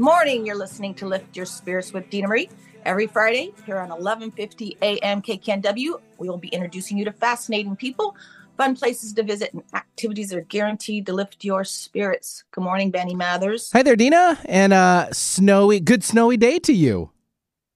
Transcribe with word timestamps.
Good 0.00 0.06
morning. 0.06 0.46
You're 0.46 0.56
listening 0.56 0.94
to 0.94 1.06
Lift 1.06 1.36
Your 1.36 1.44
Spirits 1.44 1.92
with 1.92 2.08
Dena 2.08 2.26
Marie. 2.26 2.48
Every 2.86 3.06
Friday 3.06 3.52
here 3.66 3.76
on 3.76 3.90
1150 3.90 4.78
AM 4.80 5.20
KKNW, 5.20 6.00
we 6.16 6.26
will 6.26 6.38
be 6.38 6.48
introducing 6.48 6.96
you 6.96 7.04
to 7.04 7.12
fascinating 7.12 7.76
people, 7.76 8.16
fun 8.56 8.74
places 8.74 9.12
to 9.12 9.22
visit, 9.22 9.52
and 9.52 9.62
activities 9.74 10.30
that 10.30 10.38
are 10.38 10.40
guaranteed 10.40 11.04
to 11.04 11.12
lift 11.12 11.44
your 11.44 11.64
spirits. 11.64 12.44
Good 12.50 12.64
morning, 12.64 12.90
Benny 12.90 13.14
Mathers. 13.14 13.70
Hi 13.72 13.82
there, 13.82 13.94
Dena, 13.94 14.38
and 14.46 14.72
uh, 14.72 15.12
snowy, 15.12 15.80
good 15.80 16.02
snowy 16.02 16.38
day 16.38 16.58
to 16.60 16.72
you. 16.72 17.10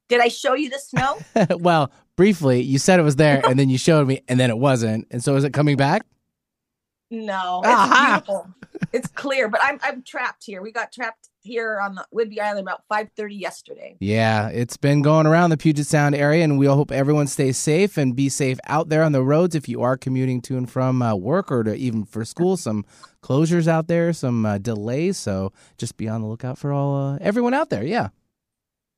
Did 0.09 0.23
I 0.23 0.29
show 0.29 0.55
you 0.55 0.71
the 0.71 0.79
snow? 0.79 1.19
well, 1.59 1.93
briefly, 2.17 2.63
you 2.63 2.79
said 2.79 2.99
it 2.99 3.03
was 3.03 3.17
there, 3.17 3.43
and 3.47 3.59
then 3.59 3.69
you 3.69 3.77
showed 3.77 4.09
me, 4.09 4.23
and 4.29 4.41
then 4.41 4.49
it 4.49 4.57
wasn't. 4.57 5.07
And 5.11 5.23
so, 5.23 5.37
is 5.37 5.45
it 5.45 5.53
coming 5.53 5.77
back? 5.77 6.07
No, 7.11 7.61
it's 7.63 7.69
Aha! 7.69 8.23
beautiful. 8.25 8.49
It's 8.95 9.09
clear, 9.09 9.49
but 9.49 9.61
I'm 9.63 9.79
I'm 9.83 10.03
trapped 10.03 10.45
here. 10.47 10.63
We 10.63 10.73
got 10.73 10.91
trapped 10.91 11.29
here 11.45 11.79
on 11.81 11.95
the 11.95 12.05
Whidbey 12.13 12.41
Island 12.41 12.67
about 12.67 12.83
5:30 12.89 13.39
yesterday. 13.39 13.97
Yeah, 14.01 14.49
it's 14.49 14.77
been 14.77 15.03
going 15.03 15.27
around 15.27 15.51
the 15.51 15.57
Puget 15.57 15.87
Sound 15.87 16.15
area, 16.15 16.43
and 16.43 16.59
we 16.59 16.67
all 16.67 16.77
hope 16.77 16.91
everyone 16.91 17.27
stays 17.27 17.59
safe 17.59 17.97
and 17.97 18.17
be 18.17 18.29
safe 18.29 18.59
out 18.67 18.89
there 18.89 19.03
on 19.03 19.13
the 19.13 19.23
roads 19.23 19.55
if 19.55 19.69
you 19.69 19.83
are 19.83 19.97
commuting 19.97 20.41
to 20.43 20.57
and 20.57 20.71
from 20.71 21.03
uh, 21.03 21.15
work 21.15 21.53
or 21.53 21.63
to 21.63 21.75
even 21.75 22.05
for 22.05 22.25
school. 22.25 22.57
Some 22.57 22.85
closures 23.23 23.69
out 23.69 23.87
there, 23.87 24.13
some 24.13 24.45
uh, 24.47 24.59
delays, 24.59 25.17
so 25.17 25.53
just 25.79 25.97
be 25.97 26.09
on 26.09 26.23
the 26.23 26.27
lookout 26.27 26.59
for 26.59 26.73
all 26.73 26.97
uh, 26.97 27.19
everyone 27.21 27.55
out 27.55 27.71
there. 27.71 27.85
Yeah 27.85 28.09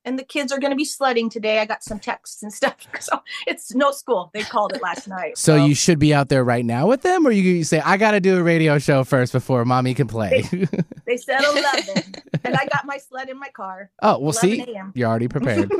and 0.06 0.16
the 0.16 0.24
kids 0.24 0.52
are 0.52 0.58
going 0.60 0.70
to 0.70 0.76
be 0.76 0.84
sledding 0.84 1.28
today. 1.28 1.58
I 1.58 1.66
got 1.66 1.82
some 1.82 1.98
texts 1.98 2.42
and 2.42 2.52
stuff. 2.52 2.76
So 3.00 3.20
it's 3.46 3.74
no 3.74 3.90
school. 3.90 4.30
They 4.32 4.42
called 4.42 4.72
it 4.72 4.80
last 4.80 5.08
night. 5.08 5.36
So, 5.36 5.56
so. 5.56 5.64
you 5.66 5.74
should 5.74 5.98
be 5.98 6.14
out 6.14 6.28
there 6.28 6.44
right 6.44 6.64
now 6.64 6.86
with 6.86 7.02
them, 7.02 7.26
or 7.26 7.32
you, 7.32 7.42
you 7.42 7.64
say, 7.64 7.80
I 7.80 7.96
got 7.96 8.12
to 8.12 8.20
do 8.20 8.38
a 8.38 8.42
radio 8.42 8.78
show 8.78 9.04
first 9.04 9.32
before 9.32 9.64
mommy 9.64 9.92
can 9.92 10.06
play. 10.06 10.42
They, 10.42 10.68
they 11.06 11.16
said 11.16 11.42
11, 11.42 12.14
and 12.44 12.56
I 12.56 12.66
got 12.66 12.86
my 12.86 12.98
sled 12.98 13.28
in 13.28 13.38
my 13.38 13.48
car. 13.48 13.90
Oh, 14.00 14.18
we'll 14.18 14.32
see. 14.32 14.64
You're 14.94 15.08
already 15.08 15.28
prepared. 15.28 15.70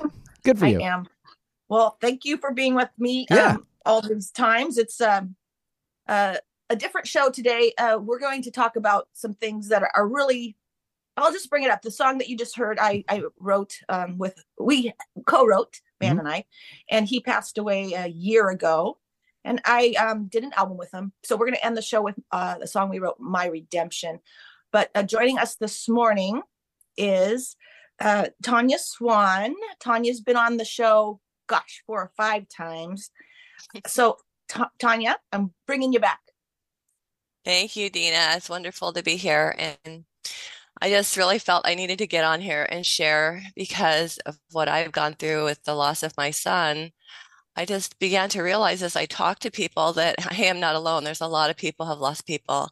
Good 0.42 0.58
for 0.58 0.66
you. 0.66 0.80
I 0.80 0.88
am. 0.88 1.06
Well, 1.68 1.96
thank 2.00 2.24
you 2.24 2.36
for 2.36 2.52
being 2.52 2.74
with 2.74 2.90
me 2.98 3.26
yeah. 3.30 3.52
um, 3.52 3.66
all 3.84 4.00
these 4.00 4.30
times. 4.30 4.78
It's 4.78 5.00
um, 5.00 5.36
uh, 6.08 6.36
a 6.68 6.76
different 6.76 7.06
show 7.06 7.30
today. 7.30 7.72
Uh, 7.78 7.98
we're 8.00 8.20
going 8.20 8.42
to 8.42 8.50
talk 8.50 8.76
about 8.76 9.08
some 9.12 9.34
things 9.34 9.68
that 9.68 9.82
are 9.94 10.06
really 10.06 10.56
I'll 11.16 11.32
just 11.32 11.50
bring 11.50 11.62
it 11.62 11.70
up. 11.70 11.82
The 11.82 11.90
song 11.90 12.18
that 12.18 12.28
you 12.28 12.36
just 12.36 12.56
heard, 12.56 12.78
I 12.78 13.04
I 13.08 13.22
wrote 13.38 13.78
um, 13.88 14.18
with 14.18 14.42
we 14.60 14.92
co-wrote 15.26 15.80
Van 16.00 16.16
mm-hmm. 16.16 16.20
and 16.20 16.28
I, 16.28 16.44
and 16.90 17.06
he 17.06 17.20
passed 17.20 17.58
away 17.58 17.92
a 17.94 18.06
year 18.06 18.50
ago, 18.50 18.98
and 19.44 19.60
I 19.64 19.94
um, 19.98 20.26
did 20.26 20.44
an 20.44 20.52
album 20.56 20.76
with 20.76 20.92
him. 20.92 21.12
So 21.24 21.36
we're 21.36 21.46
gonna 21.46 21.58
end 21.62 21.76
the 21.76 21.82
show 21.82 22.02
with 22.02 22.16
uh, 22.32 22.58
the 22.58 22.66
song 22.66 22.90
we 22.90 22.98
wrote, 22.98 23.18
My 23.18 23.46
Redemption. 23.46 24.20
But 24.72 24.90
uh, 24.94 25.04
joining 25.04 25.38
us 25.38 25.56
this 25.56 25.88
morning 25.88 26.42
is 26.96 27.56
uh, 28.00 28.26
Tonya 28.42 28.78
Swan. 28.78 29.54
Tonya's 29.82 30.20
been 30.20 30.36
on 30.36 30.58
the 30.58 30.64
show, 30.64 31.20
gosh, 31.46 31.82
four 31.86 32.00
or 32.00 32.12
five 32.16 32.48
times. 32.48 33.10
So 33.86 34.18
T- 34.48 34.60
Tonya, 34.78 35.14
I'm 35.32 35.52
bringing 35.66 35.92
you 35.92 35.98
back. 35.98 36.20
Thank 37.44 37.74
you, 37.74 37.88
Dena. 37.88 38.34
It's 38.36 38.50
wonderful 38.50 38.92
to 38.92 39.02
be 39.02 39.16
here 39.16 39.56
and 39.58 40.04
I 40.80 40.90
just 40.90 41.16
really 41.16 41.38
felt 41.38 41.66
I 41.66 41.74
needed 41.74 41.98
to 41.98 42.06
get 42.06 42.24
on 42.24 42.40
here 42.40 42.66
and 42.70 42.84
share 42.84 43.42
because 43.54 44.18
of 44.18 44.38
what 44.52 44.68
I've 44.68 44.92
gone 44.92 45.14
through 45.14 45.44
with 45.44 45.62
the 45.64 45.74
loss 45.74 46.02
of 46.02 46.16
my 46.16 46.30
son. 46.30 46.90
I 47.56 47.64
just 47.64 47.98
began 47.98 48.28
to 48.30 48.42
realize 48.42 48.82
as 48.82 48.96
I 48.96 49.06
talked 49.06 49.42
to 49.42 49.50
people 49.50 49.94
that 49.94 50.16
I 50.30 50.44
am 50.44 50.60
not 50.60 50.76
alone. 50.76 51.04
There's 51.04 51.22
a 51.22 51.26
lot 51.26 51.50
of 51.50 51.56
people 51.56 51.86
have 51.86 51.98
lost 51.98 52.26
people. 52.26 52.68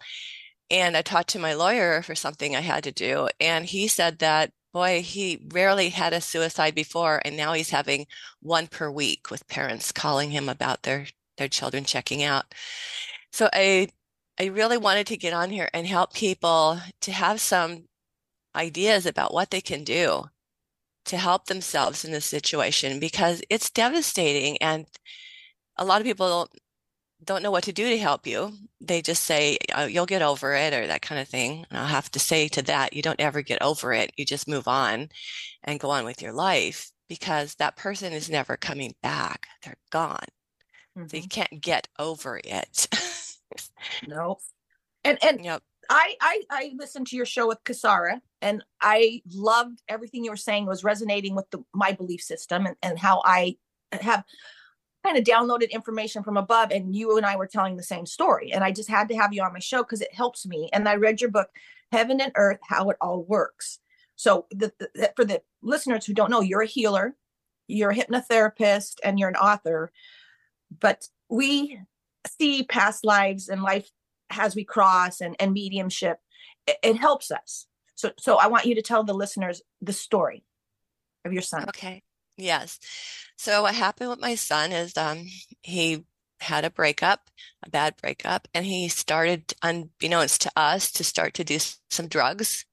And 0.71 0.97
I 0.97 1.03
talked 1.03 1.31
to 1.31 1.39
my 1.39 1.55
lawyer 1.55 2.03
for 2.03 2.15
something 2.15 2.55
I 2.55 2.61
had 2.61 2.85
to 2.85 2.93
do. 2.93 3.29
And 3.41 3.65
he 3.65 3.89
said 3.89 4.19
that, 4.19 4.53
boy, 4.73 5.03
he 5.03 5.47
rarely 5.53 5.91
had 5.91 6.13
a 6.13 6.21
suicide 6.21 6.75
before. 6.75 7.23
And 7.25 7.37
now 7.37 7.53
he's 7.55 7.71
having 7.71 8.07
one 8.41 8.67
per 8.67 8.91
week 8.91 9.31
with 9.31 9.49
parents 9.49 9.93
calling 9.93 10.31
him 10.31 10.49
about 10.49 10.83
their, 10.83 11.07
their 11.39 11.49
children 11.49 11.85
checking 11.85 12.23
out. 12.23 12.47
So 13.33 13.49
I, 13.53 13.89
I 14.39 14.47
really 14.47 14.79
wanted 14.79 15.07
to 15.09 15.17
get 15.17 15.33
on 15.33 15.51
here 15.51 15.71
and 15.73 15.87
help 15.87 16.13
people 16.15 16.81
to 17.03 17.13
have 17.13 17.41
some 17.41 17.85
ideas 18.57 19.07
about 19.07 19.35
what 19.35 19.51
they 19.51 19.61
can 19.61 19.85
do 19.85 20.25
to 21.07 21.17
help 21.19 21.47
themselves 21.47 22.05
in 22.05 22.13
this 22.13 22.25
situation 22.27 22.99
because 22.99 23.43
it's 23.51 23.71
devastating 23.71 24.57
and 24.63 24.87
a 25.77 25.85
lot 25.85 26.01
of 26.01 26.07
people 26.07 26.29
don't 26.29 26.51
don't 27.25 27.43
know 27.43 27.51
what 27.51 27.65
to 27.65 27.73
do 27.73 27.89
to 27.89 27.99
help 27.99 28.27
you. 28.27 28.53
They 28.81 29.01
just 29.01 29.25
say 29.25 29.59
oh, 29.75 29.87
you'll 29.87 30.07
get 30.07 30.23
over 30.23 30.55
it 30.55 30.75
or 30.75 30.87
that 30.87 31.03
kind 31.03 31.21
of 31.21 31.29
thing. 31.29 31.65
And 31.71 31.79
i'll 31.79 31.87
have 31.87 32.11
to 32.13 32.19
say 32.19 32.49
to 32.49 32.63
that 32.63 32.93
you 32.93 33.03
don't 33.03 33.21
ever 33.21 33.43
get 33.43 33.63
over 33.63 33.93
it. 33.93 34.13
You 34.17 34.25
just 34.27 34.49
move 34.49 34.69
on 34.69 35.09
and 35.65 35.81
go 35.81 35.91
on 35.91 36.05
with 36.05 36.21
your 36.23 36.33
life 36.33 36.91
because 37.09 37.55
that 37.57 37.77
person 37.77 38.13
is 38.13 38.31
never 38.31 38.57
coming 38.57 38.95
back. 39.03 39.47
They're 39.65 39.77
gone. 39.91 40.27
Mm-hmm. 40.99 41.09
so 41.09 41.17
you 41.17 41.29
can't 41.29 41.61
get 41.61 41.89
over 41.99 42.41
it. 42.45 42.89
Nope. 44.07 44.41
And 45.05 45.19
and 45.23 45.45
yep. 45.45 45.63
I, 45.91 46.15
I 46.21 46.43
I 46.51 46.73
listened 46.77 47.07
to 47.09 47.17
your 47.17 47.27
show 47.27 47.49
with 47.49 47.63
Kasara 47.65 48.21
and 48.43 48.65
I 48.81 49.23
loved 49.33 49.83
everything 49.89 50.25
you 50.25 50.31
were 50.31 50.37
saying 50.37 50.67
was 50.67 50.85
resonating 50.85 51.35
with 51.35 51.51
the, 51.51 51.65
my 51.73 51.93
belief 51.93 52.23
system 52.23 52.67
and, 52.67 52.77
and 52.83 52.99
how 52.99 53.23
I 53.25 53.57
have 53.93 54.25
kind 55.05 55.19
of 55.19 55.25
downloaded 55.25 55.71
information 55.71 56.23
from 56.23 56.37
above 56.37 56.71
and 56.71 56.95
you 56.95 57.17
and 57.17 57.27
I 57.27 57.37
were 57.37 57.47
telling 57.47 57.77
the 57.77 57.83
same 57.83 58.07
story 58.07 58.53
and 58.53 58.65
I 58.65 58.73
just 58.73 58.89
had 58.89 59.09
to 59.09 59.17
have 59.17 59.33
you 59.33 59.43
on 59.43 59.53
my 59.53 59.59
show 59.59 59.83
because 59.83 60.01
it 60.01 60.15
helps 60.15 60.47
me 60.47 60.71
and 60.73 60.89
I 60.89 60.95
read 60.97 61.21
your 61.21 61.31
book 61.31 61.51
Heaven 61.93 62.21
and 62.21 62.33
Earth 62.37 62.61
How 62.63 62.91
It 62.91 62.97
All 63.01 63.23
Works. 63.25 63.79
So 64.17 64.47
the, 64.51 64.73
the, 64.79 65.13
for 65.15 65.25
the 65.25 65.43
listeners 65.63 66.07
who 66.07 66.15
don't 66.15 66.31
know 66.31 66.41
you're 66.41 66.63
a 66.63 66.67
healer, 66.67 67.15
you're 67.69 67.91
a 67.91 67.97
hypnotherapist 67.97 68.97
and 69.03 69.19
you're 69.19 69.29
an 69.29 69.37
author 69.37 69.91
but 70.81 71.09
we 71.29 71.79
see 72.27 72.65
past 72.65 73.05
lives 73.05 73.49
and 73.49 73.63
life 73.63 73.91
as 74.31 74.55
we 74.55 74.65
cross 74.65 75.21
and, 75.21 75.37
and 75.39 75.53
mediumship, 75.53 76.19
it, 76.67 76.77
it 76.83 76.97
helps 76.97 77.31
us. 77.31 77.67
So, 77.95 78.13
so 78.19 78.37
I 78.37 78.49
want 78.49 78.67
you 78.67 78.75
to 78.75 78.83
tell 78.83 79.05
the 79.05 79.15
listeners 79.15 79.63
the 79.81 79.93
story 79.93 80.45
of 81.25 81.33
your 81.33 81.43
son. 81.43 81.69
Okay. 81.69 82.03
Yes. 82.37 82.79
So 83.37 83.63
what 83.63 83.75
happened 83.75 84.11
with 84.11 84.21
my 84.21 84.35
son 84.35 84.73
is 84.73 84.97
um, 84.97 85.27
he 85.63 86.05
had 86.41 86.65
a 86.65 86.71
breakup, 86.71 87.31
a 87.65 87.71
bad 87.71 87.95
breakup, 88.01 88.49
and 88.53 88.67
he 88.67 88.89
started, 88.89 89.55
unbeknownst 89.63 90.43
to 90.43 90.53
us, 90.57 90.91
to 90.93 91.05
start 91.05 91.35
to 91.35 91.45
do 91.45 91.59
some 91.91 92.09
drugs. 92.09 92.65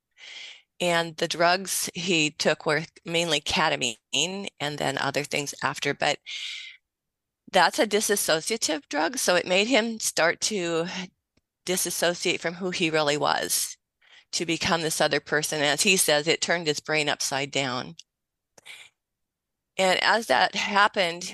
And 0.80 1.16
the 1.18 1.28
drugs 1.28 1.90
he 1.94 2.32
took 2.32 2.66
were 2.66 2.84
mainly 3.06 3.40
ketamine 3.40 4.48
and 4.60 4.78
then 4.78 4.98
other 4.98 5.24
things 5.24 5.54
after. 5.64 5.94
But 5.94 6.18
that's 7.52 7.78
a 7.78 7.86
dissociative 7.86 8.82
drug. 8.90 9.18
So 9.18 9.36
it 9.36 9.46
made 9.46 9.68
him 9.68 10.00
start 10.00 10.42
to 10.42 10.88
disassociate 11.66 12.42
from 12.42 12.56
who 12.56 12.72
he 12.72 12.90
really 12.90 13.18
was 13.18 13.78
to 14.34 14.46
become 14.46 14.82
this 14.82 15.02
other 15.02 15.20
person. 15.20 15.62
As 15.62 15.82
he 15.82 15.98
says, 15.98 16.28
it 16.28 16.42
turned 16.42 16.68
his 16.68 16.80
brain 16.80 17.10
upside 17.10 17.52
down. 17.52 17.96
And 19.78 20.02
as 20.04 20.28
that 20.28 20.56
happened, 20.56 21.34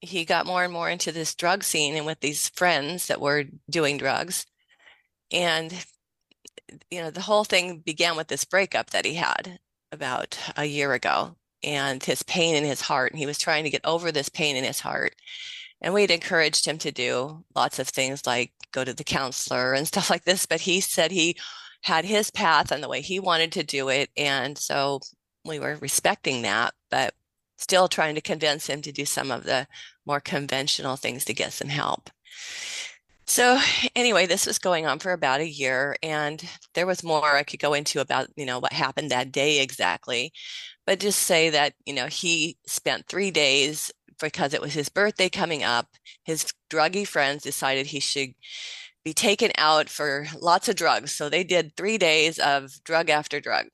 he 0.00 0.24
got 0.24 0.46
more 0.46 0.64
and 0.64 0.72
more 0.72 0.88
into 0.88 1.12
this 1.12 1.34
drug 1.34 1.62
scene 1.64 1.96
and 1.96 2.06
with 2.06 2.20
these 2.20 2.48
friends 2.50 3.06
that 3.06 3.20
were 3.20 3.44
doing 3.70 3.98
drugs. 3.98 4.46
And, 5.32 5.72
you 6.90 7.00
know, 7.00 7.10
the 7.10 7.20
whole 7.20 7.44
thing 7.44 7.78
began 7.78 8.16
with 8.16 8.28
this 8.28 8.44
breakup 8.44 8.90
that 8.90 9.04
he 9.04 9.14
had 9.14 9.58
about 9.92 10.38
a 10.56 10.64
year 10.64 10.92
ago 10.92 11.36
and 11.62 12.02
his 12.02 12.22
pain 12.22 12.54
in 12.54 12.64
his 12.64 12.80
heart. 12.80 13.12
And 13.12 13.18
he 13.18 13.26
was 13.26 13.38
trying 13.38 13.64
to 13.64 13.70
get 13.70 13.84
over 13.84 14.12
this 14.12 14.28
pain 14.28 14.56
in 14.56 14.64
his 14.64 14.80
heart. 14.80 15.14
And 15.80 15.92
we'd 15.92 16.10
encouraged 16.10 16.66
him 16.66 16.78
to 16.78 16.90
do 16.92 17.44
lots 17.54 17.78
of 17.78 17.88
things 17.88 18.26
like 18.26 18.52
go 18.74 18.84
to 18.84 18.92
the 18.92 19.04
counselor 19.04 19.72
and 19.72 19.86
stuff 19.88 20.10
like 20.10 20.24
this. 20.24 20.46
But 20.46 20.60
he 20.60 20.80
said 20.80 21.10
he 21.10 21.36
had 21.82 22.04
his 22.04 22.30
path 22.30 22.70
and 22.70 22.82
the 22.82 22.88
way 22.88 23.00
he 23.00 23.20
wanted 23.20 23.52
to 23.52 23.62
do 23.62 23.88
it. 23.88 24.10
And 24.16 24.58
so 24.58 25.00
we 25.44 25.58
were 25.58 25.76
respecting 25.80 26.42
that, 26.42 26.74
but 26.90 27.14
still 27.58 27.88
trying 27.88 28.14
to 28.14 28.20
convince 28.20 28.66
him 28.66 28.82
to 28.82 28.92
do 28.92 29.04
some 29.04 29.30
of 29.30 29.44
the 29.44 29.66
more 30.06 30.20
conventional 30.20 30.96
things 30.96 31.24
to 31.24 31.34
get 31.34 31.52
some 31.52 31.68
help. 31.68 32.10
So 33.26 33.58
anyway, 33.96 34.26
this 34.26 34.46
was 34.46 34.58
going 34.58 34.86
on 34.86 34.98
for 34.98 35.12
about 35.12 35.40
a 35.40 35.48
year 35.48 35.96
and 36.02 36.44
there 36.74 36.86
was 36.86 37.02
more 37.02 37.36
I 37.36 37.42
could 37.42 37.60
go 37.60 37.72
into 37.72 38.00
about, 38.00 38.28
you 38.36 38.44
know, 38.44 38.58
what 38.58 38.72
happened 38.72 39.10
that 39.10 39.32
day 39.32 39.60
exactly. 39.60 40.32
But 40.86 41.00
just 41.00 41.20
say 41.20 41.48
that, 41.50 41.72
you 41.86 41.94
know, 41.94 42.06
he 42.06 42.58
spent 42.66 43.08
3 43.08 43.30
days 43.30 43.90
because 44.20 44.54
it 44.54 44.60
was 44.60 44.74
his 44.74 44.88
birthday 44.88 45.28
coming 45.28 45.62
up, 45.62 45.88
his 46.24 46.52
druggy 46.70 47.06
friends 47.06 47.42
decided 47.42 47.86
he 47.86 48.00
should 48.00 48.30
be 49.04 49.12
taken 49.12 49.50
out 49.58 49.88
for 49.88 50.26
lots 50.40 50.68
of 50.68 50.76
drugs. 50.76 51.12
So 51.12 51.28
they 51.28 51.44
did 51.44 51.76
three 51.76 51.98
days 51.98 52.38
of 52.38 52.72
drug 52.84 53.10
after 53.10 53.40
drug. 53.40 53.66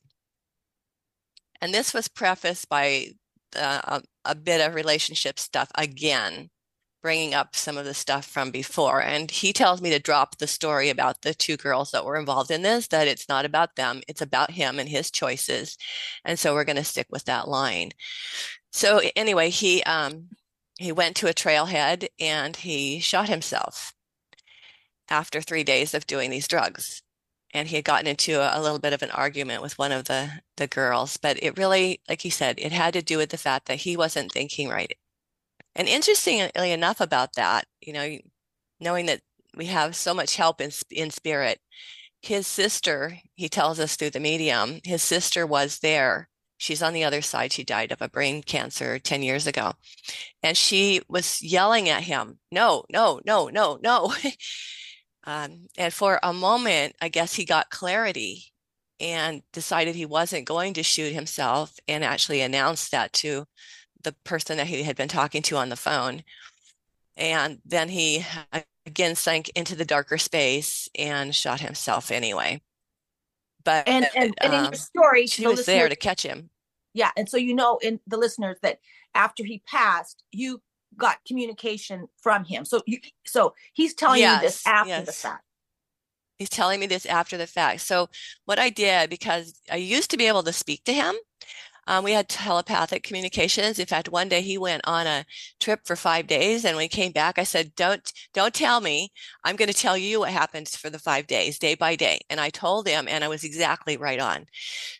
And 1.60 1.72
this 1.72 1.94
was 1.94 2.08
prefaced 2.08 2.68
by 2.68 3.08
uh, 3.56 3.80
a, 3.84 4.02
a 4.24 4.34
bit 4.34 4.60
of 4.60 4.74
relationship 4.74 5.38
stuff 5.38 5.70
again 5.74 6.50
bringing 7.02 7.34
up 7.34 7.56
some 7.56 7.78
of 7.78 7.84
the 7.84 7.94
stuff 7.94 8.26
from 8.26 8.50
before. 8.50 9.02
And 9.02 9.30
he 9.30 9.52
tells 9.52 9.80
me 9.80 9.90
to 9.90 9.98
drop 9.98 10.36
the 10.38 10.46
story 10.46 10.90
about 10.90 11.22
the 11.22 11.34
two 11.34 11.56
girls 11.56 11.90
that 11.92 12.04
were 12.04 12.16
involved 12.16 12.50
in 12.50 12.62
this, 12.62 12.88
that 12.88 13.08
it's 13.08 13.28
not 13.28 13.44
about 13.44 13.76
them, 13.76 14.02
it's 14.08 14.20
about 14.20 14.50
him 14.50 14.78
and 14.78 14.88
his 14.88 15.10
choices. 15.10 15.76
And 16.24 16.38
so 16.38 16.54
we're 16.54 16.64
going 16.64 16.76
to 16.76 16.84
stick 16.84 17.06
with 17.10 17.24
that 17.24 17.48
line. 17.48 17.92
So 18.72 19.00
anyway, 19.16 19.50
he 19.50 19.82
um 19.84 20.30
he 20.78 20.92
went 20.92 21.16
to 21.16 21.28
a 21.28 21.34
trailhead 21.34 22.08
and 22.18 22.56
he 22.56 23.00
shot 23.00 23.28
himself 23.28 23.92
after 25.08 25.40
3 25.42 25.64
days 25.64 25.94
of 25.94 26.06
doing 26.06 26.30
these 26.30 26.48
drugs. 26.48 27.02
And 27.52 27.68
he 27.68 27.76
had 27.76 27.84
gotten 27.84 28.06
into 28.06 28.40
a, 28.40 28.58
a 28.58 28.62
little 28.62 28.78
bit 28.78 28.92
of 28.92 29.02
an 29.02 29.10
argument 29.10 29.62
with 29.62 29.78
one 29.78 29.92
of 29.92 30.04
the 30.06 30.42
the 30.56 30.66
girls, 30.68 31.16
but 31.16 31.42
it 31.42 31.58
really 31.58 32.00
like 32.08 32.22
he 32.22 32.30
said, 32.30 32.58
it 32.58 32.72
had 32.72 32.94
to 32.94 33.02
do 33.02 33.18
with 33.18 33.30
the 33.30 33.38
fact 33.38 33.66
that 33.66 33.80
he 33.80 33.96
wasn't 33.96 34.32
thinking 34.32 34.68
right 34.68 34.96
and 35.74 35.88
interestingly 35.88 36.72
enough 36.72 37.00
about 37.00 37.34
that, 37.34 37.66
you 37.80 37.92
know, 37.92 38.18
knowing 38.80 39.06
that 39.06 39.22
we 39.56 39.66
have 39.66 39.96
so 39.96 40.14
much 40.14 40.36
help 40.36 40.60
in, 40.60 40.70
in 40.90 41.10
spirit, 41.10 41.60
his 42.22 42.46
sister, 42.46 43.18
he 43.36 43.48
tells 43.48 43.80
us 43.80 43.96
through 43.96 44.10
the 44.10 44.20
medium, 44.20 44.80
his 44.84 45.02
sister 45.02 45.46
was 45.46 45.80
there. 45.80 46.28
She's 46.60 46.82
on 46.82 46.92
the 46.92 47.04
other 47.04 47.22
side. 47.22 47.54
She 47.54 47.64
died 47.64 47.90
of 47.90 48.02
a 48.02 48.08
brain 48.10 48.42
cancer 48.42 48.98
10 48.98 49.22
years 49.22 49.46
ago. 49.46 49.72
And 50.42 50.58
she 50.58 51.00
was 51.08 51.40
yelling 51.40 51.88
at 51.88 52.02
him, 52.02 52.38
no, 52.52 52.84
no, 52.92 53.18
no, 53.24 53.48
no, 53.48 53.78
no. 53.82 54.14
um, 55.24 55.68
and 55.78 55.90
for 55.90 56.20
a 56.22 56.34
moment, 56.34 56.96
I 57.00 57.08
guess 57.08 57.34
he 57.34 57.46
got 57.46 57.70
clarity 57.70 58.52
and 59.00 59.42
decided 59.54 59.94
he 59.94 60.04
wasn't 60.04 60.44
going 60.44 60.74
to 60.74 60.82
shoot 60.82 61.14
himself 61.14 61.78
and 61.88 62.04
actually 62.04 62.42
announced 62.42 62.90
that 62.90 63.14
to 63.14 63.46
the 64.02 64.14
person 64.24 64.58
that 64.58 64.66
he 64.66 64.82
had 64.82 64.96
been 64.96 65.08
talking 65.08 65.40
to 65.40 65.56
on 65.56 65.70
the 65.70 65.76
phone. 65.76 66.24
And 67.16 67.60
then 67.64 67.88
he 67.88 68.26
again 68.84 69.14
sank 69.14 69.48
into 69.54 69.74
the 69.74 69.86
darker 69.86 70.18
space 70.18 70.90
and 70.94 71.34
shot 71.34 71.60
himself 71.60 72.10
anyway. 72.10 72.60
But 73.64 73.88
and 73.88 74.06
and, 74.16 74.34
and 74.38 74.52
in 74.54 74.60
your 74.60 74.68
um, 74.68 74.74
story, 74.74 75.26
she 75.26 75.46
was 75.46 75.66
there 75.66 75.88
to 75.88 75.96
catch 75.96 76.22
him. 76.22 76.50
Yeah, 76.92 77.10
and 77.16 77.28
so 77.28 77.36
you 77.36 77.54
know, 77.54 77.78
in 77.82 78.00
the 78.06 78.16
listeners, 78.16 78.58
that 78.62 78.80
after 79.14 79.44
he 79.44 79.62
passed, 79.66 80.22
you 80.32 80.60
got 80.96 81.18
communication 81.26 82.08
from 82.22 82.44
him. 82.44 82.64
So 82.64 82.82
you, 82.86 82.98
so 83.26 83.54
he's 83.72 83.94
telling 83.94 84.20
yes, 84.20 84.42
you 84.42 84.48
this 84.48 84.66
after 84.66 84.88
yes. 84.88 85.06
the 85.06 85.12
fact. 85.12 85.44
He's 86.38 86.48
telling 86.48 86.80
me 86.80 86.86
this 86.86 87.04
after 87.06 87.36
the 87.36 87.46
fact. 87.46 87.82
So 87.82 88.08
what 88.46 88.58
I 88.58 88.70
did 88.70 89.10
because 89.10 89.60
I 89.70 89.76
used 89.76 90.10
to 90.12 90.16
be 90.16 90.26
able 90.26 90.42
to 90.44 90.52
speak 90.52 90.84
to 90.84 90.92
him, 90.92 91.14
um, 91.90 92.04
we 92.04 92.12
had 92.12 92.28
telepathic 92.28 93.02
communications. 93.02 93.80
In 93.80 93.86
fact, 93.86 94.08
one 94.10 94.28
day 94.28 94.42
he 94.42 94.56
went 94.56 94.82
on 94.86 95.08
a 95.08 95.26
trip 95.58 95.80
for 95.84 95.96
five 95.96 96.28
days, 96.28 96.64
and 96.64 96.76
when 96.76 96.84
he 96.84 96.88
came 96.88 97.10
back, 97.10 97.36
I 97.36 97.42
said, 97.44 97.74
"Don't 97.74 98.12
don't 98.32 98.54
tell 98.54 98.80
me. 98.80 99.10
I'm 99.44 99.56
going 99.56 99.70
to 99.70 99.74
tell 99.74 99.98
you 99.98 100.20
what 100.20 100.30
happens 100.30 100.76
for 100.76 100.88
the 100.88 101.00
five 101.00 101.26
days, 101.26 101.58
day 101.58 101.74
by 101.74 101.96
day." 101.96 102.20
And 102.30 102.40
I 102.40 102.50
told 102.50 102.86
him, 102.86 103.08
and 103.08 103.24
I 103.24 103.28
was 103.28 103.42
exactly 103.42 103.96
right 103.96 104.20
on. 104.20 104.46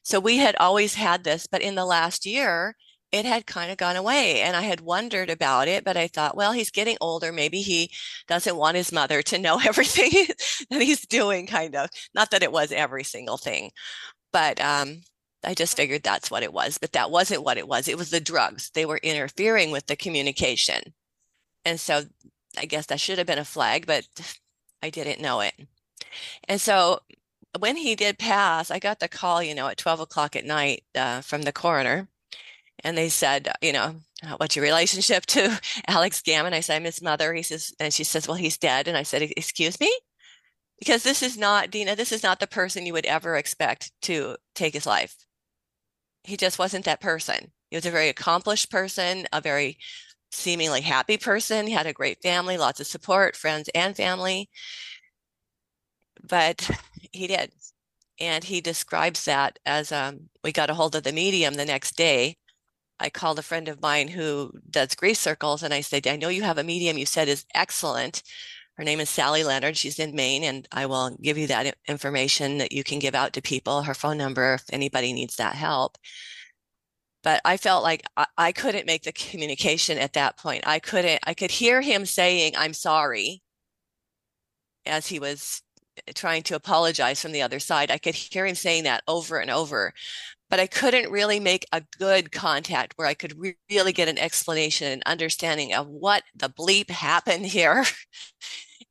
So 0.03 0.19
we 0.19 0.39
had 0.39 0.57
always 0.59 0.95
had 0.95 1.23
this, 1.23 1.47
but 1.47 1.63
in 1.63 1.77
the 1.77 1.85
last 1.85 2.27
year, 2.27 2.77
it 3.13 3.25
had 3.25 3.47
kind 3.47 3.71
of 3.71 3.79
gone 3.79 3.97
away 3.97 4.41
and 4.41 4.57
I 4.57 4.63
had 4.63 4.81
wondered 4.81 5.31
about 5.31 5.69
it, 5.69 5.85
but 5.85 5.97
I 5.97 6.09
thought, 6.09 6.37
well, 6.37 6.53
he's 6.53 6.71
getting 6.71 6.97
older. 7.01 7.33
Maybe 7.33 7.61
he 7.63 7.91
doesn't 8.29 8.57
want 8.57 8.77
his 8.77 8.93
mother 8.93 9.23
to 9.23 9.39
know 9.39 9.61
everything 9.65 10.11
that 10.71 10.83
he's 10.83 11.07
doing, 11.07 11.47
kind 11.47 11.77
of. 11.77 11.91
Not 12.15 12.31
that 12.33 12.43
it 12.43 12.53
was 12.53 12.73
every 12.73 13.05
single 13.05 13.37
thing, 13.39 13.71
but 14.33 14.61
um, 14.61 15.03
I 15.45 15.55
just 15.55 15.77
figured 15.77 16.03
that's 16.03 16.31
what 16.31 16.43
it 16.43 16.53
was, 16.53 16.79
but 16.79 16.93
that 16.93 17.11
wasn't 17.11 17.45
what 17.45 17.57
it 17.57 17.67
was. 17.67 17.89
It 17.89 17.97
was 17.97 18.11
the 18.11 18.21
drugs. 18.21 18.71
They 18.71 18.85
were 18.85 18.99
interfering 19.03 19.71
with 19.71 19.87
the 19.87 19.97
communication. 19.97 20.95
And 21.65 21.81
so 21.81 22.03
I 22.59 22.67
guess 22.67 22.87
that 22.87 23.01
should 23.01 23.19
have 23.19 23.27
been 23.27 23.39
a 23.39 23.45
flag, 23.45 23.87
but 23.87 24.07
I 24.83 24.91
didn't 24.91 25.21
know 25.21 25.41
it. 25.41 25.55
And 26.47 26.61
so 26.61 27.01
when 27.59 27.77
he 27.77 27.95
did 27.95 28.19
pass, 28.19 28.71
I 28.71 28.79
got 28.79 29.01
the 29.01 29.09
call, 29.09 29.43
you 29.43 29.55
know, 29.55 29.69
at 29.69 29.79
12 29.79 30.01
o'clock 30.01 30.37
at 30.37 30.45
night 30.45 30.85
uh, 30.95 31.23
from 31.23 31.43
the 31.43 31.53
coroner. 31.53 32.09
And 32.83 32.97
they 32.97 33.09
said, 33.09 33.49
you 33.63 33.73
know, 33.73 33.97
what's 34.37 34.57
your 34.57 34.65
relationship 34.65 35.27
to 35.27 35.61
Alex 35.87 36.21
Gammon? 36.21 36.55
I 36.55 36.61
said, 36.61 36.77
I'm 36.77 36.85
his 36.85 37.03
mother. 37.03 37.33
He 37.35 37.43
says, 37.43 37.75
and 37.81 37.93
she 37.93 38.05
says, 38.05 38.29
well, 38.29 38.37
he's 38.37 38.59
dead. 38.59 38.89
And 38.89 38.97
I 38.97 39.03
said, 39.03 39.23
excuse 39.23 39.81
me? 39.81 39.95
Because 40.79 41.03
this 41.03 41.23
is 41.23 41.37
not, 41.37 41.71
Dena, 41.71 41.95
this 41.95 42.13
is 42.13 42.23
not 42.23 42.41
the 42.41 42.47
person 42.47 42.87
you 42.87 42.95
would 42.95 43.05
ever 43.05 43.37
expect 43.37 43.93
to 44.03 44.37
take 44.55 44.73
his 44.73 44.87
life 44.87 45.15
he 46.25 46.37
just 46.37 46.59
wasn't 46.59 46.85
that 46.85 47.01
person. 47.01 47.53
He 47.71 47.77
was 47.77 47.87
a 47.87 47.91
very 47.91 48.09
accomplished 48.09 48.71
person, 48.71 49.27
a 49.33 49.41
very 49.41 49.79
seemingly 50.33 50.81
happy 50.81 51.17
person. 51.17 51.67
He 51.67 51.73
had 51.73 51.87
a 51.87 51.93
great 51.93 52.23
family, 52.23 52.57
lots 52.57 52.81
of 52.81 52.87
support, 52.87 53.37
friends 53.37 53.69
and 53.75 53.97
family. 53.97 54.49
But 56.23 56.71
he 57.13 57.27
did. 57.27 57.53
And 58.21 58.45
he 58.45 58.61
describes 58.61 59.25
that 59.25 59.59
as 59.65 59.93
um, 59.93 60.29
we 60.45 60.53
got 60.53 60.71
a 60.71 60.75
hold 60.75 60.95
of 60.95 61.05
the 61.05 61.13
medium 61.13 61.55
the 61.55 61.65
next 61.65 61.97
day. 61.97 62.37
I 62.99 63.09
called 63.09 63.39
a 63.39 63.43
friend 63.43 63.67
of 63.69 63.81
mine 63.81 64.09
who 64.09 64.53
does 64.69 64.95
grief 64.95 65.17
circles 65.17 65.63
and 65.63 65.73
I 65.73 65.81
said, 65.81 66.07
I 66.07 66.17
know 66.17 66.29
you 66.29 66.43
have 66.43 66.59
a 66.59 66.65
medium 66.65 66.99
you 66.99 67.07
said 67.07 67.29
is 67.29 67.47
excellent. 67.55 68.23
Her 68.81 68.85
name 68.85 69.01
is 69.01 69.11
Sally 69.11 69.45
Leonard. 69.45 69.77
She's 69.77 69.99
in 69.99 70.15
Maine, 70.15 70.43
and 70.43 70.67
I 70.73 70.87
will 70.87 71.15
give 71.21 71.37
you 71.37 71.47
that 71.49 71.77
information 71.87 72.57
that 72.57 72.73
you 72.73 72.83
can 72.83 72.99
give 72.99 73.15
out 73.15 73.35
to 73.35 73.43
people, 73.43 73.83
her 73.83 73.93
phone 73.93 74.17
number, 74.17 74.55
if 74.55 74.65
anybody 74.73 75.13
needs 75.13 75.37
that 75.37 75.55
help. 75.55 75.99
But 77.23 77.43
I 77.45 77.59
felt 77.59 77.83
like 77.83 78.03
I, 78.39 78.53
couldn't 78.53 78.87
make 78.87 79.03
the 79.03 79.13
communication 79.13 79.99
at 79.99 80.15
that 80.15 80.39
point. 80.39 80.67
I 80.67 80.79
couldn't, 80.79 81.21
I 81.27 81.35
could 81.35 81.51
hear 81.51 81.83
him 81.83 82.07
saying, 82.07 82.55
I'm 82.57 82.73
sorry, 82.73 83.43
as 84.87 85.09
he 85.09 85.19
was 85.19 85.61
eh, 86.09 86.13
trying 86.15 86.43
to 86.45 86.57
apologize 86.57 87.21
from 87.21 87.33
the 87.33 87.43
other 87.43 87.61
side. 87.61 87.91
I 87.91 87.99
could 87.99 88.15
hear 88.15 88.47
him 88.47 88.55
saying 88.55 88.85
that 88.85 89.03
over 89.07 89.41
and 89.41 89.51
over, 89.51 89.93
but 90.49 90.59
I 90.59 90.67
couldn't 90.67 91.13
really 91.13 91.39
make 91.39 91.67
a 91.71 91.83
good 91.99 92.33
contact 92.33 92.95
where 92.97 93.07
I 93.07 93.13
could 93.13 93.39
re- 93.39 93.57
really 93.71 93.93
get 93.93 94.09
an 94.09 94.17
explanation 94.17 94.91
and 94.91 95.03
understanding 95.05 95.75
of 95.75 95.87
what 95.87 96.23
the 96.35 96.49
bleep 96.49 96.89
happened 96.89 97.45
here. 97.45 97.85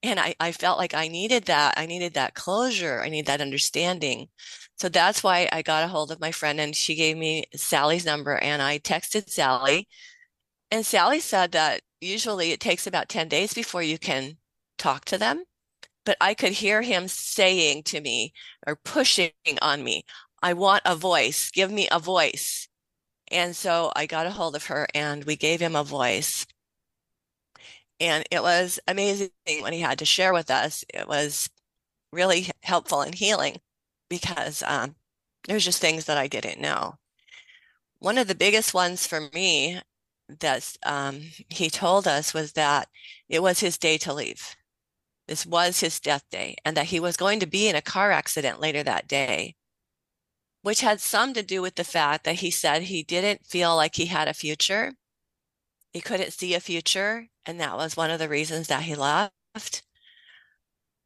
and 0.04 0.20
I, 0.20 0.36
I 0.40 0.52
felt 0.52 0.78
like 0.78 0.94
I 0.94 1.08
needed 1.08 1.46
that. 1.46 1.74
I 1.78 1.86
needed 1.86 2.14
that 2.14 2.34
closure. 2.34 3.02
I 3.02 3.10
need 3.10 3.26
that 3.28 3.42
understanding. 3.42 4.30
So 4.78 4.88
that's 4.90 5.24
why 5.24 5.50
I 5.52 5.62
got 5.62 5.84
a 5.84 5.88
hold 5.90 6.12
of 6.12 6.22
my 6.22 6.32
friend 6.32 6.60
and 6.60 6.76
she 6.76 6.96
gave 6.96 7.18
me 7.18 7.46
Sally's 7.56 8.06
number 8.06 8.38
and 8.38 8.62
I 8.62 8.80
texted 8.80 9.30
Sally. 9.30 9.88
And 10.72 10.86
Sally 10.86 11.20
said 11.20 11.52
that 11.54 11.82
usually 12.02 12.52
it 12.52 12.60
takes 12.60 12.88
about 12.88 13.10
10 13.10 13.28
days 13.30 13.54
before 13.54 13.84
you 13.84 14.00
can 14.00 14.38
talk 14.78 15.06
to 15.06 15.18
them. 15.18 15.44
But 16.06 16.18
I 16.22 16.34
could 16.34 16.54
hear 16.54 16.82
him 16.82 17.08
saying 17.08 17.84
to 17.86 18.02
me 18.02 18.34
or 18.68 18.76
pushing 18.78 19.32
on 19.62 19.84
me, 19.84 20.04
I 20.42 20.54
want 20.54 20.84
a 20.86 20.96
voice. 20.96 21.52
Give 21.52 21.72
me 21.72 21.88
a 21.92 22.00
voice. 22.00 22.68
And 23.32 23.56
so 23.56 23.92
I 23.96 24.06
got 24.08 24.28
a 24.28 24.32
hold 24.32 24.56
of 24.56 24.68
her 24.68 24.88
and 24.96 25.26
we 25.26 25.36
gave 25.36 25.62
him 25.62 25.76
a 25.76 25.84
voice. 25.84 26.46
And 28.00 28.24
it 28.32 28.42
was 28.42 28.80
amazing 28.88 29.30
when 29.62 29.74
he 29.74 29.82
had 29.82 30.00
to 30.00 30.06
share 30.06 30.34
with 30.34 30.50
us. 30.50 30.86
It 30.94 31.08
was 31.08 31.50
really 32.12 32.50
helpful 32.64 33.02
and 33.02 33.14
healing 33.14 33.60
because 34.10 34.64
um, 34.64 34.96
there's 35.48 35.66
just 35.66 35.82
things 35.82 36.06
that 36.06 36.18
I 36.18 36.28
didn't 36.28 36.62
know. 36.62 36.96
One 38.00 38.18
of 38.18 38.28
the 38.28 38.36
biggest 38.36 38.74
ones 38.74 39.06
for 39.06 39.30
me 39.34 39.82
that 40.40 40.76
um, 40.84 41.22
he 41.50 41.70
told 41.70 42.08
us 42.08 42.34
was 42.34 42.54
that 42.54 42.88
it 43.28 43.42
was 43.42 43.60
his 43.60 43.78
day 43.78 43.98
to 44.00 44.14
leave. 44.14 44.56
This 45.28 45.46
was 45.46 45.80
his 45.80 46.00
death 46.00 46.24
day, 46.32 46.56
and 46.66 46.76
that 46.76 46.88
he 46.88 47.00
was 47.00 47.18
going 47.18 47.40
to 47.40 47.46
be 47.46 47.68
in 47.68 47.76
a 47.76 47.82
car 47.82 48.12
accident 48.12 48.60
later 48.60 48.84
that 48.84 49.08
day, 49.08 49.56
which 50.62 50.82
had 50.82 51.02
some 51.02 51.34
to 51.34 51.44
do 51.44 51.62
with 51.62 51.76
the 51.76 51.84
fact 51.84 52.24
that 52.24 52.38
he 52.38 52.50
said 52.50 52.84
he 52.84 53.04
didn't 53.04 53.46
feel 53.46 53.76
like 53.76 53.96
he 53.96 54.08
had 54.08 54.28
a 54.28 54.34
future 54.34 54.94
he 55.92 56.02
couldn't 56.02 56.34
see 56.34 56.54
a 56.54 56.60
future, 56.60 57.28
and 57.46 57.60
that 57.60 57.78
was 57.78 57.98
one 57.98 58.12
of 58.12 58.20
the 58.20 58.30
reasons 58.30 58.68
that 58.68 58.84
he 58.84 58.96
left. 58.96 59.84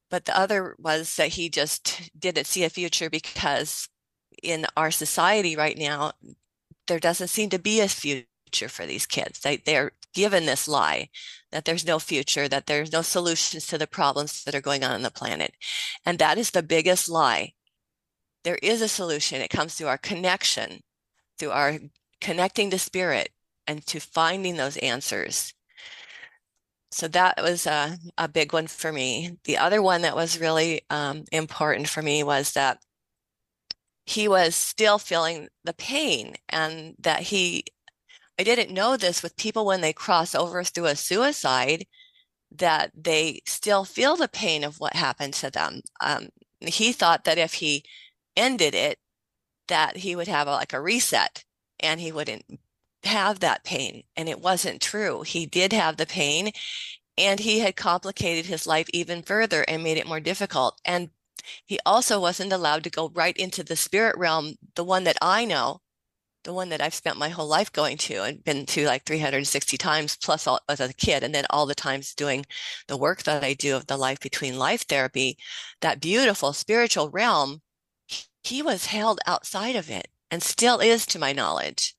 But 0.09 0.25
the 0.25 0.37
other 0.37 0.75
was 0.77 1.15
that 1.15 1.29
he 1.29 1.49
just 1.49 2.11
didn't 2.17 2.45
see 2.45 2.63
a 2.63 2.69
future 2.69 3.09
because 3.09 3.89
in 4.41 4.65
our 4.75 4.91
society 4.91 5.55
right 5.55 5.77
now, 5.77 6.11
there 6.87 6.99
doesn't 6.99 7.29
seem 7.29 7.49
to 7.49 7.59
be 7.59 7.79
a 7.79 7.87
future 7.87 8.69
for 8.69 8.85
these 8.85 9.05
kids. 9.05 9.39
They, 9.39 9.57
they're 9.57 9.91
given 10.13 10.45
this 10.45 10.67
lie 10.67 11.09
that 11.51 11.65
there's 11.65 11.85
no 11.85 11.97
future, 11.97 12.47
that 12.47 12.67
there's 12.67 12.91
no 12.91 13.01
solutions 13.01 13.65
to 13.67 13.77
the 13.77 13.87
problems 13.87 14.43
that 14.43 14.53
are 14.53 14.61
going 14.61 14.83
on 14.83 14.91
on 14.91 15.01
the 15.01 15.11
planet. 15.11 15.53
And 16.05 16.19
that 16.19 16.37
is 16.37 16.51
the 16.51 16.63
biggest 16.63 17.09
lie. 17.09 17.53
There 18.43 18.59
is 18.61 18.81
a 18.81 18.87
solution. 18.87 19.41
It 19.41 19.49
comes 19.49 19.75
through 19.75 19.87
our 19.87 19.97
connection, 19.97 20.81
through 21.39 21.51
our 21.51 21.79
connecting 22.21 22.69
to 22.71 22.77
spirit, 22.79 23.29
and 23.67 23.85
to 23.87 23.99
finding 23.99 24.57
those 24.57 24.77
answers. 24.77 25.53
So 26.91 27.07
that 27.09 27.41
was 27.41 27.65
a, 27.65 27.97
a 28.17 28.27
big 28.27 28.53
one 28.53 28.67
for 28.67 28.91
me. 28.91 29.37
The 29.45 29.57
other 29.57 29.81
one 29.81 30.03
that 30.03 30.15
was 30.15 30.39
really 30.39 30.81
um, 30.89 31.23
important 31.31 31.89
for 31.89 32.01
me 32.01 32.23
was 32.23 32.51
that 32.53 32.79
he 34.05 34.27
was 34.27 34.55
still 34.55 34.99
feeling 34.99 35.47
the 35.63 35.73
pain 35.73 36.35
and 36.49 36.95
that 36.99 37.21
he 37.21 37.63
I 38.39 38.43
didn't 38.43 38.73
know 38.73 38.97
this 38.97 39.21
with 39.21 39.37
people 39.37 39.65
when 39.65 39.81
they 39.81 39.93
cross 39.93 40.33
over 40.33 40.63
through 40.63 40.85
a 40.85 40.95
suicide 40.95 41.85
that 42.51 42.91
they 42.95 43.41
still 43.45 43.85
feel 43.85 44.15
the 44.15 44.27
pain 44.27 44.63
of 44.63 44.79
what 44.79 44.95
happened 44.95 45.33
to 45.35 45.51
them. 45.51 45.81
Um, 46.01 46.29
he 46.59 46.93
thought 46.93 47.25
that 47.25 47.37
if 47.37 47.53
he 47.53 47.83
ended 48.35 48.73
it, 48.75 48.99
that 49.67 49.97
he 49.97 50.15
would 50.15 50.27
have 50.27 50.47
a, 50.47 50.51
like 50.51 50.73
a 50.73 50.81
reset 50.81 51.43
and 51.79 51.99
he 51.99 52.11
wouldn't 52.11 52.43
have 53.05 53.39
that 53.39 53.63
pain. 53.63 54.03
And 54.15 54.29
it 54.29 54.41
wasn't 54.41 54.81
true. 54.81 55.21
He 55.23 55.45
did 55.45 55.73
have 55.73 55.97
the 55.97 56.05
pain 56.05 56.51
and 57.17 57.39
he 57.39 57.59
had 57.59 57.75
complicated 57.75 58.45
his 58.45 58.65
life 58.65 58.87
even 58.93 59.21
further 59.21 59.63
and 59.67 59.83
made 59.83 59.97
it 59.97 60.07
more 60.07 60.19
difficult. 60.19 60.79
And 60.83 61.09
he 61.65 61.79
also 61.85 62.19
wasn't 62.19 62.53
allowed 62.53 62.83
to 62.85 62.89
go 62.89 63.09
right 63.13 63.35
into 63.37 63.63
the 63.63 63.75
spirit 63.75 64.17
realm, 64.17 64.55
the 64.75 64.83
one 64.83 65.03
that 65.03 65.17
I 65.21 65.45
know, 65.45 65.81
the 66.43 66.53
one 66.53 66.69
that 66.69 66.81
I've 66.81 66.93
spent 66.93 67.17
my 67.17 67.29
whole 67.29 67.47
life 67.47 67.71
going 67.71 67.97
to 67.97 68.23
and 68.23 68.43
been 68.43 68.65
to 68.67 68.85
like 68.85 69.05
360 69.05 69.77
times 69.77 70.17
plus 70.17 70.47
all, 70.47 70.59
as 70.67 70.79
a 70.79 70.93
kid. 70.93 71.23
And 71.23 71.35
then 71.35 71.45
all 71.49 71.65
the 71.65 71.75
times 71.75 72.13
doing 72.15 72.45
the 72.87 72.97
work 72.97 73.23
that 73.23 73.43
I 73.43 73.53
do 73.53 73.75
of 73.75 73.87
the 73.87 73.97
life 73.97 74.19
between 74.19 74.57
life 74.57 74.83
therapy, 74.87 75.37
that 75.81 76.01
beautiful 76.01 76.53
spiritual 76.53 77.09
realm, 77.09 77.61
he 78.43 78.61
was 78.61 78.87
held 78.87 79.19
outside 79.25 79.75
of 79.75 79.89
it 79.89 80.07
and 80.31 80.41
still 80.41 80.79
is 80.79 81.05
to 81.07 81.19
my 81.19 81.31
knowledge 81.31 81.95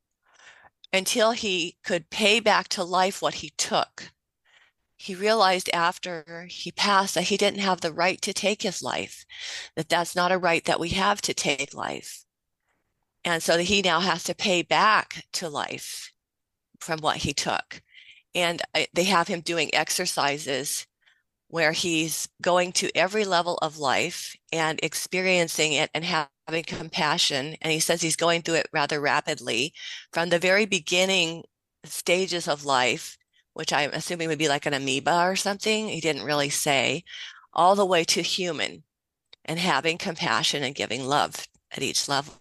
until 0.95 1.33
he 1.33 1.77
could 1.83 2.09
pay 2.09 2.39
back 2.39 2.69
to 2.69 2.85
life 2.85 3.21
what 3.21 3.35
he 3.35 3.51
took. 3.59 4.13
He 4.97 5.15
realized 5.15 5.69
after 5.75 6.47
he 6.49 6.71
passed 6.71 7.15
that 7.15 7.25
he 7.25 7.37
didn't 7.37 7.59
have 7.59 7.81
the 7.81 7.93
right 7.93 8.23
to 8.23 8.33
take 8.33 8.63
his 8.63 8.81
life, 8.81 9.27
that 9.75 9.89
that's 9.89 10.15
not 10.15 10.31
a 10.31 10.39
right 10.39 10.65
that 10.67 10.79
we 10.79 10.91
have 10.91 11.21
to 11.23 11.35
take 11.35 11.75
life. 11.75 12.25
And 13.25 13.43
so 13.43 13.59
he 13.59 13.83
now 13.83 14.01
has 14.01 14.23
to 14.25 14.35
pay 14.37 14.63
back 14.63 15.25
to 15.33 15.49
life 15.49 16.13
from 16.79 17.01
what 17.01 17.19
he 17.19 17.33
took. 17.33 17.83
And 18.35 18.63
uh, 18.75 18.85
they 18.93 19.05
have 19.05 19.27
him 19.27 19.41
doing 19.41 19.75
exercises 19.75 20.87
where 21.49 21.73
he's 21.73 22.29
going 22.41 22.73
to 22.73 22.97
every 22.97 23.25
level 23.25 23.59
of 23.63 23.79
life 23.79 24.37
and 24.53 24.79
experiencing 24.83 25.73
it 25.73 25.91
and 25.93 26.05
having 26.47 26.65
compassion. 26.65 27.57
And 27.61 27.73
he 27.73 27.81
says 27.81 28.03
he's 28.03 28.17
going 28.17 28.43
through 28.43 28.57
it 28.57 28.69
rather 28.73 29.01
rapidly 29.01 29.73
from 30.13 30.29
the 30.29 30.39
very 30.39 30.67
beginning 30.67 31.45
stages 31.85 32.49
of 32.49 32.65
life, 32.65 33.19
which 33.53 33.73
I'm 33.73 33.91
assuming 33.93 34.29
would 34.29 34.39
be 34.39 34.49
like 34.49 34.67
an 34.67 34.75
amoeba 34.75 35.25
or 35.25 35.37
something. 35.37 35.89
He 35.89 36.01
didn't 36.01 36.25
really 36.25 36.51
say, 36.51 37.05
all 37.53 37.75
the 37.75 37.87
way 37.87 38.05
to 38.05 38.23
human 38.23 38.83
and 39.45 39.59
having 39.59 39.99
compassion 39.99 40.63
and 40.63 40.75
giving 40.75 41.07
love 41.07 41.47
at 41.71 41.83
each 41.83 42.09
level. 42.09 42.41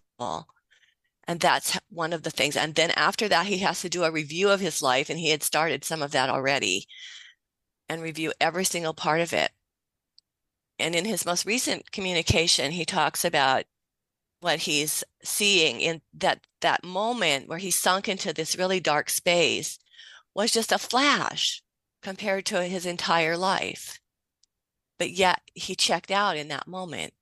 And 1.25 1.39
that's 1.39 1.77
one 1.89 2.13
of 2.13 2.24
the 2.24 2.31
things. 2.31 2.57
And 2.57 2.75
then 2.75 2.91
after 2.91 3.27
that, 3.29 3.45
he 3.45 3.60
has 3.60 3.81
to 3.81 3.89
do 3.89 4.03
a 4.03 4.12
review 4.12 4.50
of 4.50 4.60
his 4.60 4.81
life. 4.81 5.10
And 5.10 5.19
he 5.19 5.29
had 5.29 5.43
started 5.43 5.83
some 5.86 6.01
of 6.01 6.12
that 6.12 6.29
already 6.29 6.86
and 7.88 8.01
review 8.01 8.33
every 8.41 8.65
single 8.65 8.93
part 8.93 9.22
of 9.22 9.33
it. 9.33 9.51
And 10.79 10.95
in 10.95 11.05
his 11.05 11.25
most 11.25 11.45
recent 11.45 11.91
communication, 11.91 12.72
he 12.72 12.86
talks 12.86 13.24
about 13.24 13.65
what 14.43 14.59
he's 14.59 15.03
seeing 15.23 15.81
in 15.81 16.01
that 16.13 16.41
that 16.62 16.83
moment 16.83 17.47
where 17.47 17.57
he 17.57 17.71
sunk 17.71 18.07
into 18.07 18.33
this 18.33 18.57
really 18.57 18.79
dark 18.79 19.09
space 19.09 19.79
was 20.33 20.51
just 20.51 20.71
a 20.71 20.77
flash 20.77 21.62
compared 22.01 22.45
to 22.45 22.63
his 22.63 22.85
entire 22.85 23.38
life. 23.38 24.00
But 25.00 25.12
yet 25.12 25.41
he 25.53 25.75
checked 25.75 26.12
out 26.12 26.38
in 26.38 26.47
that 26.50 26.67
moment 26.67 27.13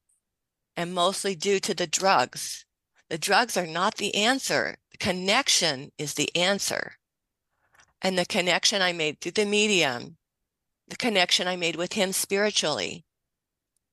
and 0.76 0.94
mostly 0.94 1.36
due 1.36 1.60
to 1.60 1.74
the 1.74 1.88
drugs. 1.88 2.66
The 3.10 3.18
drugs 3.18 3.58
are 3.58 3.68
not 3.68 3.96
the 3.96 4.16
answer. 4.16 4.78
The 4.92 4.98
connection 4.98 5.92
is 5.98 6.16
the 6.16 6.36
answer. 6.36 6.94
And 8.02 8.18
the 8.18 8.26
connection 8.26 8.82
I 8.82 8.94
made 8.94 9.22
through 9.22 9.34
the 9.34 9.46
medium 9.46 10.18
the 10.92 10.98
connection 10.98 11.48
I 11.48 11.56
made 11.56 11.78
with 11.78 11.94
him 11.94 12.12
spiritually, 12.12 13.06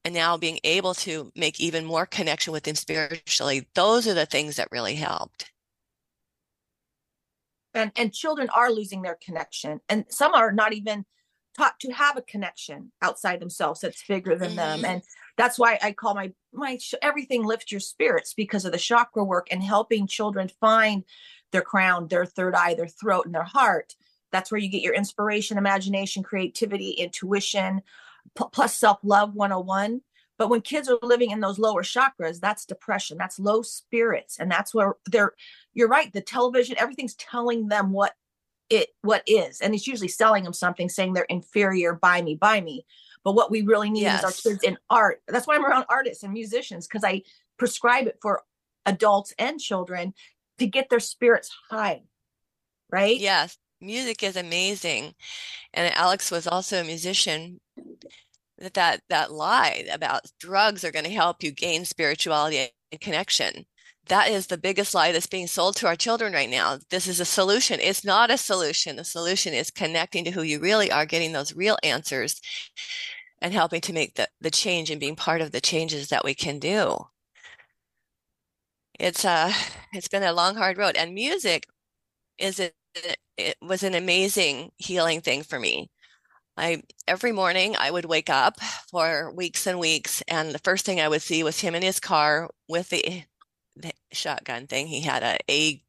and 0.05 0.15
now 0.15 0.37
being 0.37 0.59
able 0.65 0.95
to 0.95 1.33
make 1.35 1.61
even 1.61 1.85
more 1.85 2.07
connection 2.07 2.53
with 2.53 2.65
them 2.65 2.75
spiritually, 2.75 3.67
those 3.75 4.07
are 4.07 4.15
the 4.15 4.27
things 4.27 4.57
that 4.57 4.69
really 4.71 4.95
helped. 4.95 5.51
And 7.75 7.93
and 7.97 8.13
children 8.13 8.49
are 8.51 8.71
losing 8.71 9.03
their 9.03 9.19
connection, 9.23 9.81
and 9.89 10.05
some 10.09 10.35
are 10.35 10.53
not 10.53 10.73
even 10.73 11.05
taught 11.57 11.79
to 11.81 11.93
have 11.93 12.17
a 12.17 12.23
connection 12.23 12.93
outside 13.03 13.41
themselves 13.41 13.81
that's 13.81 14.05
bigger 14.07 14.37
than 14.37 14.51
mm-hmm. 14.51 14.83
them 14.83 14.85
and 14.85 15.03
that's 15.37 15.59
why 15.59 15.77
i 15.83 15.91
call 15.91 16.15
my 16.15 16.31
my 16.53 16.79
everything 17.03 17.45
lift 17.45 17.73
your 17.73 17.81
spirits 17.81 18.33
because 18.33 18.65
of 18.65 18.71
the 18.71 18.79
chakra 18.79 19.25
work 19.25 19.49
and 19.51 19.63
helping 19.63 20.07
children 20.07 20.49
find 20.61 21.03
their 21.51 21.63
crown 21.63 22.07
their 22.07 22.25
third 22.25 22.55
eye 22.55 22.75
their 22.75 22.87
throat 22.87 23.27
and 23.27 23.35
their 23.35 23.43
heart 23.43 23.97
that's 24.31 24.51
where 24.51 24.61
you 24.61 24.69
get 24.69 24.83
your 24.83 24.95
inspiration, 24.95 25.59
imagination, 25.59 26.23
creativity, 26.23 26.91
intuition, 26.91 27.83
p- 28.37 28.45
plus 28.53 28.77
self 28.77 28.99
love 29.03 29.35
101. 29.35 30.03
But 30.39 30.51
when 30.51 30.61
kids 30.61 30.89
are 30.89 30.99
living 31.03 31.33
in 31.33 31.41
those 31.41 31.59
lower 31.59 31.83
chakras, 31.83 32.39
that's 32.39 32.65
depression, 32.65 33.19
that's 33.19 33.41
low 33.41 33.63
spirits. 33.63 34.39
And 34.39 34.49
that's 34.49 34.73
where 34.73 34.95
they're, 35.07 35.33
you're 35.75 35.89
right, 35.89 36.13
the 36.13 36.21
television, 36.21 36.77
everything's 36.79 37.17
telling 37.17 37.67
them 37.67 37.91
what 37.91 38.15
it 38.71 38.91
what 39.03 39.23
is 39.27 39.61
and 39.61 39.75
it's 39.75 39.87
usually 39.87 40.09
selling 40.09 40.45
them 40.45 40.53
something 40.53 40.89
saying 40.89 41.13
they're 41.13 41.25
inferior 41.25 41.95
buy 41.95 42.21
me 42.21 42.35
buy 42.35 42.61
me 42.61 42.85
but 43.25 43.33
what 43.33 43.51
we 43.51 43.63
really 43.63 43.91
need 43.91 44.03
yes. 44.03 44.19
is 44.19 44.25
our 44.25 44.53
kids 44.53 44.63
in 44.63 44.77
art 44.91 45.23
that's 45.27 45.47
why 45.47 45.55
i'm 45.55 45.65
around 45.65 45.87
artists 45.89 46.23
and 46.23 46.33
musicians 46.33 46.87
because 46.87 47.05
i 47.05 47.23
prescribe 47.57 48.07
it 48.07 48.19
for 48.21 48.43
adults 48.85 49.33
and 49.39 49.59
children 49.59 50.13
to 50.59 50.67
get 50.67 50.91
their 50.91 51.01
spirits 51.01 51.51
high 51.71 52.03
right 52.91 53.19
yes 53.19 53.57
music 53.81 54.23
is 54.23 54.37
amazing. 54.37 55.15
And 55.75 55.95
Alex 55.95 56.31
was 56.31 56.47
also 56.47 56.81
a 56.81 56.85
musician. 56.85 57.61
That 58.59 58.75
that, 58.75 59.03
that 59.09 59.31
lie 59.33 59.87
about 59.93 60.23
drugs 60.41 60.85
are 60.85 60.91
going 60.91 61.05
to 61.05 61.13
help 61.13 61.43
you 61.43 61.53
gain 61.53 61.85
spirituality 61.85 62.71
and 62.91 63.01
connection. 63.01 63.67
That 64.09 64.31
is 64.31 64.47
the 64.47 64.59
biggest 64.59 64.95
lie 64.95 65.13
that's 65.13 65.27
being 65.27 65.47
sold 65.47 65.77
to 65.77 65.87
our 65.87 65.95
children 65.95 66.33
right 66.33 66.51
now. 66.51 66.79
This 66.91 67.07
is 67.07 67.21
a 67.21 67.25
solution. 67.25 67.79
It's 67.81 68.05
not 68.05 68.31
a 68.31 68.39
solution. 68.39 68.97
The 68.97 69.05
solution 69.05 69.53
is 69.55 69.71
connecting 69.71 70.25
to 70.25 70.31
who 70.33 70.43
you 70.43 70.59
really 70.61 70.91
are, 70.91 71.07
getting 71.07 71.33
those 71.33 71.55
real 71.55 71.77
answers, 71.85 72.41
and 73.41 73.53
helping 73.53 73.81
to 73.83 73.93
make 73.93 74.15
the, 74.15 74.29
the 74.41 74.51
change 74.51 74.91
and 74.91 74.99
being 75.01 75.15
part 75.17 75.41
of 75.41 75.53
the 75.53 75.61
changes 75.61 76.09
that 76.09 76.25
we 76.25 76.35
can 76.35 76.59
do. 76.59 76.97
It's 78.99 79.25
uh 79.25 79.53
it's 79.93 80.09
been 80.09 80.23
a 80.23 80.33
long, 80.33 80.57
hard 80.57 80.79
road. 80.79 80.97
And 80.97 81.15
music 81.15 81.67
is 82.39 82.61
it 82.61 82.75
it 83.39 83.57
was 83.63 83.83
an 83.83 83.95
amazing 83.95 84.73
healing 84.77 85.21
thing 85.21 85.43
for 85.43 85.59
me. 85.59 85.91
I 86.57 86.83
every 87.07 87.33
morning 87.33 87.77
I 87.79 87.91
would 87.91 88.05
wake 88.05 88.29
up 88.29 88.61
for 88.91 89.33
weeks 89.33 89.67
and 89.67 89.79
weeks, 89.79 90.23
and 90.29 90.53
the 90.53 90.59
first 90.59 90.85
thing 90.85 91.01
I 91.01 91.09
would 91.09 91.23
see 91.23 91.43
was 91.43 91.61
him 91.61 91.75
in 91.75 91.83
his 91.83 92.01
car 92.01 92.51
with 92.69 92.91
the, 92.91 93.23
the 93.77 93.93
shotgun 94.13 94.67
thing. 94.67 94.89
He 94.89 95.03
had 95.03 95.23
a 95.23 95.39
a 95.49 95.83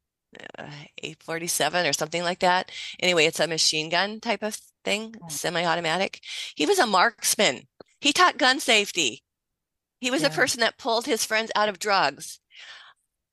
uh, 0.58 0.70
a 1.02 1.14
forty 1.14 1.48
seven 1.48 1.86
or 1.86 1.92
something 1.92 2.22
like 2.22 2.38
that. 2.38 2.70
Anyway, 3.00 3.26
it's 3.26 3.40
a 3.40 3.48
machine 3.48 3.90
gun 3.90 4.20
type 4.20 4.44
of 4.44 4.56
thing, 4.84 5.12
mm. 5.12 5.30
semi 5.30 5.64
automatic. 5.64 6.20
He 6.54 6.66
was 6.66 6.78
a 6.78 6.86
marksman. 6.86 7.62
He 8.00 8.12
taught 8.12 8.38
gun 8.38 8.60
safety. 8.60 9.24
He 10.00 10.10
was 10.10 10.22
yeah. 10.22 10.28
a 10.28 10.32
person 10.32 10.60
that 10.60 10.78
pulled 10.78 11.06
his 11.06 11.24
friends 11.24 11.50
out 11.56 11.68
of 11.68 11.80
drugs. 11.80 12.38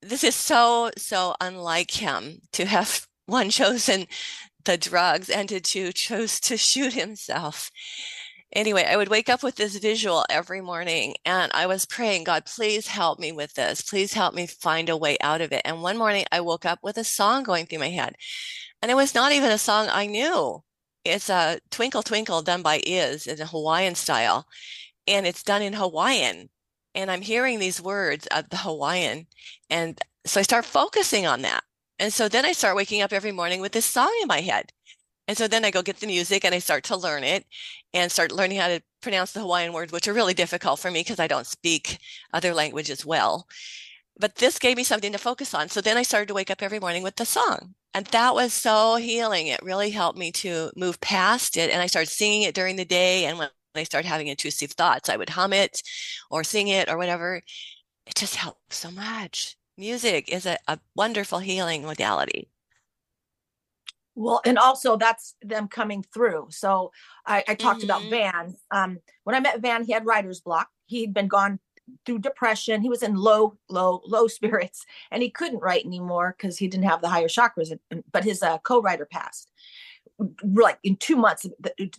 This 0.01 0.23
is 0.23 0.35
so 0.35 0.89
so 0.97 1.35
unlike 1.39 1.91
him 1.91 2.39
to 2.53 2.65
have 2.65 3.07
one 3.27 3.49
chosen 3.51 4.07
the 4.65 4.77
drugs 4.77 5.29
and 5.29 5.47
to 5.49 5.59
two 5.59 5.93
chose 5.93 6.39
to 6.41 6.57
shoot 6.57 6.93
himself. 6.93 7.71
Anyway, 8.53 8.85
I 8.89 8.95
would 8.95 9.09
wake 9.09 9.29
up 9.29 9.43
with 9.43 9.55
this 9.55 9.75
visual 9.77 10.25
every 10.29 10.61
morning 10.61 11.15
and 11.25 11.51
I 11.53 11.67
was 11.67 11.85
praying, 11.85 12.23
God, 12.23 12.45
please 12.45 12.87
help 12.87 13.19
me 13.19 13.31
with 13.33 13.53
this. 13.53 13.81
Please 13.81 14.13
help 14.13 14.33
me 14.33 14.47
find 14.47 14.89
a 14.89 14.97
way 14.97 15.17
out 15.21 15.41
of 15.41 15.51
it. 15.51 15.61
And 15.65 15.81
one 15.81 15.97
morning 15.97 16.25
I 16.31 16.41
woke 16.41 16.65
up 16.65 16.79
with 16.81 16.97
a 16.97 17.03
song 17.03 17.43
going 17.43 17.65
through 17.65 17.79
my 17.79 17.89
head. 17.89 18.15
And 18.81 18.89
it 18.89 18.95
was 18.95 19.13
not 19.13 19.33
even 19.33 19.51
a 19.51 19.57
song 19.57 19.89
I 19.91 20.05
knew. 20.05 20.63
It's 21.03 21.29
a 21.29 21.59
Twinkle 21.71 22.03
Twinkle 22.03 22.41
done 22.41 22.61
by 22.61 22.81
Is 22.85 23.27
in 23.27 23.41
a 23.41 23.45
Hawaiian 23.45 23.95
style. 23.95 24.47
And 25.05 25.27
it's 25.27 25.43
done 25.43 25.61
in 25.61 25.73
Hawaiian. 25.73 26.49
And 26.95 27.11
I'm 27.11 27.21
hearing 27.21 27.59
these 27.59 27.81
words 27.81 28.27
of 28.27 28.49
the 28.49 28.57
Hawaiian. 28.57 29.27
And 29.69 29.99
so 30.25 30.39
I 30.39 30.43
start 30.43 30.65
focusing 30.65 31.27
on 31.27 31.41
that. 31.41 31.63
And 31.99 32.13
so 32.13 32.27
then 32.29 32.45
I 32.45 32.51
start 32.53 32.75
waking 32.75 33.01
up 33.01 33.13
every 33.13 33.31
morning 33.31 33.61
with 33.61 33.71
this 33.71 33.85
song 33.85 34.13
in 34.21 34.27
my 34.27 34.41
head. 34.41 34.71
And 35.27 35.37
so 35.37 35.47
then 35.47 35.65
I 35.65 35.71
go 35.71 35.81
get 35.81 35.99
the 35.99 36.07
music 36.07 36.45
and 36.45 36.55
I 36.55 36.59
start 36.59 36.83
to 36.85 36.97
learn 36.97 37.23
it 37.23 37.45
and 37.93 38.11
start 38.11 38.31
learning 38.31 38.59
how 38.59 38.69
to 38.69 38.81
pronounce 39.01 39.33
the 39.33 39.41
Hawaiian 39.41 39.73
words, 39.73 39.91
which 39.91 40.07
are 40.07 40.13
really 40.13 40.33
difficult 40.33 40.79
for 40.79 40.91
me 40.91 41.01
because 41.01 41.19
I 41.19 41.27
don't 41.27 41.47
speak 41.47 41.99
other 42.33 42.53
languages 42.53 43.05
well. 43.05 43.47
But 44.19 44.35
this 44.35 44.59
gave 44.59 44.77
me 44.77 44.83
something 44.85 45.11
to 45.11 45.19
focus 45.19 45.53
on. 45.53 45.69
So 45.69 45.81
then 45.81 45.97
I 45.97 46.03
started 46.03 46.27
to 46.29 46.35
wake 46.35 46.51
up 46.51 46.61
every 46.63 46.79
morning 46.79 47.03
with 47.03 47.17
the 47.17 47.25
song. 47.25 47.75
And 47.93 48.05
that 48.07 48.35
was 48.35 48.53
so 48.53 48.95
healing. 48.97 49.47
It 49.47 49.61
really 49.63 49.91
helped 49.91 50.19
me 50.19 50.31
to 50.33 50.71
move 50.75 51.01
past 51.01 51.57
it. 51.57 51.71
And 51.71 51.81
I 51.81 51.87
started 51.87 52.11
singing 52.11 52.43
it 52.43 52.55
during 52.55 52.77
the 52.77 52.85
day. 52.85 53.25
And 53.25 53.37
when 53.39 53.49
I 53.75 53.83
started 53.83 54.07
having 54.07 54.27
intrusive 54.27 54.71
thoughts, 54.71 55.09
I 55.09 55.17
would 55.17 55.29
hum 55.31 55.53
it 55.53 55.81
or 56.31 56.43
sing 56.43 56.69
it 56.69 56.89
or 56.89 56.97
whatever. 56.97 57.41
It 58.07 58.15
just 58.15 58.37
helped 58.37 58.73
so 58.73 58.91
much 58.91 59.56
music 59.77 60.29
is 60.29 60.45
a, 60.45 60.57
a 60.67 60.79
wonderful 60.95 61.39
healing 61.39 61.83
modality. 61.83 62.49
Well, 64.15 64.41
and 64.45 64.57
also 64.57 64.97
that's 64.97 65.35
them 65.43 65.67
coming 65.67 66.03
through. 66.11 66.47
So 66.49 66.91
I, 67.25 67.43
I 67.47 67.53
talked 67.53 67.81
mm-hmm. 67.81 67.89
about 67.89 68.09
Van. 68.09 68.55
Um, 68.71 68.99
when 69.25 69.35
I 69.35 69.39
met 69.39 69.61
Van, 69.61 69.83
he 69.83 69.93
had 69.93 70.07
writer's 70.07 70.41
block. 70.41 70.69
He'd 70.87 71.13
been 71.13 71.27
gone 71.27 71.59
through 72.03 72.19
depression. 72.19 72.81
He 72.81 72.89
was 72.89 73.03
in 73.03 73.15
low, 73.15 73.57
low, 73.69 74.01
low 74.05 74.27
spirits, 74.27 74.85
and 75.11 75.21
he 75.21 75.29
couldn't 75.29 75.59
write 75.59 75.85
anymore 75.85 76.35
because 76.35 76.57
he 76.57 76.67
didn't 76.67 76.89
have 76.89 77.01
the 77.01 77.09
higher 77.09 77.27
chakras. 77.27 77.71
But 78.11 78.23
his 78.23 78.41
uh, 78.41 78.57
co-writer 78.59 79.05
passed. 79.05 79.51
Like 80.43 80.79
in 80.83 80.95
two 80.95 81.15
months, 81.15 81.45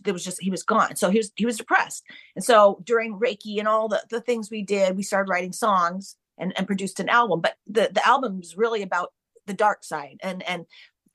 there 0.03 0.13
was 0.13 0.25
just 0.25 0.41
he 0.41 0.51
was 0.51 0.63
gone. 0.63 0.97
So 0.97 1.09
he 1.09 1.19
was 1.19 1.31
he 1.37 1.45
was 1.45 1.55
depressed. 1.55 2.03
And 2.35 2.43
so 2.43 2.81
during 2.83 3.17
Reiki 3.17 3.59
and 3.59 3.67
all 3.67 3.87
the 3.87 4.03
the 4.09 4.19
things 4.19 4.51
we 4.51 4.61
did, 4.61 4.97
we 4.97 5.03
started 5.03 5.29
writing 5.29 5.53
songs 5.53 6.17
and 6.39 6.57
and 6.57 6.67
produced 6.67 6.99
an 6.99 7.09
album. 7.09 7.41
But 7.41 7.55
the 7.67 7.89
the 7.91 8.05
album 8.07 8.39
is 8.41 8.57
really 8.57 8.81
about 8.81 9.13
the 9.45 9.53
dark 9.53 9.83
side 9.83 10.17
and 10.23 10.43
and 10.43 10.65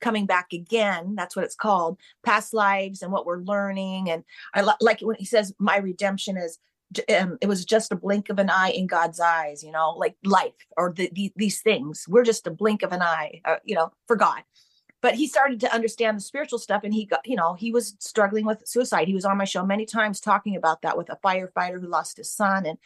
coming 0.01 0.25
back 0.25 0.51
again 0.51 1.15
that's 1.15 1.35
what 1.35 1.45
it's 1.45 1.55
called 1.55 1.97
past 2.23 2.53
lives 2.53 3.01
and 3.01 3.11
what 3.11 3.25
we're 3.25 3.41
learning. 3.41 4.09
And 4.09 4.23
i 4.53 4.61
li- 4.61 4.73
like 4.81 4.99
when 5.01 5.15
he 5.17 5.25
says 5.25 5.53
my 5.59 5.77
redemption 5.77 6.37
is 6.37 6.59
um, 7.17 7.37
it 7.41 7.47
was 7.47 7.65
just 7.65 7.91
a 7.91 7.95
blink 7.95 8.29
of 8.29 8.37
an 8.37 8.49
eye 8.49 8.69
in 8.69 8.85
god's 8.85 9.19
eyes 9.19 9.63
you 9.63 9.71
know 9.71 9.95
like 9.97 10.15
life 10.23 10.53
or 10.77 10.93
the, 10.95 11.09
the, 11.13 11.31
these 11.35 11.61
things. 11.61 12.05
We're 12.07 12.23
just 12.23 12.47
a 12.47 12.51
blink 12.51 12.83
of 12.83 12.91
an 12.91 13.01
eye 13.01 13.41
uh, 13.45 13.57
you 13.63 13.75
know 13.75 13.91
for 14.07 14.15
god. 14.15 14.43
But 15.01 15.15
he 15.15 15.27
started 15.27 15.59
to 15.59 15.73
understand 15.73 16.17
the 16.17 16.21
spiritual 16.21 16.59
stuff 16.59 16.81
and 16.83 16.93
he 16.93 17.05
got 17.05 17.21
you 17.25 17.35
know 17.35 17.53
he 17.53 17.71
was 17.71 17.95
struggling 17.99 18.45
with 18.45 18.61
suicide. 18.65 19.07
He 19.07 19.13
was 19.13 19.25
on 19.25 19.37
my 19.37 19.45
show 19.45 19.65
many 19.65 19.85
times 19.85 20.19
talking 20.19 20.55
about 20.55 20.81
that 20.83 20.97
with 20.97 21.09
a 21.09 21.19
firefighter 21.23 21.79
who 21.79 21.87
lost 21.87 22.17
his 22.17 22.31
son 22.31 22.65
and 22.65 22.77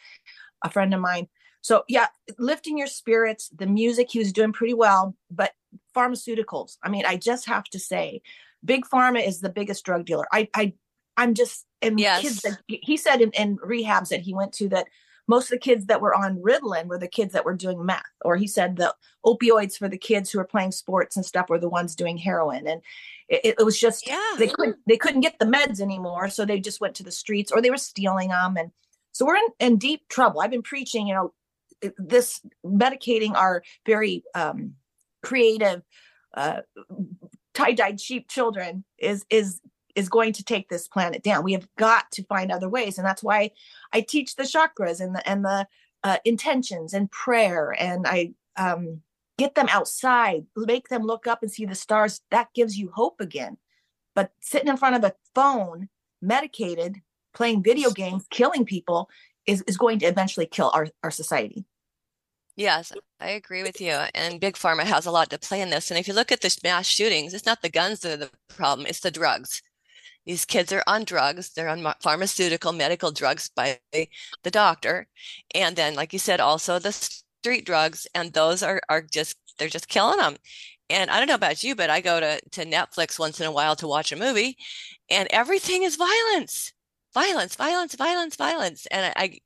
a 0.63 0.69
friend 0.69 0.93
of 0.93 1.01
mine 1.01 1.27
so 1.61 1.83
yeah 1.87 2.07
lifting 2.37 2.77
your 2.77 2.87
spirits 2.87 3.49
the 3.57 3.67
music 3.67 4.09
he 4.11 4.19
was 4.19 4.33
doing 4.33 4.53
pretty 4.53 4.73
well 4.73 5.15
but 5.29 5.53
pharmaceuticals. 5.95 6.77
I 6.83 6.89
mean, 6.89 7.05
I 7.05 7.17
just 7.17 7.47
have 7.47 7.65
to 7.65 7.79
say, 7.79 8.21
big 8.63 8.85
pharma 8.85 9.25
is 9.25 9.41
the 9.41 9.49
biggest 9.49 9.85
drug 9.85 10.05
dealer. 10.05 10.25
I, 10.31 10.49
I, 10.53 10.73
I'm 11.17 11.33
just 11.33 11.65
and 11.81 11.99
yes. 11.99 12.21
kids 12.21 12.41
that 12.41 12.59
he 12.67 12.97
said 12.97 13.21
in, 13.21 13.31
in 13.31 13.57
rehabs 13.57 14.09
that 14.09 14.21
he 14.21 14.33
went 14.33 14.53
to 14.53 14.69
that 14.69 14.87
most 15.27 15.45
of 15.45 15.51
the 15.51 15.59
kids 15.59 15.85
that 15.85 16.01
were 16.01 16.15
on 16.15 16.37
Ritalin 16.37 16.87
were 16.87 16.97
the 16.97 17.07
kids 17.07 17.33
that 17.33 17.45
were 17.45 17.55
doing 17.55 17.85
meth, 17.85 18.03
or 18.25 18.35
he 18.35 18.47
said 18.47 18.75
the 18.75 18.95
opioids 19.25 19.77
for 19.77 19.87
the 19.87 19.97
kids 19.97 20.31
who 20.31 20.39
were 20.39 20.45
playing 20.45 20.71
sports 20.71 21.15
and 21.15 21.25
stuff 21.25 21.49
were 21.49 21.59
the 21.59 21.69
ones 21.69 21.95
doing 21.95 22.17
heroin, 22.17 22.67
and 22.67 22.81
it, 23.27 23.55
it 23.59 23.65
was 23.65 23.79
just 23.79 24.07
yeah. 24.07 24.31
they 24.37 24.47
couldn't 24.47 24.77
they 24.87 24.97
couldn't 24.97 25.21
get 25.21 25.37
the 25.39 25.45
meds 25.45 25.81
anymore, 25.81 26.29
so 26.29 26.45
they 26.45 26.59
just 26.59 26.81
went 26.81 26.95
to 26.95 27.03
the 27.03 27.11
streets 27.11 27.51
or 27.51 27.61
they 27.61 27.69
were 27.69 27.77
stealing 27.77 28.29
them, 28.29 28.57
and 28.57 28.71
so 29.11 29.25
we're 29.25 29.35
in, 29.35 29.47
in 29.59 29.77
deep 29.77 30.07
trouble. 30.07 30.41
I've 30.41 30.51
been 30.51 30.61
preaching, 30.61 31.07
you 31.07 31.13
know, 31.13 31.33
this 31.97 32.41
medicating 32.65 33.35
our 33.35 33.63
very 33.85 34.23
um, 34.35 34.73
creative 35.21 35.81
uh, 36.35 36.61
tie-dyed 37.53 37.99
sheep 37.99 38.29
children 38.29 38.83
is 38.97 39.25
is 39.29 39.61
is 39.95 40.07
going 40.07 40.31
to 40.33 40.43
take 40.43 40.69
this 40.69 40.87
planet 40.87 41.23
down. 41.23 41.43
We 41.43 41.53
have 41.53 41.67
got 41.77 42.09
to 42.11 42.23
find 42.23 42.51
other 42.51 42.69
ways. 42.69 42.97
And 42.97 43.05
that's 43.05 43.23
why 43.23 43.51
i 43.91 44.01
teach 44.01 44.35
the 44.35 44.43
chakras 44.43 45.01
and 45.01 45.15
the 45.15 45.27
and 45.27 45.43
the 45.43 45.67
uh, 46.03 46.17
intentions 46.25 46.93
and 46.93 47.11
prayer. 47.11 47.75
And 47.77 48.05
i 48.07 48.33
um, 48.55 49.01
get 49.37 49.55
them 49.55 49.67
outside 49.69 50.45
make 50.55 50.89
them 50.89 51.03
look 51.03 51.27
up 51.27 51.41
and 51.41 51.51
see 51.51 51.65
the 51.65 51.75
stars. 51.75 52.21
That 52.31 52.53
gives 52.53 52.77
you 52.77 52.91
hope 52.93 53.19
again. 53.19 53.57
But 54.15 54.31
sitting 54.41 54.67
in 54.67 54.77
front 54.77 54.95
of 54.95 55.03
a 55.03 55.15
phone 55.33 55.89
medicated 56.21 56.97
playing 57.33 57.63
video 57.63 57.89
games 57.91 58.25
killing 58.29 58.65
people 58.65 59.09
is, 59.45 59.61
is 59.63 59.77
going 59.77 59.99
to 59.99 60.05
eventually 60.05 60.45
kill 60.45 60.71
our, 60.73 60.87
our 61.03 61.11
society 61.11 61.65
Yes, 62.59 62.91
I 63.21 63.29
agree 63.29 63.63
with 63.63 63.79
you. 63.79 63.93
And 64.13 64.41
Big 64.41 64.55
Pharma 64.55 64.83
has 64.83 65.05
a 65.05 65.11
lot 65.11 65.29
to 65.29 65.39
play 65.39 65.61
in 65.61 65.69
this. 65.69 65.89
And 65.91 65.97
if 65.97 66.09
you 66.09 66.13
look 66.13 66.29
at 66.29 66.41
the 66.41 66.53
mass 66.61 66.85
shootings, 66.85 67.33
it's 67.33 67.45
not 67.45 67.61
the 67.61 67.69
guns 67.69 68.01
that 68.01 68.11
are 68.11 68.17
the 68.17 68.31
problem, 68.49 68.85
it's 68.85 68.99
the 68.99 69.11
drugs. 69.11 69.61
These 70.25 70.43
kids 70.43 70.73
are 70.73 70.83
on 70.85 71.05
drugs, 71.05 71.51
they're 71.53 71.69
on 71.69 71.85
pharmaceutical, 72.01 72.73
medical 72.73 73.11
drugs 73.11 73.49
by 73.55 73.79
the 73.93 74.09
doctor. 74.51 75.07
And 75.55 75.77
then, 75.77 75.95
like 75.95 76.11
you 76.11 76.19
said, 76.19 76.41
also 76.41 76.79
the 76.79 76.91
street 76.91 77.65
drugs. 77.65 78.07
And 78.13 78.33
those 78.33 78.61
are, 78.61 78.81
are 78.89 79.03
just, 79.03 79.37
they're 79.57 79.69
just 79.69 79.87
killing 79.87 80.17
them. 80.17 80.35
And 80.89 81.09
I 81.09 81.19
don't 81.19 81.29
know 81.29 81.35
about 81.35 81.63
you, 81.63 81.75
but 81.75 81.89
I 81.89 82.01
go 82.01 82.19
to, 82.19 82.41
to 82.41 82.65
Netflix 82.65 83.17
once 83.17 83.39
in 83.39 83.47
a 83.47 83.53
while 83.53 83.77
to 83.77 83.87
watch 83.87 84.11
a 84.11 84.17
movie, 84.17 84.57
and 85.09 85.29
everything 85.31 85.83
is 85.83 85.95
violence 85.95 86.73
violence, 87.13 87.55
violence, 87.55 87.95
violence, 87.95 88.35
violence. 88.35 88.85
And 88.87 89.13
I, 89.15 89.39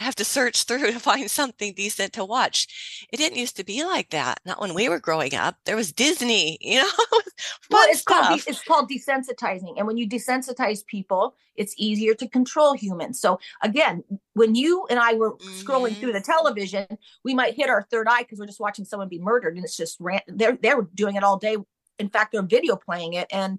I 0.00 0.04
have 0.04 0.14
to 0.16 0.24
search 0.24 0.64
through 0.64 0.92
to 0.92 0.98
find 0.98 1.30
something 1.30 1.74
decent 1.74 2.12
to 2.14 2.24
watch. 2.24 3.06
It 3.12 3.16
didn't 3.16 3.38
used 3.38 3.56
to 3.56 3.64
be 3.64 3.84
like 3.84 4.10
that. 4.10 4.40
Not 4.44 4.60
when 4.60 4.74
we 4.74 4.88
were 4.88 4.98
growing 4.98 5.34
up. 5.34 5.56
There 5.64 5.76
was 5.76 5.92
Disney, 5.92 6.58
you 6.62 6.80
know. 6.80 6.90
well, 7.70 7.86
it's 7.88 8.00
stuff. 8.00 8.28
called 8.28 8.40
it's 8.46 8.62
called 8.62 8.90
desensitizing. 8.90 9.74
And 9.76 9.86
when 9.86 9.96
you 9.96 10.08
desensitize 10.08 10.84
people, 10.84 11.34
it's 11.56 11.74
easier 11.76 12.14
to 12.14 12.28
control 12.28 12.74
humans. 12.74 13.20
So 13.20 13.38
again, 13.62 14.02
when 14.34 14.54
you 14.54 14.86
and 14.88 14.98
I 14.98 15.14
were 15.14 15.32
mm-hmm. 15.32 15.60
scrolling 15.60 15.96
through 15.96 16.12
the 16.12 16.20
mm-hmm. 16.20 16.32
television, 16.32 16.86
we 17.24 17.34
might 17.34 17.54
hit 17.54 17.68
our 17.68 17.82
third 17.90 18.06
eye 18.08 18.22
because 18.22 18.38
we're 18.38 18.46
just 18.46 18.60
watching 18.60 18.84
someone 18.84 19.08
be 19.08 19.18
murdered, 19.18 19.56
and 19.56 19.64
it's 19.64 19.76
just 19.76 20.00
they're 20.26 20.56
they're 20.60 20.82
doing 20.94 21.16
it 21.16 21.24
all 21.24 21.38
day. 21.38 21.56
In 21.98 22.08
fact, 22.08 22.32
they're 22.32 22.42
video 22.42 22.76
playing 22.76 23.12
it 23.12 23.28
and 23.30 23.58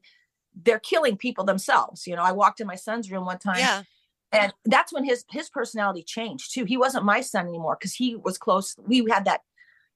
they're 0.63 0.79
killing 0.79 1.17
people 1.17 1.43
themselves. 1.43 2.07
You 2.07 2.15
know, 2.15 2.23
I 2.23 2.31
walked 2.31 2.61
in 2.61 2.67
my 2.67 2.75
son's 2.75 3.11
room 3.11 3.25
one 3.25 3.39
time. 3.39 3.59
Yeah. 3.59 3.83
And 4.31 4.53
that's 4.65 4.93
when 4.93 5.03
his 5.03 5.25
his 5.29 5.49
personality 5.49 6.03
changed 6.03 6.53
too. 6.53 6.65
He 6.65 6.77
wasn't 6.77 7.03
my 7.03 7.21
son 7.21 7.47
anymore 7.47 7.77
because 7.79 7.93
he 7.93 8.15
was 8.15 8.37
close. 8.37 8.75
We 8.85 9.05
had 9.09 9.25
that. 9.25 9.41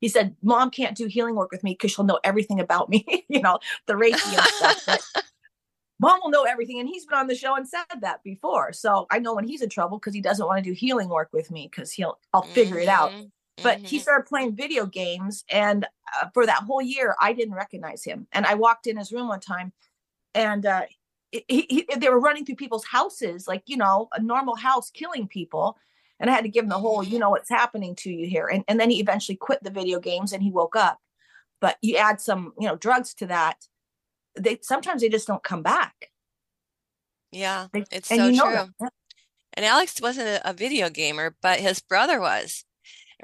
He 0.02 0.10
said, 0.10 0.36
"Mom 0.44 0.72
can't 0.72 0.98
do 0.98 1.08
healing 1.08 1.36
work 1.36 1.52
with 1.52 1.64
me 1.64 1.72
because 1.72 1.92
she'll 1.92 2.06
know 2.06 2.20
everything 2.24 2.60
about 2.60 2.90
me." 2.90 3.26
you 3.30 3.42
know, 3.42 3.60
the 3.88 3.94
Reiki 3.94 4.38
and 4.38 4.44
stuff. 4.44 4.84
But 4.86 5.24
Mom 6.00 6.20
will 6.22 6.32
know 6.32 6.44
everything, 6.44 6.80
and 6.80 6.90
he's 6.90 7.06
been 7.06 7.18
on 7.18 7.28
the 7.28 7.36
show 7.36 7.56
and 7.56 7.68
said 7.68 7.86
that 8.02 8.24
before. 8.24 8.74
So 8.74 9.08
I 9.10 9.20
know 9.20 9.34
when 9.34 9.48
he's 9.48 9.62
in 9.62 9.70
trouble 9.70 10.00
because 10.00 10.14
he 10.14 10.22
doesn't 10.22 10.46
want 10.46 10.62
to 10.62 10.70
do 10.70 10.74
healing 10.74 11.08
work 11.08 11.30
with 11.32 11.50
me 11.50 11.70
because 11.72 11.94
he'll 11.94 12.20
I'll 12.34 12.42
figure 12.42 12.76
mm-hmm. 12.76 12.84
it 12.84 12.90
out. 12.90 13.12
Mm-hmm. 13.12 13.26
But 13.64 13.78
mm-hmm. 13.78 13.86
he 13.86 14.00
started 14.00 14.28
playing 14.28 14.56
video 14.56 14.86
games, 14.86 15.46
and 15.50 15.86
uh, 16.20 16.28
for 16.34 16.46
that 16.46 16.64
whole 16.64 16.82
year, 16.82 17.16
I 17.22 17.32
didn't 17.32 17.56
recognize 17.56 18.04
him. 18.04 18.28
And 18.34 18.46
I 18.46 18.56
walked 18.56 18.86
in 18.86 18.98
his 18.98 19.14
room 19.14 19.30
one 19.30 19.40
time, 19.40 19.72
and 20.36 20.66
uh, 20.66 20.84
he, 21.32 21.66
he, 21.70 21.88
they 21.98 22.10
were 22.10 22.20
running 22.20 22.46
through 22.46 22.56
people's 22.56 22.86
houses, 22.86 23.48
like 23.48 23.64
you 23.66 23.78
know, 23.78 24.10
a 24.12 24.22
normal 24.22 24.56
house, 24.56 24.92
killing 24.92 25.28
people. 25.28 25.78
And 26.20 26.30
I 26.30 26.34
had 26.34 26.44
to 26.44 26.50
give 26.50 26.64
him 26.64 26.70
the 26.70 26.80
whole, 26.80 27.04
you 27.04 27.20
know, 27.20 27.32
what's 27.32 27.50
happening 27.50 27.96
to 27.98 28.12
you 28.12 28.28
here. 28.28 28.48
And 28.48 28.64
and 28.68 28.80
then 28.80 28.90
he 28.90 29.00
eventually 29.00 29.36
quit 29.36 29.64
the 29.64 29.72
video 29.72 30.00
games 30.00 30.34
and 30.34 30.44
he 30.44 30.52
woke 30.52 30.76
up. 30.76 31.00
But 31.60 31.78
you 31.82 31.98
add 31.98 32.22
some, 32.22 32.54
you 32.60 32.68
know, 32.68 32.76
drugs 32.76 33.14
to 33.16 33.28
that, 33.28 33.58
they 34.38 34.60
sometimes 34.62 35.02
they 35.02 35.10
just 35.10 35.28
don't 35.28 35.44
come 35.44 35.64
back. 35.64 36.12
Yeah, 37.32 37.68
they, 37.74 37.86
it's 37.92 38.10
so 38.10 38.34
true. 38.34 38.90
And 39.58 39.66
Alex 39.66 40.02
wasn't 40.02 40.42
a 40.44 40.54
video 40.54 40.90
gamer, 40.90 41.36
but 41.42 41.60
his 41.60 41.80
brother 41.80 42.20
was 42.20 42.66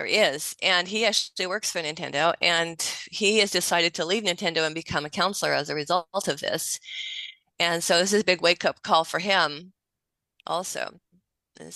or 0.02 0.06
is, 0.06 0.56
and 0.62 0.88
he 0.88 1.06
actually 1.06 1.48
works 1.48 1.72
for 1.72 1.80
Nintendo, 1.80 2.34
and 2.42 2.82
he 3.12 3.40
has 3.40 3.52
decided 3.52 3.94
to 3.94 4.06
leave 4.06 4.24
Nintendo 4.24 4.66
and 4.66 4.76
become 4.76 5.06
a 5.06 5.10
counselor 5.10 5.54
as 5.54 5.70
a 5.70 5.76
result 5.76 6.28
of 6.28 6.40
this. 6.40 6.80
And 7.60 7.84
so 7.84 8.00
this 8.00 8.12
is 8.12 8.22
a 8.22 8.26
big 8.26 8.42
wake 8.42 8.66
up 8.66 8.82
call 8.82 9.04
for 9.04 9.20
him, 9.20 9.74
also. 10.46 11.00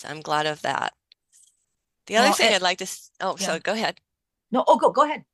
I'm 0.03 0.21
glad 0.21 0.47
of 0.47 0.63
that. 0.63 0.93
The 2.07 2.17
other 2.17 2.29
well, 2.29 2.33
thing 2.33 2.51
it, 2.51 2.55
I'd 2.55 2.61
like 2.61 2.79
to, 2.79 2.88
oh, 3.21 3.35
yeah. 3.39 3.45
so 3.45 3.59
go 3.59 3.73
ahead. 3.73 3.99
No, 4.51 4.63
oh, 4.67 4.77
go 4.77 4.91
go 4.91 5.03
ahead. 5.03 5.25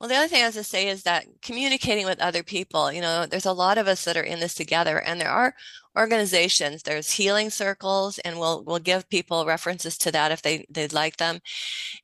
Well, 0.00 0.08
the 0.08 0.16
other 0.16 0.28
thing 0.28 0.42
I 0.42 0.46
was 0.46 0.56
to 0.56 0.64
say 0.64 0.88
is 0.88 1.04
that 1.04 1.26
communicating 1.40 2.04
with 2.04 2.20
other 2.20 2.42
people, 2.42 2.92
you 2.92 3.00
know, 3.00 3.26
there's 3.26 3.46
a 3.46 3.52
lot 3.52 3.78
of 3.78 3.86
us 3.88 4.04
that 4.04 4.16
are 4.16 4.22
in 4.22 4.40
this 4.40 4.54
together, 4.54 4.98
and 5.00 5.20
there 5.20 5.30
are 5.30 5.54
organizations. 5.96 6.82
There's 6.82 7.12
healing 7.12 7.50
circles, 7.50 8.18
and 8.18 8.38
we'll 8.38 8.64
we'll 8.64 8.80
give 8.80 9.08
people 9.08 9.46
references 9.46 9.96
to 9.98 10.12
that 10.12 10.32
if 10.32 10.42
they 10.42 10.66
they'd 10.68 10.92
like 10.92 11.16
them. 11.16 11.40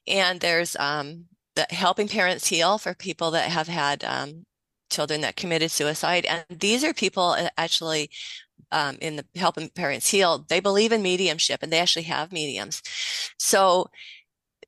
And 0.07 0.41
there's 0.41 0.77
um, 0.77 1.27
the 1.57 1.67
helping 1.71 2.09
parents 2.09 2.49
heal 2.49 2.79
for 2.79 2.95
people 2.95 3.31
that 3.33 3.51
have 3.51 3.69
had 3.69 4.05
um, 4.05 4.47
children 4.91 5.21
that 5.23 5.37
committed 5.37 5.71
suicide, 5.71 6.27
and 6.27 6.45
these 6.51 6.85
are 6.85 6.95
people 6.95 7.31
uh, 7.31 7.49
actually 7.59 8.11
um, 8.73 8.97
in 9.01 9.17
the 9.17 9.27
helping 9.37 9.69
parents 9.71 10.11
heal. 10.11 10.45
They 10.49 10.61
believe 10.61 10.93
in 10.93 11.03
mediumship, 11.03 11.63
and 11.63 11.73
they 11.73 11.81
actually 11.81 12.05
have 12.05 12.33
mediums. 12.33 12.83
So 13.39 13.89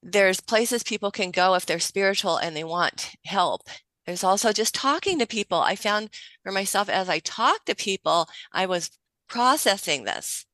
there's 0.02 0.40
places 0.40 0.82
people 0.82 1.10
can 1.10 1.30
go 1.30 1.54
if 1.54 1.64
they're 1.64 1.78
spiritual 1.78 2.36
and 2.36 2.56
they 2.56 2.64
want 2.64 3.14
help. 3.24 3.62
There's 4.06 4.24
also 4.24 4.52
just 4.52 4.74
talking 4.74 5.18
to 5.18 5.26
people. 5.26 5.58
I 5.58 5.76
found 5.76 6.10
for 6.42 6.50
myself 6.50 6.88
as 6.88 7.08
I 7.08 7.20
talked 7.20 7.66
to 7.66 7.76
people, 7.76 8.28
I 8.52 8.66
was 8.66 8.90
processing 9.28 10.04
this. 10.04 10.44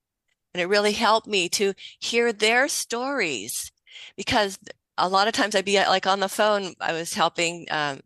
And 0.53 0.61
it 0.61 0.67
really 0.67 0.93
helped 0.93 1.27
me 1.27 1.49
to 1.51 1.75
hear 1.99 2.33
their 2.33 2.69
stories 2.69 3.73
because 4.17 4.59
a 4.97 5.09
lot 5.09 5.29
of 5.29 5.35
times 5.35 5.55
I'd 5.55 5.65
be 5.65 5.79
like 5.79 6.07
on 6.07 6.21
the 6.21 6.29
phone. 6.29 6.75
I 6.81 6.93
was 6.93 7.15
helping 7.15 7.67
um, 7.71 8.01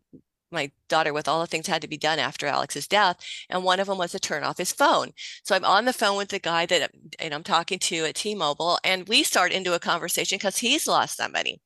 my 0.53 0.71
daughter 0.89 1.13
with 1.13 1.27
all 1.27 1.41
the 1.41 1.47
things 1.47 1.67
had 1.67 1.81
to 1.81 1.87
be 1.87 1.97
done 1.97 2.19
after 2.19 2.47
Alex's 2.47 2.87
death. 2.87 3.17
And 3.49 3.63
one 3.63 3.79
of 3.79 3.87
them 3.87 3.97
was 3.97 4.11
to 4.11 4.19
turn 4.19 4.43
off 4.43 4.57
his 4.57 4.71
phone. 4.71 5.11
So 5.43 5.55
I'm 5.55 5.65
on 5.65 5.85
the 5.85 5.93
phone 5.93 6.17
with 6.17 6.29
the 6.29 6.39
guy 6.39 6.65
that 6.67 6.91
and 7.19 7.33
I'm 7.33 7.43
talking 7.43 7.79
to 7.79 8.05
at 8.05 8.15
T-Mobile 8.15 8.79
and 8.83 9.07
we 9.07 9.23
start 9.23 9.51
into 9.51 9.73
a 9.73 9.79
conversation 9.79 10.37
because 10.37 10.57
he's 10.59 10.87
lost 10.87 11.17
somebody. 11.17 11.61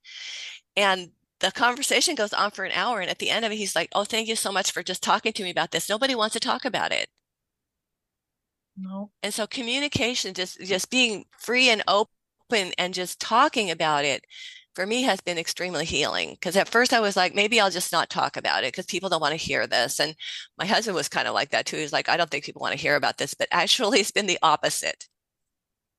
And 0.75 1.11
the 1.39 1.51
conversation 1.51 2.15
goes 2.15 2.33
on 2.33 2.51
for 2.51 2.65
an 2.65 2.71
hour 2.71 2.99
and 2.99 3.09
at 3.09 3.19
the 3.19 3.29
end 3.29 3.45
of 3.45 3.51
it 3.51 3.57
he's 3.57 3.75
like 3.75 3.89
oh 3.93 4.03
thank 4.03 4.27
you 4.27 4.35
so 4.35 4.51
much 4.51 4.71
for 4.71 4.83
just 4.83 5.03
talking 5.03 5.33
to 5.33 5.43
me 5.43 5.51
about 5.51 5.71
this 5.71 5.89
nobody 5.89 6.15
wants 6.15 6.33
to 6.33 6.39
talk 6.39 6.65
about 6.65 6.91
it 6.91 7.09
no 8.77 9.11
and 9.23 9.33
so 9.33 9.47
communication 9.47 10.33
just 10.33 10.59
just 10.61 10.89
being 10.89 11.25
free 11.39 11.69
and 11.69 11.83
open 11.87 12.71
and 12.77 12.93
just 12.93 13.19
talking 13.19 13.71
about 13.71 14.05
it 14.05 14.23
for 14.77 14.85
me 14.85 15.01
has 15.01 15.19
been 15.21 15.39
extremely 15.39 15.85
healing 15.85 16.29
because 16.29 16.55
at 16.55 16.69
first 16.69 16.93
I 16.93 16.99
was 16.99 17.17
like, 17.17 17.33
maybe 17.33 17.59
I'll 17.59 17.71
just 17.71 17.91
not 17.91 18.11
talk 18.11 18.37
about 18.37 18.63
it 18.63 18.67
because 18.71 18.85
people 18.85 19.09
don't 19.09 19.19
want 19.19 19.31
to 19.31 19.35
hear 19.35 19.65
this. 19.65 19.99
And 19.99 20.13
my 20.55 20.67
husband 20.67 20.93
was 20.93 21.09
kind 21.09 21.27
of 21.27 21.33
like 21.33 21.49
that 21.49 21.65
too. 21.65 21.77
He's 21.77 21.91
like, 21.91 22.07
I 22.07 22.15
don't 22.15 22.29
think 22.29 22.43
people 22.43 22.59
want 22.59 22.73
to 22.73 22.79
hear 22.79 22.95
about 22.95 23.17
this, 23.17 23.33
but 23.33 23.47
actually 23.49 23.99
it's 24.01 24.11
been 24.11 24.27
the 24.27 24.37
opposite. 24.43 25.07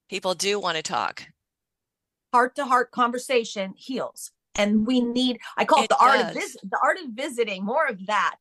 People 0.08 0.34
do 0.34 0.60
want 0.60 0.76
to 0.76 0.84
talk. 0.84 1.24
Heart 2.32 2.54
to 2.54 2.66
heart 2.66 2.92
conversation 2.92 3.74
heals. 3.76 4.30
And 4.54 4.86
we 4.86 5.00
need, 5.00 5.40
I 5.56 5.64
call 5.64 5.80
it, 5.80 5.86
it 5.86 5.88
the 5.88 5.96
does. 6.00 6.14
art 6.14 6.36
of 6.36 6.70
the 6.70 6.78
art 6.80 6.98
of 7.04 7.10
visiting, 7.14 7.64
more 7.64 7.88
of 7.88 8.06
that 8.06 8.36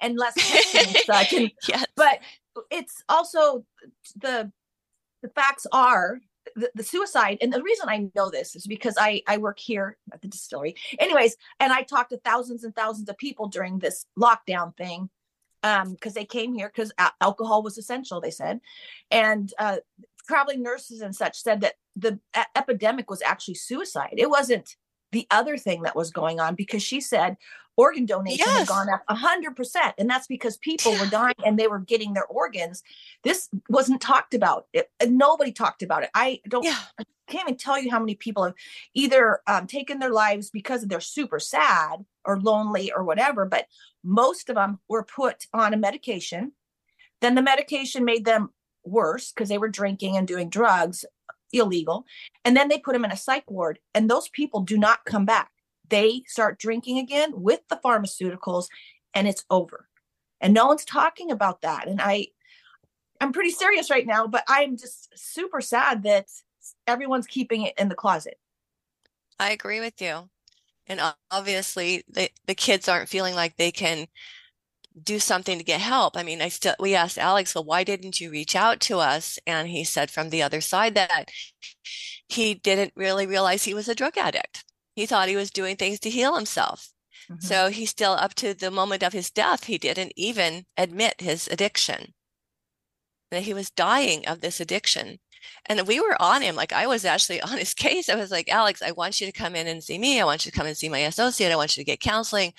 and 0.00 0.16
less 0.16 0.36
and 0.76 0.96
such. 1.04 1.32
And, 1.32 1.50
yes. 1.66 1.84
But 1.96 2.20
it's 2.70 3.02
also 3.08 3.64
the 4.14 4.52
the 5.20 5.30
facts 5.30 5.66
are 5.72 6.20
the, 6.56 6.70
the, 6.74 6.82
suicide 6.82 7.38
and 7.40 7.52
the 7.52 7.62
reason 7.62 7.88
i 7.88 8.08
know 8.14 8.30
this 8.30 8.56
is 8.56 8.66
because 8.66 8.94
i 8.98 9.22
i 9.26 9.36
work 9.36 9.58
here 9.58 9.96
at 10.12 10.20
the 10.20 10.28
distillery. 10.28 10.74
Anyways 10.98 11.36
and 11.58 11.72
i 11.72 11.82
talked 11.82 12.10
to 12.10 12.18
thousands 12.18 12.64
and 12.64 12.74
thousands 12.74 13.08
of 13.08 13.16
people 13.18 13.48
during 13.48 13.78
this 13.78 14.06
lockdown 14.18 14.76
thing 14.76 15.10
um 15.62 15.92
because 15.92 16.14
they 16.14 16.24
came 16.24 16.52
here 16.52 16.70
because 16.74 16.92
a- 16.98 17.12
alcohol 17.20 17.62
was 17.62 17.78
essential 17.78 18.20
they 18.20 18.30
said. 18.30 18.60
And 19.10 19.52
uh 19.58 19.78
traveling 20.26 20.62
nurses 20.62 21.00
and 21.00 21.14
such 21.14 21.40
said 21.40 21.60
that 21.62 21.74
the 21.96 22.20
a- 22.34 22.58
epidemic 22.58 23.10
was 23.10 23.22
actually 23.22 23.54
suicide. 23.54 24.14
It 24.16 24.30
wasn't 24.30 24.76
the 25.12 25.26
other 25.30 25.56
thing 25.56 25.82
that 25.82 25.96
was 25.96 26.10
going 26.10 26.38
on 26.38 26.54
because 26.54 26.82
she 26.82 27.00
said 27.00 27.36
organ 27.80 28.04
donation 28.04 28.44
yes. 28.46 28.58
had 28.58 28.68
gone 28.68 28.88
up 28.90 29.02
100% 29.08 29.92
and 29.96 30.08
that's 30.08 30.26
because 30.26 30.58
people 30.58 30.92
were 30.92 31.06
dying 31.06 31.34
and 31.46 31.58
they 31.58 31.66
were 31.66 31.78
getting 31.78 32.12
their 32.12 32.26
organs. 32.26 32.82
This 33.22 33.48
wasn't 33.70 34.02
talked 34.02 34.34
about. 34.34 34.66
It, 34.74 34.90
nobody 35.06 35.50
talked 35.50 35.82
about 35.82 36.02
it. 36.02 36.10
I 36.14 36.40
don't 36.46 36.62
yeah. 36.62 36.76
I 36.98 37.04
can't 37.26 37.48
even 37.48 37.56
tell 37.56 37.80
you 37.80 37.90
how 37.90 37.98
many 37.98 38.16
people 38.16 38.44
have 38.44 38.54
either 38.92 39.40
um, 39.46 39.66
taken 39.66 39.98
their 39.98 40.10
lives 40.10 40.50
because 40.50 40.82
they're 40.82 41.00
super 41.00 41.40
sad 41.40 42.04
or 42.26 42.38
lonely 42.38 42.92
or 42.92 43.02
whatever 43.02 43.46
but 43.46 43.64
most 44.04 44.50
of 44.50 44.56
them 44.56 44.78
were 44.88 45.04
put 45.04 45.46
on 45.54 45.72
a 45.72 45.78
medication. 45.78 46.52
Then 47.22 47.34
the 47.34 47.42
medication 47.42 48.04
made 48.04 48.26
them 48.26 48.50
worse 48.84 49.32
because 49.32 49.48
they 49.48 49.58
were 49.58 49.68
drinking 49.68 50.16
and 50.18 50.28
doing 50.28 50.50
drugs 50.50 51.06
illegal 51.52 52.04
and 52.44 52.56
then 52.56 52.68
they 52.68 52.78
put 52.78 52.92
them 52.92 53.04
in 53.04 53.10
a 53.10 53.16
psych 53.16 53.50
ward 53.50 53.78
and 53.94 54.08
those 54.08 54.28
people 54.28 54.60
do 54.60 54.78
not 54.78 55.04
come 55.04 55.24
back 55.24 55.50
they 55.90 56.22
start 56.26 56.58
drinking 56.58 56.98
again 56.98 57.32
with 57.34 57.60
the 57.68 57.80
pharmaceuticals 57.84 58.66
and 59.12 59.28
it's 59.28 59.44
over. 59.50 59.88
And 60.40 60.54
no 60.54 60.66
one's 60.66 60.84
talking 60.84 61.30
about 61.30 61.62
that. 61.62 61.86
And 61.86 62.00
i 62.00 62.28
i'm 63.20 63.32
pretty 63.32 63.50
serious 63.50 63.90
right 63.90 64.06
now 64.06 64.26
but 64.26 64.42
i'm 64.48 64.78
just 64.78 65.10
super 65.14 65.60
sad 65.60 66.04
that 66.04 66.26
everyone's 66.86 67.26
keeping 67.26 67.62
it 67.62 67.74
in 67.78 67.88
the 67.88 67.94
closet. 67.94 68.38
I 69.38 69.50
agree 69.50 69.80
with 69.80 70.00
you. 70.00 70.28
And 70.86 71.00
obviously 71.30 72.04
the, 72.08 72.30
the 72.46 72.54
kids 72.54 72.88
aren't 72.88 73.08
feeling 73.08 73.34
like 73.34 73.56
they 73.56 73.70
can 73.70 74.06
do 75.02 75.18
something 75.18 75.56
to 75.56 75.64
get 75.64 75.80
help. 75.80 76.16
I 76.16 76.22
mean 76.22 76.40
i 76.40 76.48
still 76.48 76.74
we 76.80 76.94
asked 76.94 77.18
alex 77.18 77.54
well 77.54 77.64
why 77.64 77.84
didn't 77.84 78.20
you 78.20 78.30
reach 78.30 78.56
out 78.56 78.80
to 78.80 78.98
us? 78.98 79.38
And 79.46 79.68
he 79.68 79.84
said 79.84 80.10
from 80.10 80.30
the 80.30 80.42
other 80.42 80.60
side 80.60 80.94
that 80.94 81.26
he 82.28 82.54
didn't 82.54 82.92
really 82.96 83.26
realize 83.26 83.64
he 83.64 83.74
was 83.74 83.88
a 83.88 83.94
drug 83.94 84.16
addict 84.16 84.64
he 84.94 85.06
thought 85.06 85.28
he 85.28 85.36
was 85.36 85.50
doing 85.50 85.76
things 85.76 86.00
to 86.00 86.10
heal 86.10 86.36
himself. 86.36 86.90
Mm-hmm. 87.30 87.46
So 87.46 87.68
he 87.68 87.86
still, 87.86 88.12
up 88.12 88.34
to 88.36 88.54
the 88.54 88.70
moment 88.70 89.02
of 89.02 89.12
his 89.12 89.30
death, 89.30 89.64
he 89.64 89.78
didn't 89.78 90.12
even 90.16 90.64
admit 90.76 91.20
his 91.20 91.48
addiction. 91.48 92.14
That 93.30 93.44
he 93.44 93.54
was 93.54 93.70
dying 93.70 94.26
of 94.26 94.40
this 94.40 94.60
addiction. 94.60 95.18
And 95.66 95.86
we 95.86 96.00
were 96.00 96.20
on 96.20 96.42
him. 96.42 96.56
Like 96.56 96.72
I 96.72 96.86
was 96.86 97.04
actually 97.04 97.40
on 97.42 97.58
his 97.58 97.74
case. 97.74 98.08
I 98.08 98.16
was 98.16 98.30
like, 98.30 98.48
Alex, 98.48 98.82
I 98.82 98.92
want 98.92 99.20
you 99.20 99.26
to 99.26 99.32
come 99.32 99.54
in 99.54 99.66
and 99.66 99.82
see 99.82 99.98
me. 99.98 100.20
I 100.20 100.24
want 100.24 100.44
you 100.44 100.50
to 100.50 100.56
come 100.56 100.66
and 100.66 100.76
see 100.76 100.88
my 100.88 100.98
associate. 100.98 101.52
I 101.52 101.56
want 101.56 101.76
you 101.76 101.82
to 101.82 101.86
get 101.86 102.00
counseling. 102.00 102.52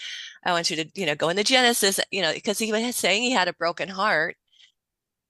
I 0.43 0.51
want 0.51 0.69
you 0.69 0.77
to, 0.77 0.89
you 0.95 1.05
know, 1.05 1.15
go 1.15 1.29
into 1.29 1.43
Genesis, 1.43 1.99
you 2.11 2.21
know, 2.21 2.33
because 2.33 2.59
he 2.59 2.71
was 2.71 2.95
saying 2.95 3.23
he 3.23 3.31
had 3.31 3.47
a 3.47 3.53
broken 3.53 3.89
heart. 3.89 4.37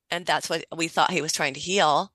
And 0.09 0.25
that's 0.25 0.49
what 0.49 0.65
we 0.75 0.87
thought 0.87 1.11
he 1.11 1.21
was 1.21 1.31
trying 1.31 1.53
to 1.53 1.59
heal 1.59 2.11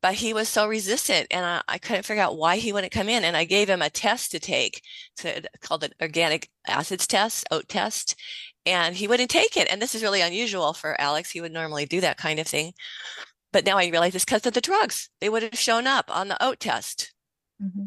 but 0.00 0.14
he 0.14 0.32
was 0.32 0.48
so 0.48 0.66
resistant 0.66 1.26
and 1.30 1.44
I, 1.44 1.62
I, 1.68 1.78
couldn't 1.78 2.04
figure 2.04 2.22
out 2.22 2.36
why 2.36 2.56
he 2.56 2.72
wouldn't 2.72 2.92
come 2.92 3.08
in 3.08 3.24
and 3.24 3.36
i 3.36 3.44
gave 3.44 3.68
him 3.68 3.82
a 3.82 3.90
test 3.90 4.30
to 4.32 4.40
take 4.40 4.82
to, 5.18 5.42
called 5.60 5.84
an 5.84 5.92
organic 6.00 6.48
acids 6.66 7.06
test 7.06 7.46
oat 7.50 7.68
test 7.68 8.16
and 8.66 8.96
he 8.96 9.08
wouldn't 9.08 9.30
take 9.30 9.56
it 9.56 9.68
and 9.70 9.80
this 9.80 9.94
is 9.94 10.02
really 10.02 10.20
unusual 10.20 10.72
for 10.72 11.00
alex 11.00 11.30
he 11.30 11.40
would 11.40 11.52
normally 11.52 11.86
do 11.86 12.00
that 12.00 12.18
kind 12.18 12.38
of 12.38 12.46
thing 12.46 12.72
but 13.52 13.64
now 13.64 13.78
i 13.78 13.88
realize 13.88 14.14
it's 14.14 14.24
because 14.24 14.46
of 14.46 14.54
the 14.54 14.60
drugs 14.60 15.08
they 15.20 15.28
would 15.28 15.42
have 15.42 15.58
shown 15.58 15.86
up 15.86 16.14
on 16.14 16.28
the 16.28 16.42
oat 16.42 16.60
test. 16.60 17.12
Mm-hmm. 17.62 17.86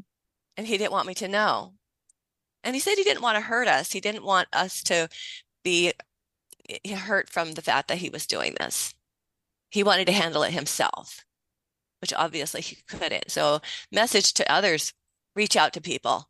and 0.57 0.67
he 0.67 0.77
didn't 0.77 0.91
want 0.91 1.07
me 1.07 1.13
to 1.13 1.29
know. 1.29 1.75
And 2.61 2.75
he 2.75 2.81
said 2.81 2.95
he 2.95 3.05
didn't 3.05 3.23
want 3.23 3.37
to 3.37 3.41
hurt 3.41 3.69
us 3.69 3.93
he 3.93 4.01
didn't 4.01 4.25
want 4.25 4.49
us 4.51 4.83
to 4.83 5.07
be 5.63 5.93
eh, 6.69 6.93
hurt 6.93 7.29
from 7.29 7.53
the 7.53 7.61
fact 7.61 7.87
that 7.87 7.99
he 7.99 8.09
was 8.09 8.27
doing 8.27 8.55
this. 8.59 8.93
He 9.69 9.81
wanted 9.81 10.07
to 10.07 10.11
handle 10.11 10.43
it 10.43 10.51
himself 10.51 11.23
which 12.01 12.13
obviously 12.13 12.61
he 12.61 12.77
couldn't. 12.87 13.31
So, 13.31 13.61
message 13.91 14.33
to 14.33 14.51
others: 14.51 14.93
reach 15.35 15.55
out 15.55 15.73
to 15.73 15.81
people. 15.81 16.27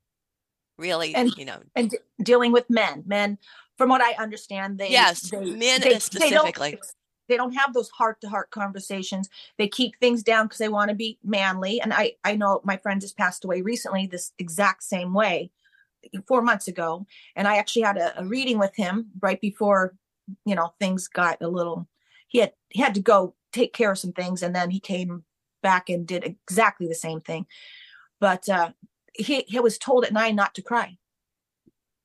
Really, 0.78 1.14
and 1.14 1.32
you 1.38 1.46
know, 1.46 1.60
and 1.76 1.96
dealing 2.22 2.52
with 2.52 2.70
men, 2.70 3.04
men. 3.06 3.38
From 3.78 3.90
what 3.90 4.02
I 4.02 4.14
understand, 4.22 4.78
they 4.78 4.90
yes, 4.90 5.30
they, 5.30 5.40
men 5.40 5.82
they, 5.82 5.98
specifically. 6.00 6.72
They 6.72 6.76
don't, 6.76 6.86
they 7.30 7.38
don't 7.38 7.56
have 7.56 7.74
those 7.74 7.90
heart-to-heart 7.90 8.52
conversations. 8.52 9.30
They 9.58 9.68
keep 9.68 9.98
things 10.00 10.22
down 10.22 10.46
because 10.46 10.58
they 10.58 10.70
want 10.70 10.90
to 10.90 10.96
be 10.96 11.18
manly. 11.24 11.80
And 11.82 11.94
I, 11.94 12.14
I 12.24 12.36
know 12.36 12.62
my 12.64 12.78
friend 12.78 13.00
just 13.00 13.18
passed 13.18 13.46
away 13.46 13.62
recently, 13.62 14.06
this 14.06 14.34
exact 14.38 14.84
same 14.84 15.14
way, 15.14 15.52
four 16.28 16.42
months 16.42 16.68
ago. 16.68 17.06
And 17.36 17.48
I 17.48 17.56
actually 17.58 17.84
had 17.84 17.98
a, 17.98 18.20
a 18.20 18.26
reading 18.26 18.60
with 18.60 18.76
him 18.76 19.12
right 19.22 19.40
before, 19.40 19.96
you 20.46 20.56
know, 20.56 20.74
things 20.80 21.08
got 21.08 21.42
a 21.42 21.48
little. 21.48 21.88
He 22.28 22.40
had 22.40 22.54
he 22.70 22.82
had 22.82 22.96
to 22.96 23.02
go 23.02 23.36
take 23.54 23.74
care 23.74 23.92
of 23.92 24.00
some 24.00 24.14
things, 24.14 24.44
and 24.44 24.56
then 24.56 24.70
he 24.70 24.80
came 24.80 25.24
back 25.62 25.90
and 25.90 26.08
did 26.08 26.24
exactly 26.24 26.88
the 26.88 26.96
same 26.96 27.22
thing. 27.22 27.46
But 28.20 28.48
uh, 28.50 28.72
he, 29.14 29.46
he 29.48 29.60
was 29.60 29.78
told 29.78 30.06
at 30.06 30.14
nine 30.14 30.36
not 30.36 30.56
to 30.56 30.62
cry. 30.62 30.98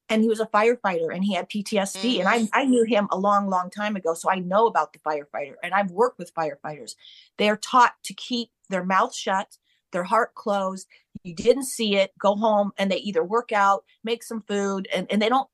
And 0.09 0.23
he 0.23 0.29
was 0.29 0.39
a 0.39 0.47
firefighter 0.47 1.13
and 1.13 1.25
he 1.25 1.35
had 1.35 1.51
PTSD. 1.51 2.19
Mm-hmm. 2.19 2.21
And 2.21 2.29
I. 2.29 2.61
I 2.61 2.65
knew 2.65 2.85
him 2.85 3.09
a 3.11 3.19
long, 3.19 3.49
long 3.49 3.71
time 3.71 3.97
ago. 3.97 4.15
So 4.15 4.31
I 4.31 4.39
know 4.39 4.67
about 4.67 4.93
the 4.93 5.01
firefighter 5.01 5.55
and 5.65 5.75
I've 5.75 5.91
worked 5.91 6.19
with 6.19 6.35
firefighters. 6.35 6.95
They're 7.39 7.57
taught 7.57 7.95
to 8.05 8.15
keep 8.15 8.51
their 8.69 8.85
mouth 8.85 9.15
shut, 9.15 9.59
their 9.91 10.05
heart 10.05 10.35
closed. 10.35 10.87
You 11.25 11.35
didn't 11.35 11.65
see 11.65 11.97
it, 11.97 12.13
go 12.21 12.37
home 12.37 12.73
and 12.79 12.91
they 12.91 12.99
either 12.99 13.25
work 13.25 13.51
out, 13.51 13.85
make 14.05 14.23
some 14.23 14.43
food, 14.43 14.89
and, 14.95 15.07
and 15.11 15.21
they 15.21 15.29
don't 15.29 15.49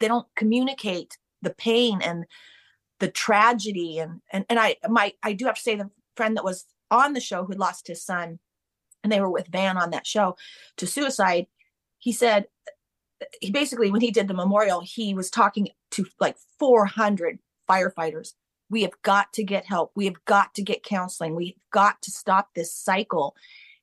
they 0.00 0.08
don't 0.08 0.28
communicate 0.36 1.18
the 1.42 1.50
pain 1.50 2.00
and 2.02 2.24
the 3.00 3.08
tragedy 3.08 3.98
and 3.98 4.20
and 4.32 4.44
and 4.48 4.58
I 4.58 4.76
my 4.88 5.12
I 5.22 5.32
do 5.32 5.46
have 5.46 5.56
to 5.56 5.60
say 5.62 5.76
the 5.76 5.90
friend 6.16 6.36
that 6.36 6.44
was 6.44 6.64
on 6.90 7.12
the 7.12 7.20
show 7.20 7.44
who 7.44 7.54
lost 7.54 7.86
his 7.86 8.04
son 8.04 8.38
and 9.02 9.12
they 9.12 9.20
were 9.20 9.30
with 9.30 9.48
Van 9.48 9.76
on 9.76 9.90
that 9.90 10.06
show 10.06 10.36
to 10.76 10.86
suicide, 10.86 11.46
he 11.98 12.12
said 12.12 12.46
he 13.40 13.50
basically 13.50 13.90
when 13.90 14.00
he 14.00 14.10
did 14.10 14.28
the 14.28 14.34
memorial, 14.34 14.80
he 14.80 15.14
was 15.14 15.30
talking 15.30 15.68
to 15.92 16.06
like 16.20 16.36
400 16.58 17.38
firefighters. 17.68 18.34
We 18.70 18.82
have 18.82 19.00
got 19.02 19.32
to 19.34 19.44
get 19.44 19.66
help. 19.66 19.92
We 19.94 20.04
have 20.04 20.24
got 20.24 20.54
to 20.54 20.62
get 20.62 20.82
counseling. 20.82 21.34
We've 21.34 21.54
got 21.72 22.02
to 22.02 22.10
stop 22.10 22.50
this 22.54 22.74
cycle. 22.74 23.34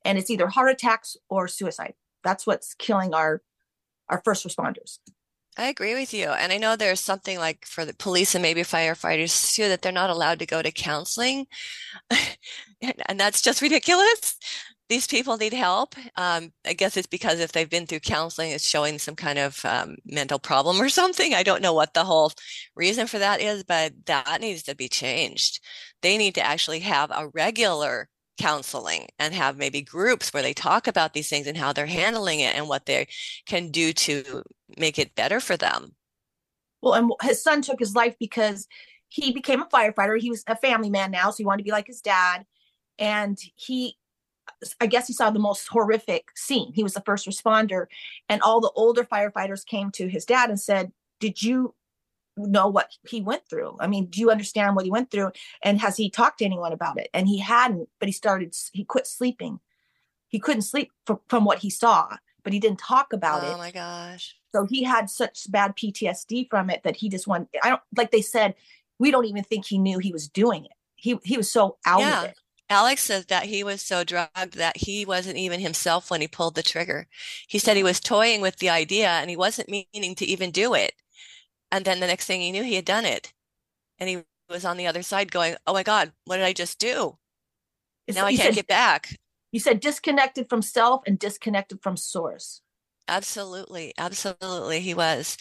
And 0.04 0.18
it's 0.18 0.30
either 0.30 0.48
heart 0.48 0.72
attacks 0.72 1.18
or 1.30 1.48
suicide. 1.48 1.96
That's 2.24 2.46
what's 2.46 2.74
killing 2.76 3.14
our 3.14 3.42
our 4.10 4.22
first 4.24 4.48
responders. 4.48 5.00
I 5.58 5.68
agree 5.68 5.94
with 5.94 6.14
you. 6.14 6.30
And 6.30 6.52
I 6.52 6.58
know 6.58 6.76
there's 6.76 7.00
something 7.00 7.38
like 7.40 7.66
for 7.66 7.86
the 7.86 7.94
police 7.94 8.36
and 8.36 8.42
maybe 8.42 8.62
firefighters 8.62 9.54
too 9.54 9.70
that 9.70 9.82
they're 9.82 9.92
not 9.92 10.10
allowed 10.10 10.40
to 10.40 10.46
go 10.46 10.62
to 10.62 10.72
counseling. 10.72 11.48
and 12.82 13.20
that's 13.20 13.42
just 13.42 13.62
ridiculous. 13.62 14.38
These 14.90 15.08
people 15.08 15.38
need 15.38 15.54
help. 15.54 15.96
Um, 16.18 16.52
I 16.66 16.74
guess 16.74 16.98
it's 16.98 17.08
because 17.08 17.40
if 17.40 17.54
they've 17.54 17.70
been 17.70 17.88
through 17.88 18.02
counseling, 18.02 18.52
it's 18.52 18.68
showing 18.68 19.00
some 19.00 19.16
kind 19.16 19.40
of 19.40 19.64
um, 19.66 19.96
mental 20.06 20.40
problem 20.40 20.80
or 20.82 20.90
something. 20.92 21.34
I 21.34 21.44
don't 21.44 21.62
know 21.62 21.74
what 21.74 21.94
the 21.94 22.04
whole 22.04 22.32
reason 22.76 23.08
for 23.08 23.18
that 23.20 23.42
is, 23.42 23.64
but 23.64 23.94
that 24.06 24.42
needs 24.42 24.64
to 24.64 24.76
be 24.76 24.90
changed. 24.90 25.62
They 26.02 26.18
need 26.18 26.36
to 26.36 26.46
actually 26.46 26.82
have 26.82 27.12
a 27.12 27.30
regular 27.34 28.10
counseling 28.38 29.08
and 29.20 29.34
have 29.34 29.58
maybe 29.58 29.82
groups 29.82 30.34
where 30.34 30.44
they 30.44 30.54
talk 30.54 30.88
about 30.88 31.14
these 31.14 31.30
things 31.30 31.48
and 31.48 31.58
how 31.58 31.74
they're 31.74 31.86
handling 31.86 32.40
it 32.40 32.56
and 32.56 32.68
what 32.68 32.86
they 32.86 33.08
can 33.46 33.72
do 33.72 33.94
to 33.94 34.44
make 34.78 35.00
it 35.00 35.16
better 35.16 35.40
for 35.40 35.58
them. 35.58 35.96
Well, 36.82 36.94
and 36.94 37.12
his 37.24 37.42
son 37.42 37.62
took 37.62 37.80
his 37.80 37.96
life 37.96 38.16
because 38.20 38.68
he 39.08 39.32
became 39.32 39.62
a 39.62 39.66
firefighter. 39.66 40.20
He 40.20 40.30
was 40.30 40.44
a 40.48 40.56
family 40.56 40.90
man 40.90 41.12
now, 41.12 41.32
so 41.32 41.38
he 41.38 41.46
wanted 41.46 41.60
to 41.60 41.64
be 41.64 41.72
like 41.72 41.88
his 41.88 42.02
dad. 42.02 42.46
And 43.00 43.38
he 43.56 43.98
I 44.80 44.86
guess 44.86 45.08
he 45.08 45.14
saw 45.14 45.32
the 45.32 45.40
most 45.40 45.68
horrific 45.70 46.30
scene. 46.36 46.72
He 46.74 46.84
was 46.84 46.94
the 46.94 47.02
first 47.02 47.28
responder, 47.28 47.88
and 48.30 48.42
all 48.42 48.62
the 48.62 48.72
older 48.76 49.04
firefighters 49.04 49.66
came 49.66 49.92
to 49.92 50.08
his 50.08 50.26
dad 50.26 50.50
and 50.50 50.60
said, 50.60 50.92
"Did 51.20 51.42
you 51.42 51.74
know 52.38 52.68
what 52.68 52.92
he 53.08 53.22
went 53.22 53.48
through? 53.50 53.78
I 53.80 53.88
mean, 53.88 54.08
do 54.08 54.20
you 54.20 54.32
understand 54.32 54.76
what 54.76 54.86
he 54.86 54.92
went 54.92 55.12
through? 55.12 55.32
And 55.62 55.80
has 55.82 55.98
he 55.98 56.10
talked 56.10 56.40
to 56.40 56.46
anyone 56.46 56.74
about 56.74 57.00
it?" 57.00 57.10
And 57.14 57.28
he 57.28 57.40
hadn't, 57.40 57.90
but 58.00 58.08
he 58.08 58.14
started. 58.14 58.56
He 58.74 58.84
quit 58.84 59.08
sleeping. 59.08 59.60
He 60.28 60.40
couldn't 60.40 60.64
sleep 60.64 60.92
from, 61.06 61.20
from 61.28 61.46
what 61.46 61.60
he 61.60 61.70
saw, 61.70 62.18
but 62.44 62.54
he 62.54 62.60
didn't 62.60 62.80
talk 62.80 63.14
about 63.14 63.44
oh 63.44 63.48
it. 63.48 63.54
Oh 63.54 63.58
my 63.58 63.72
gosh! 63.72 64.36
So 64.54 64.66
he 64.66 64.84
had 64.84 65.10
such 65.10 65.50
bad 65.52 65.76
PTSD 65.76 66.50
from 66.50 66.70
it 66.70 66.84
that 66.84 66.98
he 66.98 67.10
just 67.10 67.28
wanted. 67.28 67.50
I 67.64 67.70
don't 67.70 67.82
like 67.96 68.12
they 68.12 68.22
said. 68.22 68.56
We 68.98 69.12
don't 69.12 69.26
even 69.26 69.44
think 69.44 69.66
he 69.66 69.78
knew 69.78 70.00
he 70.00 70.14
was 70.14 70.28
doing 70.28 70.66
it. 70.66 70.72
He 70.96 71.20
he 71.24 71.38
was 71.38 71.52
so 71.52 71.78
out 71.86 72.00
yeah. 72.00 72.24
of 72.24 72.30
it 72.30 72.38
Alex 72.70 73.04
says 73.04 73.28
that 73.28 73.46
he 73.46 73.64
was 73.64 73.82
so 73.82 74.04
drugged 74.04 74.56
that 74.56 74.78
he 74.78 75.06
wasn't 75.06 75.38
even 75.38 75.60
himself 75.60 76.10
when 76.10 76.22
he 76.22 76.28
pulled 76.28 76.56
the 76.56 76.64
trigger. 76.64 77.08
He 77.48 77.60
said 77.60 77.78
he 77.78 77.84
was 77.84 78.00
toying 78.00 78.42
with 78.42 78.58
the 78.58 78.70
idea 78.70 79.10
and 79.10 79.30
he 79.30 79.36
wasn't 79.36 79.70
meaning 79.70 80.16
to 80.16 80.26
even 80.26 80.50
do 80.50 80.74
it. 80.74 80.94
And 81.72 81.86
then 81.86 82.00
the 82.00 82.08
next 82.08 82.26
thing 82.26 82.42
he 82.42 82.52
knew, 82.52 82.64
he 82.64 82.76
had 82.76 82.86
done 82.86 83.06
it. 83.06 83.34
And 84.00 84.10
he 84.10 84.24
was 84.50 84.66
on 84.66 84.78
the 84.78 84.88
other 84.88 85.02
side 85.02 85.32
going, 85.32 85.56
Oh 85.66 85.74
my 85.74 85.84
God, 85.84 86.12
what 86.26 86.38
did 86.38 86.46
I 86.46 86.54
just 86.54 86.80
do? 86.80 87.18
It's, 88.08 88.18
now 88.18 88.26
I 88.26 88.36
can't 88.36 88.48
said, 88.48 88.56
get 88.56 88.68
back. 88.68 89.18
You 89.52 89.60
said 89.60 89.80
disconnected 89.80 90.48
from 90.50 90.62
self 90.62 91.02
and 91.08 91.18
disconnected 91.18 91.82
from 91.82 91.98
source. 91.98 92.62
Absolutely. 93.08 93.94
Absolutely. 93.98 94.80
He 94.80 94.94
was. 94.94 95.38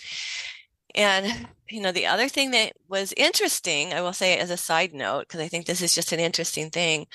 And, 0.95 1.49
you 1.69 1.81
know, 1.81 1.93
the 1.93 2.07
other 2.07 2.29
thing 2.29 2.53
that 2.53 2.73
was 2.89 3.13
interesting, 3.17 3.93
I 3.93 4.01
will 4.01 4.13
say 4.13 4.39
as 4.39 4.51
a 4.51 4.57
side 4.57 4.95
note, 4.95 5.27
because 5.27 5.41
I 5.41 5.49
think 5.49 5.67
this 5.67 5.83
is 5.83 5.95
just 5.95 6.13
an 6.13 6.21
interesting 6.21 6.71
thing 6.71 7.07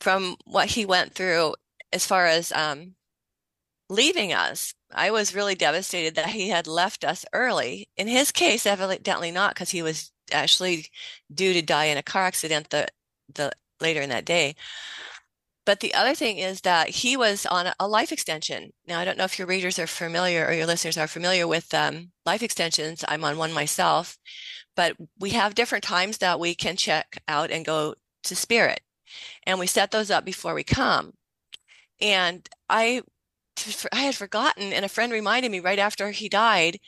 from 0.00 0.36
what 0.44 0.68
he 0.68 0.86
went 0.86 1.14
through 1.14 1.54
as 1.92 2.06
far 2.06 2.26
as 2.26 2.50
um, 2.52 2.94
leaving 3.88 4.32
us. 4.32 4.74
I 4.92 5.10
was 5.10 5.34
really 5.34 5.54
devastated 5.54 6.14
that 6.14 6.30
he 6.30 6.48
had 6.48 6.66
left 6.66 7.04
us 7.04 7.24
early. 7.32 7.88
In 7.96 8.08
his 8.08 8.32
case, 8.32 8.66
evidently 8.66 9.30
not, 9.30 9.54
because 9.54 9.70
he 9.70 9.82
was 9.82 10.12
actually 10.32 10.86
due 11.32 11.52
to 11.52 11.62
die 11.62 11.86
in 11.86 11.98
a 11.98 12.02
car 12.02 12.24
accident 12.24 12.70
the 12.70 12.88
the 13.32 13.52
later 13.80 14.00
in 14.00 14.10
that 14.10 14.24
day. 14.24 14.54
But 15.66 15.80
the 15.80 15.94
other 15.94 16.14
thing 16.14 16.38
is 16.38 16.60
that 16.60 16.90
he 16.90 17.16
was 17.16 17.46
on 17.46 17.72
a 17.80 17.88
life 17.88 18.12
extension. 18.12 18.72
Now, 18.86 19.00
I 19.00 19.04
don't 19.04 19.16
know 19.16 19.24
if 19.24 19.38
your 19.38 19.48
readers 19.48 19.78
are 19.78 19.86
familiar 19.86 20.46
or 20.46 20.52
your 20.52 20.66
listeners 20.66 20.98
are 20.98 21.06
familiar 21.06 21.48
with 21.48 21.72
um, 21.72 22.12
life 22.26 22.42
extensions. 22.42 23.02
I'm 23.08 23.24
on 23.24 23.38
one 23.38 23.52
myself, 23.52 24.18
but 24.76 24.94
we 25.18 25.30
have 25.30 25.54
different 25.54 25.84
times 25.84 26.18
that 26.18 26.38
we 26.38 26.54
can 26.54 26.76
check 26.76 27.22
out 27.28 27.50
and 27.50 27.64
go 27.64 27.94
to 28.24 28.36
spirit. 28.36 28.80
And 29.46 29.58
we 29.58 29.66
set 29.66 29.90
those 29.90 30.10
up 30.10 30.24
before 30.24 30.54
we 30.54 30.64
come. 30.64 31.12
And 32.00 32.46
I, 32.68 33.02
I 33.92 34.00
had 34.00 34.14
forgotten, 34.14 34.72
and 34.72 34.84
a 34.84 34.88
friend 34.88 35.12
reminded 35.12 35.50
me 35.50 35.60
right 35.60 35.78
after 35.78 36.10
he 36.10 36.28
died 36.28 36.78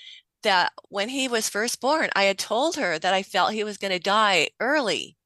that 0.43 0.73
when 0.89 1.09
he 1.09 1.29
was 1.29 1.49
first 1.49 1.81
born, 1.81 2.11
I 2.15 2.25
had 2.25 2.39
told 2.39 2.77
her 2.77 2.99
that 2.99 3.15
I 3.15 3.23
felt 3.23 3.53
he 3.53 3.65
was 3.65 3.79
going 3.79 3.93
to 3.93 3.99
die 3.99 4.51
early 4.61 5.17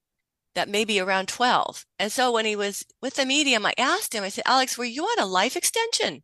that 0.55 0.69
maybe 0.69 0.99
around 0.99 1.29
12. 1.29 1.87
And 1.99 2.11
so 2.11 2.33
when 2.33 2.45
he 2.45 2.57
was 2.57 2.85
with 3.01 3.15
the 3.15 3.27
medium, 3.27 3.65
I 3.65 3.75
asked 3.79 4.15
him, 4.15 4.25
I 4.25 4.29
said, 4.29 4.45
Alex, 4.47 4.77
were 4.77 4.85
you 4.85 5.05
on 5.05 5.19
a 5.19 5.27
life 5.27 5.57
extension? 5.57 6.23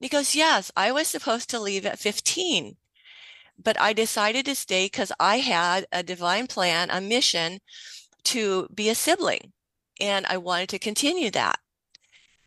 He 0.00 0.08
goes, 0.08 0.34
Yes, 0.34 0.70
I 0.76 0.92
was 0.92 1.08
supposed 1.08 1.50
to 1.50 1.60
leave 1.60 1.84
at 1.84 1.98
15, 1.98 2.76
but 3.62 3.78
I 3.80 3.92
decided 3.92 4.46
to 4.46 4.54
stay 4.54 4.86
because 4.86 5.12
I 5.20 5.38
had 5.38 5.86
a 5.92 6.02
divine 6.02 6.46
plan, 6.46 6.88
a 6.90 7.00
mission 7.00 7.60
to 8.24 8.68
be 8.74 8.88
a 8.88 8.94
sibling, 8.94 9.52
and 10.00 10.26
I 10.26 10.38
wanted 10.38 10.70
to 10.70 10.78
continue 10.78 11.30
that. 11.32 11.58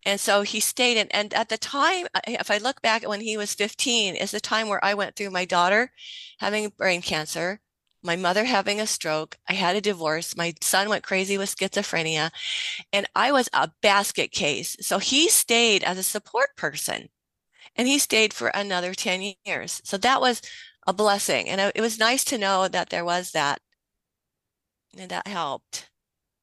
And 0.06 0.20
so 0.20 0.42
he 0.42 0.60
stayed. 0.60 0.98
And, 0.98 1.14
and 1.14 1.34
at 1.34 1.50
the 1.50 1.58
time, 1.58 2.08
if 2.28 2.52
I 2.52 2.58
look 2.58 2.82
back 2.82 3.08
when 3.08 3.22
he 3.22 3.38
was 3.38 3.54
15, 3.54 4.16
is 4.16 4.32
the 4.32 4.40
time 4.40 4.68
where 4.68 4.84
I 4.84 4.94
went 4.94 5.16
through 5.16 5.32
my 5.32 5.46
daughter 5.46 5.92
having 6.40 6.70
brain 6.70 7.02
cancer, 7.02 7.60
my 8.02 8.16
mother 8.16 8.44
having 8.44 8.82
a 8.82 8.88
stroke. 8.88 9.38
I 9.48 9.54
had 9.54 9.76
a 9.76 9.82
divorce. 9.82 10.36
My 10.36 10.54
son 10.62 10.90
went 10.90 11.04
crazy 11.04 11.38
with 11.38 11.56
schizophrenia, 11.56 12.32
and 12.92 13.08
I 13.16 13.32
was 13.32 13.50
a 13.54 13.72
basket 13.82 14.32
case. 14.32 14.76
So 14.82 15.00
he 15.00 15.30
stayed 15.30 15.84
as 15.84 15.98
a 15.98 16.04
support 16.04 16.56
person 16.58 17.10
and 17.76 17.88
he 17.88 17.98
stayed 17.98 18.34
for 18.34 18.50
another 18.50 18.94
10 18.94 19.34
years. 19.46 19.82
So 19.84 19.98
that 19.98 20.22
was 20.22 20.42
a 20.86 20.94
blessing. 20.94 21.50
And 21.50 21.72
it 21.74 21.82
was 21.82 21.98
nice 22.00 22.24
to 22.26 22.38
know 22.38 22.68
that 22.68 22.90
there 22.90 23.06
was 23.06 23.32
that, 23.32 23.60
and 24.98 25.10
that 25.10 25.28
helped. 25.28 25.90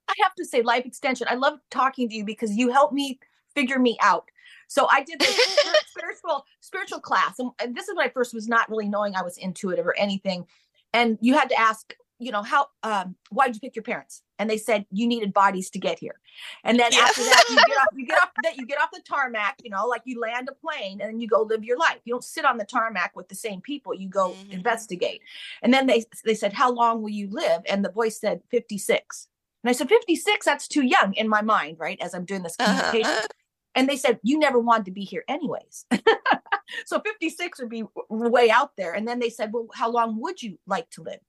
I 0.08 0.14
have 0.22 0.34
to 0.36 0.44
say, 0.44 0.62
life 0.62 0.86
extension. 0.86 1.26
I 1.30 1.34
love 1.34 1.58
talking 1.70 2.08
to 2.08 2.14
you 2.14 2.24
because 2.24 2.56
you 2.56 2.70
helped 2.70 2.92
me 2.92 3.20
figure 3.54 3.78
me 3.78 3.96
out. 4.00 4.30
So 4.68 4.86
I 4.90 5.02
did 5.02 5.18
this 5.18 5.58
spiritual 5.88 6.44
spiritual 6.60 7.00
class, 7.00 7.38
and 7.38 7.74
this 7.74 7.88
is 7.88 7.96
when 7.96 8.06
I 8.06 8.10
first 8.10 8.34
was 8.34 8.48
not 8.48 8.68
really 8.70 8.88
knowing 8.88 9.16
I 9.16 9.22
was 9.22 9.36
intuitive 9.36 9.86
or 9.86 9.96
anything. 9.98 10.46
And 10.92 11.18
you 11.20 11.34
had 11.34 11.48
to 11.50 11.60
ask 11.60 11.94
you 12.20 12.30
know 12.30 12.42
how 12.42 12.66
um 12.82 13.16
why 13.30 13.46
did 13.46 13.56
you 13.56 13.60
pick 13.60 13.74
your 13.74 13.82
parents? 13.82 14.22
And 14.38 14.48
they 14.48 14.58
said 14.58 14.86
you 14.92 15.08
needed 15.08 15.32
bodies 15.32 15.70
to 15.70 15.78
get 15.78 15.98
here. 15.98 16.20
And 16.62 16.78
then 16.78 16.90
yeah. 16.92 17.00
after 17.00 17.22
that 17.22 17.44
you 17.48 17.56
get 17.56 17.78
off 17.78 17.88
you 17.96 18.06
get 18.06 18.22
off 18.22 18.30
that 18.42 18.56
you 18.56 18.66
get 18.66 18.80
off 18.80 18.90
the 18.92 19.00
tarmac 19.00 19.56
you 19.64 19.70
know 19.70 19.86
like 19.86 20.02
you 20.04 20.20
land 20.20 20.48
a 20.48 20.54
plane 20.54 21.00
and 21.00 21.14
then 21.14 21.20
you 21.20 21.26
go 21.26 21.42
live 21.42 21.64
your 21.64 21.78
life. 21.78 21.98
You 22.04 22.14
don't 22.14 22.24
sit 22.24 22.44
on 22.44 22.58
the 22.58 22.64
tarmac 22.64 23.16
with 23.16 23.28
the 23.28 23.34
same 23.34 23.60
people 23.60 23.94
you 23.94 24.08
go 24.08 24.30
mm-hmm. 24.30 24.52
investigate. 24.52 25.22
And 25.62 25.72
then 25.72 25.86
they 25.86 26.04
they 26.24 26.34
said 26.34 26.52
how 26.52 26.70
long 26.70 27.02
will 27.02 27.08
you 27.08 27.28
live? 27.30 27.62
And 27.68 27.84
the 27.84 27.90
voice 27.90 28.20
said 28.20 28.42
56 28.50 29.28
and 29.62 29.70
i 29.70 29.72
said 29.72 29.88
56 29.88 30.46
that's 30.46 30.68
too 30.68 30.82
young 30.82 31.12
in 31.14 31.28
my 31.28 31.42
mind 31.42 31.78
right 31.78 31.98
as 32.00 32.14
i'm 32.14 32.24
doing 32.24 32.42
this 32.42 32.56
communication. 32.56 33.10
uh-huh. 33.10 33.26
And 33.74 33.88
they 33.88 33.96
said 33.96 34.20
you 34.22 34.38
never 34.38 34.58
wanted 34.58 34.86
to 34.86 34.90
be 34.90 35.04
here 35.04 35.24
anyways 35.28 35.86
so 36.86 37.00
56 37.00 37.60
would 37.60 37.68
be 37.68 37.84
way 38.08 38.50
out 38.50 38.76
there. 38.76 38.92
And 38.92 39.06
then 39.06 39.18
they 39.18 39.30
said, 39.30 39.52
well, 39.52 39.68
how 39.74 39.90
long 39.90 40.20
would 40.20 40.42
you 40.42 40.58
like 40.66 40.90
to 40.90 41.02
live? 41.02 41.20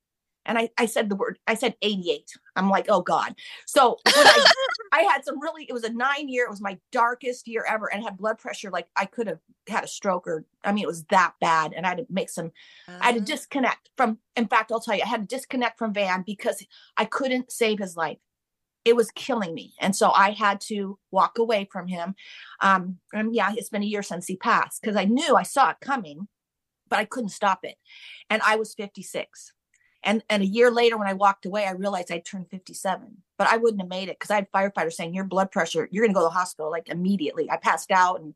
And 0.43 0.57
I, 0.57 0.69
I 0.75 0.87
said 0.87 1.07
the 1.07 1.15
word, 1.15 1.37
I 1.45 1.53
said 1.53 1.75
88. 1.83 2.31
I'm 2.55 2.67
like, 2.67 2.87
oh 2.89 3.01
God. 3.01 3.35
So 3.67 3.97
I, 4.07 4.45
I 4.91 5.01
had 5.03 5.23
some 5.23 5.39
really, 5.39 5.65
it 5.69 5.73
was 5.73 5.83
a 5.83 5.93
nine 5.93 6.29
year, 6.29 6.45
it 6.45 6.49
was 6.49 6.61
my 6.61 6.79
darkest 6.91 7.47
year 7.47 7.63
ever 7.69 7.93
and 7.93 8.03
had 8.03 8.17
blood 8.17 8.39
pressure. 8.39 8.71
Like 8.71 8.87
I 8.95 9.05
could 9.05 9.27
have 9.27 9.37
had 9.69 9.83
a 9.83 9.87
stroke 9.87 10.25
or, 10.25 10.45
I 10.63 10.71
mean, 10.71 10.83
it 10.83 10.87
was 10.87 11.03
that 11.05 11.33
bad. 11.39 11.73
And 11.75 11.85
I 11.85 11.89
had 11.89 11.99
to 11.99 12.07
make 12.09 12.29
some, 12.29 12.47
uh-huh. 12.87 12.97
I 13.01 13.05
had 13.05 13.15
to 13.15 13.19
uh-huh. 13.19 13.25
disconnect 13.27 13.91
from, 13.97 14.17
in 14.35 14.47
fact, 14.47 14.71
I'll 14.71 14.79
tell 14.79 14.95
you, 14.95 15.03
I 15.03 15.07
had 15.07 15.29
to 15.29 15.35
disconnect 15.35 15.77
from 15.77 15.93
Van 15.93 16.23
because 16.25 16.65
I 16.97 17.05
couldn't 17.05 17.51
save 17.51 17.77
his 17.77 17.95
life 17.95 18.17
it 18.83 18.95
was 18.95 19.11
killing 19.11 19.53
me. 19.53 19.73
And 19.79 19.95
so 19.95 20.11
I 20.11 20.31
had 20.31 20.59
to 20.61 20.97
walk 21.11 21.37
away 21.37 21.67
from 21.71 21.87
him. 21.87 22.15
Um, 22.61 22.97
and 23.13 23.33
yeah, 23.33 23.53
it's 23.55 23.69
been 23.69 23.83
a 23.83 23.87
year 23.87 24.03
since 24.03 24.27
he 24.27 24.35
passed 24.35 24.81
because 24.81 24.95
I 24.95 25.05
knew 25.05 25.35
I 25.35 25.43
saw 25.43 25.69
it 25.69 25.77
coming, 25.81 26.27
but 26.89 26.99
I 26.99 27.05
couldn't 27.05 27.29
stop 27.29 27.59
it. 27.63 27.75
And 28.29 28.41
I 28.43 28.55
was 28.55 28.73
56. 28.73 29.53
And, 30.03 30.23
and 30.29 30.41
a 30.41 30.47
year 30.47 30.71
later, 30.71 30.97
when 30.97 31.07
I 31.07 31.13
walked 31.13 31.45
away, 31.45 31.65
I 31.65 31.71
realized 31.71 32.11
I'd 32.11 32.25
turned 32.25 32.49
57, 32.49 33.17
but 33.37 33.47
I 33.47 33.57
wouldn't 33.57 33.81
have 33.81 33.89
made 33.89 34.09
it 34.09 34.17
because 34.19 34.31
I 34.31 34.35
had 34.35 34.51
firefighters 34.51 34.93
saying, 34.93 35.13
Your 35.13 35.25
blood 35.25 35.51
pressure, 35.51 35.87
you're 35.91 36.03
going 36.03 36.11
to 36.11 36.15
go 36.15 36.21
to 36.21 36.25
the 36.25 36.39
hospital 36.39 36.71
like 36.71 36.89
immediately. 36.89 37.51
I 37.51 37.57
passed 37.57 37.91
out 37.91 38.19
and 38.19 38.33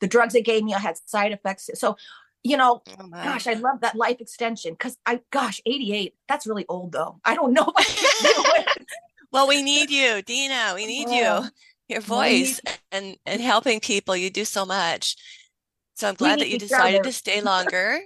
the 0.00 0.06
drugs 0.06 0.34
they 0.34 0.42
gave 0.42 0.62
me, 0.62 0.72
I 0.72 0.78
had 0.78 0.96
side 1.06 1.32
effects. 1.32 1.68
So, 1.74 1.96
you 2.44 2.56
know, 2.56 2.82
oh 2.98 3.08
gosh, 3.08 3.48
I 3.48 3.54
love 3.54 3.80
that 3.80 3.96
life 3.96 4.20
extension 4.20 4.72
because 4.72 4.96
I, 5.04 5.20
gosh, 5.30 5.60
88, 5.66 6.14
that's 6.28 6.46
really 6.46 6.64
old 6.68 6.92
though. 6.92 7.20
I 7.24 7.34
don't 7.34 7.52
know 7.52 7.72
if 7.76 7.76
I 7.76 7.84
can 7.84 8.34
do 8.34 8.72
it. 8.80 8.86
Well, 9.32 9.46
we 9.48 9.62
need 9.62 9.90
you, 9.90 10.22
Dena. 10.22 10.72
We 10.74 10.86
need 10.86 11.08
you. 11.08 11.48
Your 11.88 12.00
voice 12.00 12.60
and 12.92 13.16
and 13.26 13.40
helping 13.40 13.80
people. 13.80 14.16
You 14.16 14.30
do 14.30 14.44
so 14.44 14.64
much. 14.64 15.16
So 15.94 16.08
I'm 16.08 16.14
glad 16.14 16.40
that 16.40 16.48
you 16.48 16.58
decided 16.58 17.02
to 17.04 17.12
stay 17.12 17.40
longer. 17.40 18.00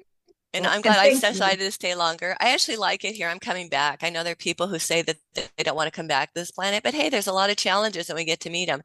And 0.55 0.67
I'm 0.69 0.83
glad 0.83 0.99
I 0.99 1.11
decided 1.11 1.59
to 1.59 1.71
stay 1.73 1.97
longer. 1.97 2.37
I 2.41 2.51
actually 2.51 2.77
like 2.77 3.05
it 3.05 3.15
here. 3.15 3.29
I'm 3.29 3.41
coming 3.41 3.69
back. 3.69 4.05
I 4.05 4.11
know 4.11 4.23
there 4.23 4.33
are 4.33 4.37
people 4.37 4.69
who 4.69 4.79
say 4.79 5.03
that 5.03 5.17
they 5.35 5.65
don't 5.65 5.75
want 5.75 5.93
to 5.93 5.97
come 5.97 6.07
back 6.07 6.33
to 6.33 6.41
this 6.41 6.53
planet, 6.53 6.85
but 6.85 6.95
hey, 6.95 7.09
there's 7.09 7.27
a 7.27 7.33
lot 7.33 7.51
of 7.51 7.57
challenges 7.57 8.09
and 8.09 8.17
we 8.17 8.25
get 8.25 8.39
to 8.41 8.51
meet 8.51 8.67
them. 8.67 8.83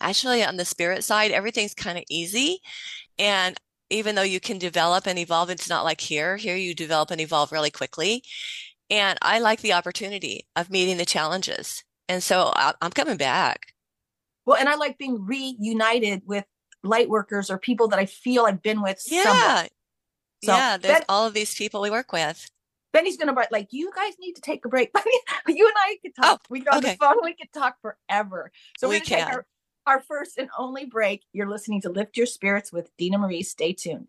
Actually, 0.00 0.44
on 0.44 0.56
the 0.56 0.64
spirit 0.64 1.02
side, 1.02 1.32
everything's 1.32 1.74
kind 1.74 1.98
of 1.98 2.04
easy. 2.08 2.60
And 3.18 3.58
even 3.90 4.14
though 4.14 4.22
you 4.22 4.38
can 4.38 4.58
develop 4.58 5.06
and 5.06 5.18
evolve, 5.18 5.50
it's 5.50 5.68
not 5.68 5.84
like 5.84 6.00
here. 6.00 6.36
Here 6.36 6.56
you 6.56 6.72
develop 6.72 7.10
and 7.10 7.20
evolve 7.20 7.50
really 7.50 7.70
quickly. 7.70 8.22
And 8.90 9.18
I 9.20 9.40
like 9.40 9.60
the 9.60 9.74
opportunity 9.74 10.46
of 10.56 10.70
meeting 10.70 10.96
the 10.96 11.04
challenges. 11.04 11.84
And 12.08 12.22
so 12.22 12.52
I'm 12.54 12.90
coming 12.92 13.18
back. 13.18 13.74
Well, 14.46 14.56
and 14.56 14.68
I 14.68 14.76
like 14.76 14.96
being 14.96 15.26
reunited 15.26 16.22
with 16.24 16.44
light 16.82 17.08
workers 17.08 17.50
or 17.50 17.58
people 17.58 17.88
that 17.88 17.98
I 17.98 18.06
feel 18.06 18.46
I've 18.46 18.62
been 18.62 18.80
with. 18.80 19.02
Yeah. 19.06 19.24
Somewhere. 19.24 19.68
So 20.44 20.52
yeah. 20.52 20.76
There's 20.78 20.94
ben, 20.94 21.04
all 21.08 21.26
of 21.26 21.34
these 21.34 21.54
people 21.54 21.82
we 21.82 21.90
work 21.90 22.12
with. 22.12 22.50
Benny's 22.92 23.18
going 23.18 23.28
to 23.28 23.34
write, 23.34 23.52
like, 23.52 23.68
you 23.70 23.90
guys 23.94 24.14
need 24.18 24.34
to 24.34 24.40
take 24.40 24.64
a 24.64 24.68
break. 24.68 24.90
you 25.48 25.66
and 25.66 25.76
I 25.76 25.98
could 26.02 26.14
talk. 26.14 26.40
Oh, 26.42 26.46
we 26.48 26.60
go 26.60 26.70
on 26.70 26.78
okay. 26.78 26.92
the 26.92 26.96
phone. 26.96 27.16
We 27.22 27.34
could 27.34 27.52
talk 27.52 27.76
forever. 27.82 28.50
So 28.78 28.88
we 28.88 29.00
can. 29.00 29.26
Take 29.26 29.34
our, 29.34 29.46
our 29.86 30.00
first 30.00 30.38
and 30.38 30.48
only 30.58 30.86
break. 30.86 31.24
You're 31.34 31.50
listening 31.50 31.82
to 31.82 31.90
Lift 31.90 32.16
Your 32.16 32.26
Spirits 32.26 32.72
with 32.72 32.90
Dena 32.96 33.18
Marie. 33.18 33.42
Stay 33.42 33.74
tuned. 33.74 34.08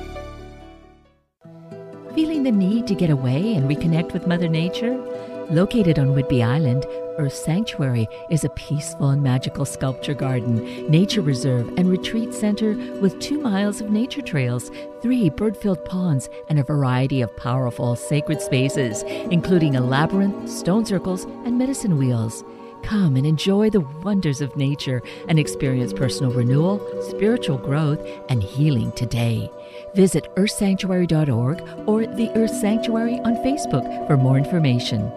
Feeling 2.13 2.43
the 2.43 2.51
need 2.51 2.87
to 2.87 2.95
get 2.95 3.09
away 3.09 3.55
and 3.55 3.69
reconnect 3.69 4.11
with 4.11 4.27
Mother 4.27 4.49
Nature? 4.49 4.97
Located 5.49 5.97
on 5.97 6.09
Whidbey 6.09 6.45
Island, 6.45 6.85
Earth 7.17 7.33
Sanctuary 7.33 8.05
is 8.29 8.43
a 8.43 8.49
peaceful 8.49 9.11
and 9.11 9.23
magical 9.23 9.63
sculpture 9.63 10.13
garden, 10.13 10.89
nature 10.91 11.21
reserve, 11.21 11.69
and 11.77 11.89
retreat 11.89 12.33
center 12.33 12.73
with 12.99 13.17
two 13.21 13.39
miles 13.39 13.79
of 13.79 13.91
nature 13.91 14.21
trails, 14.21 14.71
three 15.01 15.29
bird 15.29 15.55
filled 15.55 15.85
ponds, 15.85 16.29
and 16.49 16.59
a 16.59 16.63
variety 16.63 17.21
of 17.21 17.35
powerful 17.37 17.95
sacred 17.95 18.41
spaces, 18.41 19.03
including 19.03 19.77
a 19.77 19.81
labyrinth, 19.81 20.49
stone 20.49 20.85
circles, 20.85 21.23
and 21.45 21.57
medicine 21.57 21.97
wheels. 21.97 22.43
Come 22.83 23.15
and 23.15 23.25
enjoy 23.25 23.69
the 23.69 23.79
wonders 23.79 24.41
of 24.41 24.55
nature 24.57 25.01
and 25.27 25.39
experience 25.39 25.93
personal 25.93 26.31
renewal, 26.31 26.79
spiritual 27.01 27.57
growth, 27.57 27.99
and 28.29 28.41
healing 28.43 28.91
today. 28.93 29.49
Visit 29.95 30.27
earthsanctuary.org 30.35 31.61
or 31.87 32.05
the 32.05 32.31
Earth 32.35 32.53
Sanctuary 32.55 33.19
on 33.19 33.35
Facebook 33.37 34.07
for 34.07 34.17
more 34.17 34.37
information. 34.37 35.11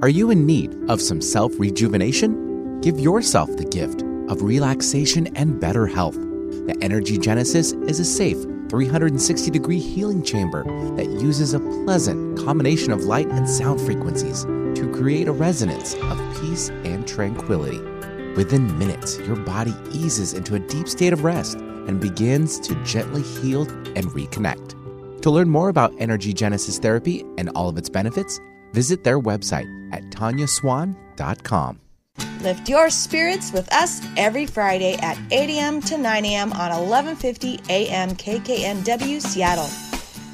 Are 0.00 0.08
you 0.08 0.30
in 0.30 0.46
need 0.46 0.76
of 0.88 1.00
some 1.00 1.20
self 1.20 1.52
rejuvenation? 1.58 2.80
Give 2.80 2.98
yourself 2.98 3.54
the 3.56 3.64
gift 3.64 4.02
of 4.28 4.42
relaxation 4.42 5.34
and 5.36 5.60
better 5.60 5.86
health. 5.86 6.16
The 6.16 6.76
Energy 6.80 7.18
Genesis 7.18 7.72
is 7.72 8.00
a 8.00 8.04
safe 8.04 8.42
360 8.68 9.50
degree 9.50 9.78
healing 9.78 10.22
chamber 10.22 10.64
that 10.96 11.06
uses 11.06 11.54
a 11.54 11.60
pleasant 11.84 12.38
combination 12.38 12.90
of 12.90 13.04
light 13.04 13.28
and 13.28 13.48
sound 13.48 13.80
frequencies 13.80 14.46
to 14.82 14.92
create 14.92 15.28
a 15.28 15.32
resonance 15.32 15.94
of 15.94 16.18
peace 16.40 16.68
and 16.84 17.06
tranquility. 17.06 17.80
Within 18.34 18.76
minutes, 18.78 19.16
your 19.20 19.36
body 19.36 19.74
eases 19.92 20.32
into 20.34 20.56
a 20.56 20.58
deep 20.58 20.88
state 20.88 21.12
of 21.12 21.22
rest 21.22 21.56
and 21.56 22.00
begins 22.00 22.58
to 22.60 22.74
gently 22.82 23.22
heal 23.22 23.62
and 23.94 24.06
reconnect. 24.08 25.22
To 25.22 25.30
learn 25.30 25.48
more 25.48 25.68
about 25.68 25.94
Energy 25.98 26.32
Genesis 26.32 26.80
Therapy 26.80 27.24
and 27.38 27.48
all 27.50 27.68
of 27.68 27.78
its 27.78 27.88
benefits, 27.88 28.40
visit 28.72 29.04
their 29.04 29.20
website 29.20 29.68
at 29.92 30.02
tonyaswan.com. 30.10 31.78
Lift 32.40 32.68
your 32.68 32.90
spirits 32.90 33.52
with 33.52 33.72
us 33.72 34.00
every 34.16 34.46
Friday 34.46 34.94
at 34.94 35.16
8 35.30 35.48
a.m. 35.50 35.80
to 35.82 35.96
9 35.96 36.24
a.m. 36.24 36.52
on 36.54 36.70
1150 36.70 37.60
a.m. 37.70 38.10
KKNW 38.10 39.22
Seattle. 39.22 39.70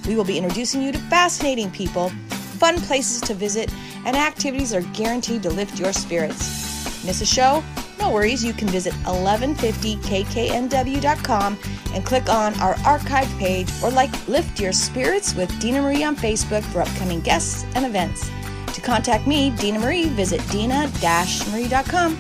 We 0.07 0.17
will 0.17 0.25
be 0.25 0.39
introducing 0.39 0.81
you 0.81 0.91
to 0.93 0.99
fascinating 0.99 1.71
people, 1.71 2.11
fun 2.59 2.81
places 2.81 3.21
to 3.23 3.35
visit, 3.35 3.73
and 4.05 4.17
activities 4.17 4.75
are 4.75 4.83
guaranteed 4.93 5.45
to 5.45 5.51
lift 5.51 5.79
your 5.79 5.93
spirits. 5.93 7.05
Miss 7.05 7.21
a 7.21 7.27
show? 7.27 7.63
No 7.99 8.11
worries, 8.11 8.45
you 8.45 8.53
can 8.53 8.69
visit 8.69 8.93
1150kknw.com 9.05 11.59
and 11.95 12.07
click 12.07 12.29
on 12.29 12.55
our 12.61 12.77
archive 12.85 13.29
page 13.39 13.71
or 13.83 13.91
like 13.91 14.29
Lift 14.29 14.61
Your 14.61 14.73
Spirits 14.73 15.35
with 15.35 15.59
Dena 15.61 15.83
Marie 15.83 16.05
on 16.05 16.15
Facebook 16.17 16.63
for 16.65 16.83
upcoming 16.83 17.21
guests 17.21 17.65
and 17.75 17.85
events. 17.85 18.31
To 18.75 18.81
contact 18.81 19.27
me, 19.27 19.51
Dena 19.51 19.81
Marie, 19.81 20.09
visit 20.09 20.41
dena-marie.com. 20.51 22.17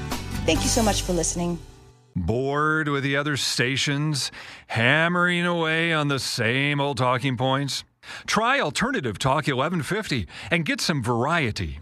Thank 0.46 0.62
you 0.62 0.68
so 0.68 0.82
much 0.82 1.02
for 1.02 1.12
listening. 1.12 1.58
Bored 2.16 2.88
with 2.88 3.04
the 3.04 3.16
other 3.16 3.36
stations, 3.36 4.32
hammering 4.66 5.46
away 5.46 5.92
on 5.92 6.08
the 6.08 6.18
same 6.18 6.80
old 6.80 6.96
talking 6.96 7.36
points? 7.36 7.84
Try 8.26 8.60
Alternative 8.60 9.18
Talk 9.18 9.46
1150 9.46 10.26
and 10.50 10.64
get 10.64 10.80
some 10.80 11.02
variety. 11.02 11.80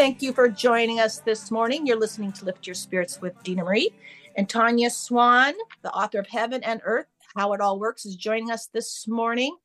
Thank 0.00 0.22
you 0.22 0.32
for 0.32 0.48
joining 0.48 0.98
us 0.98 1.18
this 1.18 1.50
morning. 1.50 1.86
You're 1.86 1.98
listening 1.98 2.32
to 2.32 2.46
Lift 2.46 2.66
Your 2.66 2.74
Spirits 2.74 3.20
with 3.20 3.40
Dena 3.42 3.64
Marie 3.64 3.90
and 4.34 4.48
Tonya 4.48 4.90
Swan, 4.90 5.52
the 5.82 5.92
author 5.92 6.18
of 6.18 6.26
Heaven 6.26 6.64
and 6.64 6.80
Earth 6.84 7.06
How 7.36 7.52
It 7.52 7.60
All 7.60 7.78
Works, 7.78 8.06
is 8.06 8.16
joining 8.16 8.50
us 8.50 8.68
this 8.72 9.06
morning. 9.06 9.56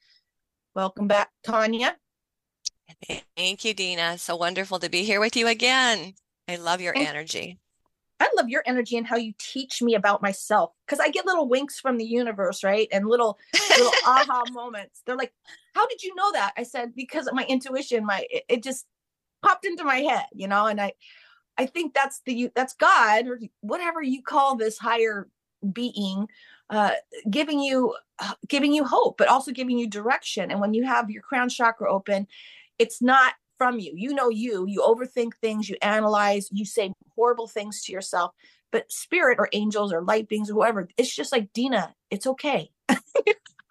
Welcome 0.75 1.07
back, 1.07 1.29
Tonya. 1.45 1.93
Thank 3.35 3.65
you, 3.65 3.73
Dena. 3.73 4.17
So 4.17 4.35
wonderful 4.35 4.79
to 4.79 4.89
be 4.89 5.03
here 5.03 5.19
with 5.19 5.35
you 5.35 5.47
again. 5.47 6.13
I 6.47 6.57
love 6.57 6.81
your 6.81 6.93
Thank 6.93 7.09
energy. 7.09 7.59
I 8.19 8.29
love 8.37 8.49
your 8.49 8.63
energy 8.65 8.97
and 8.97 9.05
how 9.05 9.17
you 9.17 9.33
teach 9.37 9.81
me 9.81 9.95
about 9.95 10.21
myself 10.21 10.71
because 10.85 10.99
I 10.99 11.09
get 11.09 11.25
little 11.25 11.49
winks 11.49 11.79
from 11.79 11.97
the 11.97 12.05
universe, 12.05 12.63
right? 12.63 12.87
And 12.91 13.07
little 13.07 13.37
little 13.71 13.91
aha 14.05 14.45
moments. 14.51 15.01
They're 15.05 15.17
like, 15.17 15.33
"How 15.73 15.87
did 15.87 16.01
you 16.01 16.15
know 16.15 16.31
that?" 16.31 16.53
I 16.55 16.63
said, 16.63 16.95
"Because 16.95 17.27
of 17.27 17.33
my 17.33 17.45
intuition. 17.45 18.05
My 18.05 18.25
it, 18.29 18.43
it 18.47 18.63
just 18.63 18.85
popped 19.41 19.65
into 19.65 19.83
my 19.83 19.97
head, 19.97 20.27
you 20.33 20.47
know, 20.47 20.67
and 20.67 20.79
I 20.79 20.93
I 21.57 21.65
think 21.65 21.93
that's 21.93 22.21
the 22.25 22.51
that's 22.55 22.73
God 22.75 23.27
or 23.27 23.39
whatever 23.61 24.01
you 24.01 24.21
call 24.21 24.55
this 24.55 24.77
higher 24.77 25.27
being 25.73 26.27
uh 26.69 26.91
giving 27.29 27.59
you 27.59 27.95
uh, 28.19 28.33
giving 28.47 28.73
you 28.73 28.85
hope 28.85 29.17
but 29.17 29.27
also 29.27 29.51
giving 29.51 29.77
you 29.77 29.87
direction. 29.89 30.51
And 30.51 30.59
when 30.61 30.73
you 30.73 30.85
have 30.85 31.09
your 31.09 31.21
crown 31.21 31.49
chakra 31.49 31.91
open 31.91 32.27
it's 32.79 33.01
not 33.01 33.33
from 33.57 33.79
you. 33.79 33.93
You 33.95 34.13
know 34.13 34.29
you. 34.29 34.65
You 34.67 34.81
overthink 34.81 35.35
things. 35.41 35.69
You 35.69 35.77
analyze. 35.81 36.49
You 36.51 36.65
say 36.65 36.91
horrible 37.15 37.47
things 37.47 37.83
to 37.83 37.91
yourself. 37.93 38.31
But 38.71 38.91
spirit 38.91 39.37
or 39.39 39.47
angels 39.53 39.93
or 39.93 40.01
light 40.01 40.27
beings 40.27 40.49
or 40.49 40.53
whoever 40.53 40.89
it's 40.97 41.15
just 41.15 41.31
like 41.31 41.53
Dena. 41.53 41.95
It's 42.11 42.27
okay 42.27 42.71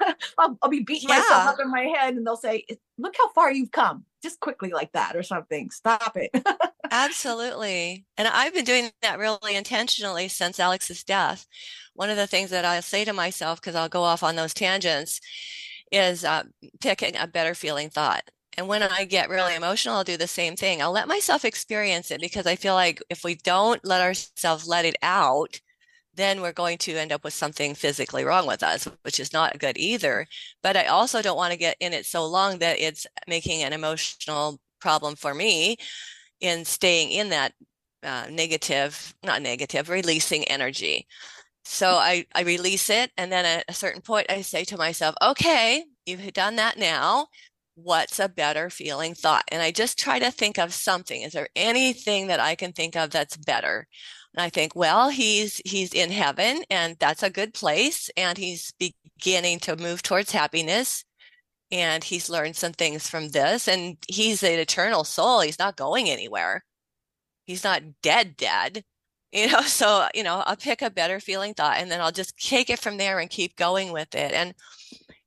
I'll, 0.38 0.59
I'll, 0.62 0.71
be 0.71 0.81
beating 0.81 1.09
yeah. 1.09 1.19
myself 1.19 1.47
up 1.47 1.61
in 1.61 1.71
my 1.71 1.83
head 1.83 2.14
and 2.14 2.27
they'll 2.27 2.37
say 2.37 2.64
look 2.99 3.14
how 3.17 3.29
far 3.33 3.53
you've 3.53 3.71
come 3.71 4.05
just 4.23 4.40
quickly 4.40 4.71
like 4.71 4.93
that 4.93 5.17
or 5.17 5.23
something. 5.23 5.71
Stop 5.71 6.17
it. 6.17 6.31
Absolutely. 6.90 8.07
And 8.17 8.27
I've 8.27 8.55
been 8.55 8.64
doing 8.64 8.90
that 9.03 9.19
really 9.19 9.55
intentionally 9.55 10.29
since 10.29 10.59
Alex's 10.59 11.05
death. 11.05 11.47
One 11.95 12.11
of 12.11 12.17
the 12.17 12.27
things 12.27 12.51
that 12.51 12.64
I'll 12.64 12.83
say 12.83 13.05
to 13.05 13.12
myself, 13.12 13.61
because 13.61 13.75
I'll 13.75 13.88
go 13.88 14.03
off 14.03 14.23
on 14.23 14.37
those 14.37 14.55
tangents, 14.55 15.21
is 15.93 16.25
uh, 16.25 16.45
picking 16.81 17.17
a 17.17 17.27
better 17.27 17.55
feeling 17.55 17.90
thought. 17.90 18.23
And 18.57 18.69
when 18.69 18.83
I 18.83 19.05
get 19.05 19.29
really 19.29 19.55
emotional, 19.55 19.96
I'll 19.96 20.05
do 20.05 20.17
the 20.17 20.27
same 20.27 20.57
thing. 20.57 20.81
I'll 20.81 20.92
let 20.92 21.09
myself 21.09 21.44
experience 21.44 22.11
it 22.11 22.21
because 22.21 22.46
I 22.46 22.57
feel 22.57 22.75
like 22.75 23.02
if 23.11 23.25
we 23.25 23.35
don't 23.35 23.85
let 23.85 24.00
ourselves 24.00 24.67
let 24.67 24.85
it 24.85 24.96
out, 25.02 25.61
then 26.17 26.40
we're 26.40 26.52
going 26.52 26.79
to 26.79 26.96
end 26.96 27.12
up 27.12 27.25
with 27.25 27.35
something 27.35 27.75
physically 27.75 28.25
wrong 28.25 28.46
with 28.46 28.62
us, 28.62 28.88
which 29.02 29.21
is 29.21 29.33
not 29.33 29.58
good 29.58 29.77
either. 29.77 30.27
But 30.62 30.77
I 30.77 30.87
also 30.87 31.23
don't 31.23 31.37
want 31.37 31.52
to 31.52 31.58
get 31.58 31.77
in 31.81 31.92
it 31.92 32.06
so 32.06 32.27
long 32.27 32.58
that 32.58 32.79
it's 32.79 33.06
making 33.27 33.62
an 33.62 33.73
emotional 33.73 34.60
problem 34.81 35.17
for 35.17 35.35
me 35.35 35.77
in 36.40 36.65
staying 36.65 37.10
in 37.10 37.31
that 37.31 37.52
uh, 38.02 38.27
negative, 38.31 39.15
not 39.25 39.42
negative, 39.42 39.88
releasing 39.88 40.44
energy. 40.44 41.06
So 41.65 41.92
I, 41.92 42.27
I 42.35 42.42
release 42.42 42.90
it. 42.90 43.10
And 43.17 43.33
then 43.33 43.44
at 43.46 43.65
a 43.69 43.73
certain 43.73 44.02
point, 44.02 44.27
I 44.29 44.42
say 44.42 44.65
to 44.65 44.77
myself, 44.77 45.15
okay, 45.23 45.85
you've 46.04 46.33
done 46.35 46.56
that 46.56 46.79
now. 46.79 47.29
What's 47.77 48.21
a 48.21 48.29
better 48.29 48.71
feeling 48.71 49.15
thought? 49.15 49.44
And 49.48 49.62
I 49.62 49.73
just 49.73 49.98
try 49.98 50.19
to 50.19 50.31
think 50.31 50.58
of 50.58 50.73
something. 50.73 51.23
Is 51.23 51.33
there 51.33 51.48
anything 51.56 52.29
that 52.29 52.38
I 52.40 52.54
can 52.54 52.73
think 52.73 52.94
of 52.94 53.10
that's 53.10 53.37
better? 53.37 53.88
And 54.35 54.42
I 54.42 54.50
think, 54.50 54.74
well, 54.74 55.10
he's 55.10 55.60
he's 55.64 55.94
in 55.94 56.10
heaven 56.10 56.64
and 56.70 56.96
that's 56.98 57.22
a 57.22 57.30
good 57.30 57.54
place 57.54 58.10
and 58.16 58.37
he's 58.37 58.72
beginning 58.78 59.60
to 59.60 59.76
move 59.76 60.02
towards 60.02 60.32
happiness 60.32 61.04
and 61.70 62.04
he's 62.04 62.30
learned 62.30 62.56
some 62.56 62.72
things 62.72 63.08
from 63.08 63.30
this 63.30 63.68
and 63.68 63.96
he's 64.08 64.42
an 64.42 64.58
eternal 64.58 65.04
soul. 65.04 65.40
He's 65.40 65.58
not 65.58 65.76
going 65.76 66.10
anywhere. 66.10 66.64
He's 67.46 67.64
not 67.64 67.82
dead 68.02 68.37
dead. 68.37 68.85
You 69.35 69.48
know, 69.50 69.62
so, 69.62 70.06
you 70.14 70.22
know, 70.22 70.44
I'll 70.46 70.54
pick 70.54 70.80
a 70.80 70.90
better 70.90 71.18
feeling 71.18 71.54
thought 71.54 71.78
and 71.78 71.90
then 71.90 72.00
I'll 72.00 72.12
just 72.12 72.38
take 72.38 72.70
it 72.70 72.78
from 72.78 72.98
there 72.98 73.18
and 73.18 73.28
keep 73.28 73.56
going 73.56 73.90
with 73.92 74.14
it. 74.14 74.32
And 74.32 74.54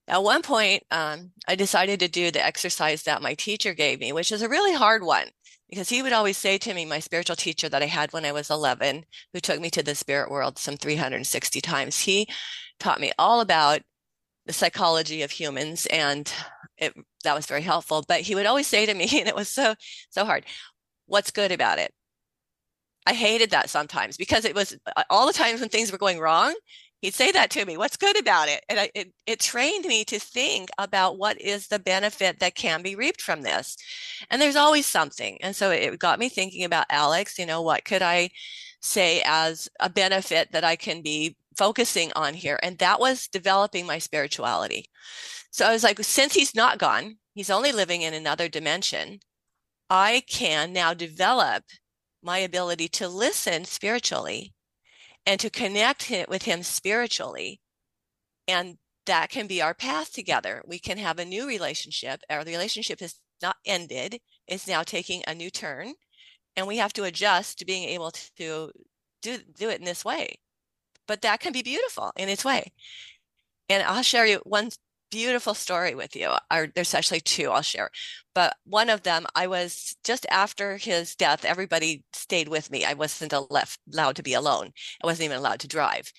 at 0.07 0.23
one 0.23 0.41
point, 0.41 0.83
um, 0.91 1.31
I 1.47 1.55
decided 1.55 1.99
to 1.99 2.07
do 2.07 2.31
the 2.31 2.45
exercise 2.45 3.03
that 3.03 3.21
my 3.21 3.33
teacher 3.33 3.73
gave 3.73 3.99
me, 3.99 4.13
which 4.13 4.31
is 4.31 4.41
a 4.41 4.49
really 4.49 4.73
hard 4.73 5.03
one 5.03 5.27
because 5.70 5.89
he 5.89 6.01
would 6.01 6.13
always 6.13 6.38
say 6.38 6.57
to 6.57 6.74
me, 6.74 6.86
my 6.86 6.99
spiritual 6.99 7.36
teacher 7.36 7.70
that 7.70 7.84
I 7.84 7.88
had 7.88 8.13
when 8.13 8.26
I 8.26 8.32
was 8.32 8.49
11, 8.49 9.05
who 9.34 9.39
took 9.39 9.59
me 9.59 9.70
to 9.72 9.84
the 9.84 9.95
spirit 9.95 10.32
world 10.32 10.57
some 10.57 10.78
360 10.78 11.61
times, 11.61 11.99
he 11.99 12.28
taught 12.80 13.01
me 13.01 13.11
all 13.18 13.41
about 13.41 13.82
the 14.45 14.53
psychology 14.53 15.22
of 15.24 15.32
humans 15.32 15.86
and 15.88 16.32
it 16.78 16.93
that 17.24 17.36
was 17.36 17.45
very 17.45 17.61
helpful. 17.61 18.03
But 18.07 18.22
he 18.22 18.36
would 18.36 18.45
always 18.45 18.68
say 18.68 18.86
to 18.86 18.93
me, 18.93 19.09
and 19.20 19.28
it 19.28 19.36
was 19.36 19.49
so 19.49 19.76
so 20.09 20.26
hard, 20.26 20.45
"What's 21.05 21.32
good 21.32 21.51
about 21.51 21.80
it?" 21.80 21.93
I 23.05 23.13
hated 23.13 23.51
that 23.51 23.70
sometimes 23.70 24.18
because 24.18 24.45
it 24.45 24.55
was 24.55 24.78
uh, 24.95 25.03
all 25.09 25.28
the 25.28 25.34
times 25.34 25.61
when 25.61 25.70
things 25.70 25.91
were 25.91 25.97
going 25.97 26.20
wrong. 26.20 26.53
He'd 27.01 27.13
say 27.13 27.31
that 27.31 27.51
to 27.51 27.65
me. 27.65 27.77
What's 27.77 27.97
good 27.97 28.17
about 28.17 28.49
it? 28.49 28.63
And 28.69 28.79
I, 28.79 28.89
it 28.95 29.13
it 29.27 29.39
trained 29.39 29.85
me 29.85 30.03
to 30.05 30.19
think 30.19 30.69
about 30.79 31.17
what 31.17 31.39
is 31.39 31.67
the 31.67 31.79
benefit 31.79 32.39
that 32.39 32.55
can 32.55 32.81
be 32.81 32.95
reaped 32.95 33.21
from 33.21 33.43
this. 33.43 33.77
And 34.31 34.41
there's 34.41 34.55
always 34.55 34.87
something. 34.87 35.37
And 35.41 35.55
so 35.55 35.69
it 35.69 35.99
got 35.99 36.19
me 36.19 36.29
thinking 36.29 36.63
about 36.63 36.87
Alex. 36.89 37.37
You 37.37 37.45
know, 37.45 37.61
what 37.61 37.85
could 37.85 38.01
I 38.01 38.29
say 38.81 39.21
as 39.25 39.69
a 39.79 39.89
benefit 39.89 40.51
that 40.51 40.63
I 40.63 40.75
can 40.75 41.01
be 41.03 41.37
focusing 41.55 42.11
on 42.15 42.33
here? 42.33 42.59
And 42.63 42.79
that 42.79 42.99
was 42.99 43.27
developing 43.27 43.85
my 43.85 43.99
spirituality. 43.99 44.85
So 45.51 45.67
I 45.67 45.73
was 45.73 45.83
like, 45.83 45.99
since 46.03 46.33
he's 46.33 46.55
not 46.55 46.79
gone, 46.79 47.17
he's 47.33 47.49
only 47.51 47.71
living 47.71 48.01
in 48.01 48.13
another 48.15 48.49
dimension. 48.49 49.19
I 49.89 50.23
can 50.27 50.73
now 50.73 50.93
develop 50.93 51.63
my 52.23 52.39
ability 52.39 52.87
to 52.89 53.07
listen 53.07 53.65
spiritually 53.65 54.53
and 55.28 55.39
to 55.41 55.49
connect 55.49 56.11
with 56.30 56.43
him 56.43 56.63
spiritually. 56.63 57.59
And 58.47 58.78
that 59.05 59.30
can 59.30 59.45
be 59.45 59.61
our 59.61 59.73
path 59.73 60.13
together. 60.13 60.63
We 60.65 60.80
can 60.80 60.97
have 60.97 61.19
a 61.19 61.25
new 61.25 61.45
relationship. 61.45 62.21
Our 62.30 62.43
relationship 62.43 63.01
is 63.01 63.15
not 63.41 63.57
ended, 63.65 64.19
it's 64.47 64.67
now 64.67 64.82
taking 64.82 65.21
a 65.28 65.36
new 65.36 65.51
turn. 65.51 65.93
And 66.55 66.65
we 66.65 66.78
have 66.78 66.93
to 66.93 67.03
adjust 67.03 67.59
to 67.59 67.65
being 67.65 67.88
able 67.89 68.11
to 68.11 68.71
do, 69.21 69.38
do 69.53 69.69
it 69.69 69.80
in 69.80 69.86
this 69.86 70.03
way. 70.03 70.39
But 71.07 71.21
that 71.21 71.39
can 71.41 71.53
be 71.53 71.61
beautiful 71.61 72.11
in 72.17 72.30
its 72.30 72.43
way. 72.43 72.71
And 73.69 73.84
I'll 73.84 74.01
share 74.01 74.25
you 74.25 74.41
one 74.43 74.71
beautiful 75.11 75.53
story 75.53 75.95
with 75.95 76.15
you. 76.15 76.31
There's 76.75 76.93
actually 76.93 77.21
two 77.21 77.49
I'll 77.49 77.61
share. 77.61 77.89
But 78.33 78.55
one 78.65 78.89
of 78.89 79.03
them, 79.03 79.25
I 79.35 79.47
was 79.47 79.95
just 80.03 80.25
after 80.29 80.77
his 80.77 81.15
death, 81.15 81.45
everybody 81.45 82.03
stayed 82.13 82.47
with 82.47 82.71
me. 82.71 82.85
I 82.85 82.93
wasn't 82.93 83.33
allowed 83.33 84.15
to 84.15 84.23
be 84.23 84.33
alone. 84.33 84.71
I 85.03 85.07
wasn't 85.07 85.25
even 85.25 85.37
allowed 85.37 85.59
to 85.61 85.67
drive 85.67 86.11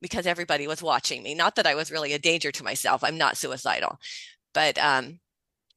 because 0.00 0.26
everybody 0.26 0.66
was 0.66 0.82
watching 0.82 1.22
me. 1.22 1.34
Not 1.34 1.56
that 1.56 1.66
I 1.66 1.74
was 1.74 1.90
really 1.90 2.12
a 2.12 2.18
danger 2.18 2.50
to 2.52 2.64
myself. 2.64 3.04
I'm 3.04 3.18
not 3.18 3.36
suicidal. 3.36 3.98
But 4.54 4.78
um, 4.78 5.20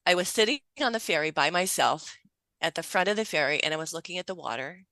I 0.05 0.15
was 0.15 0.27
sitting 0.29 0.59
on 0.81 0.93
the 0.93 0.99
ferry 0.99 1.31
by 1.31 1.49
myself 1.49 2.17
at 2.61 2.75
the 2.75 2.83
front 2.83 3.09
of 3.09 3.15
the 3.15 3.25
ferry 3.25 3.63
and 3.63 3.73
I 3.73 3.77
was 3.77 3.93
looking 3.93 4.17
at 4.17 4.27
the 4.27 4.35
water. 4.35 4.85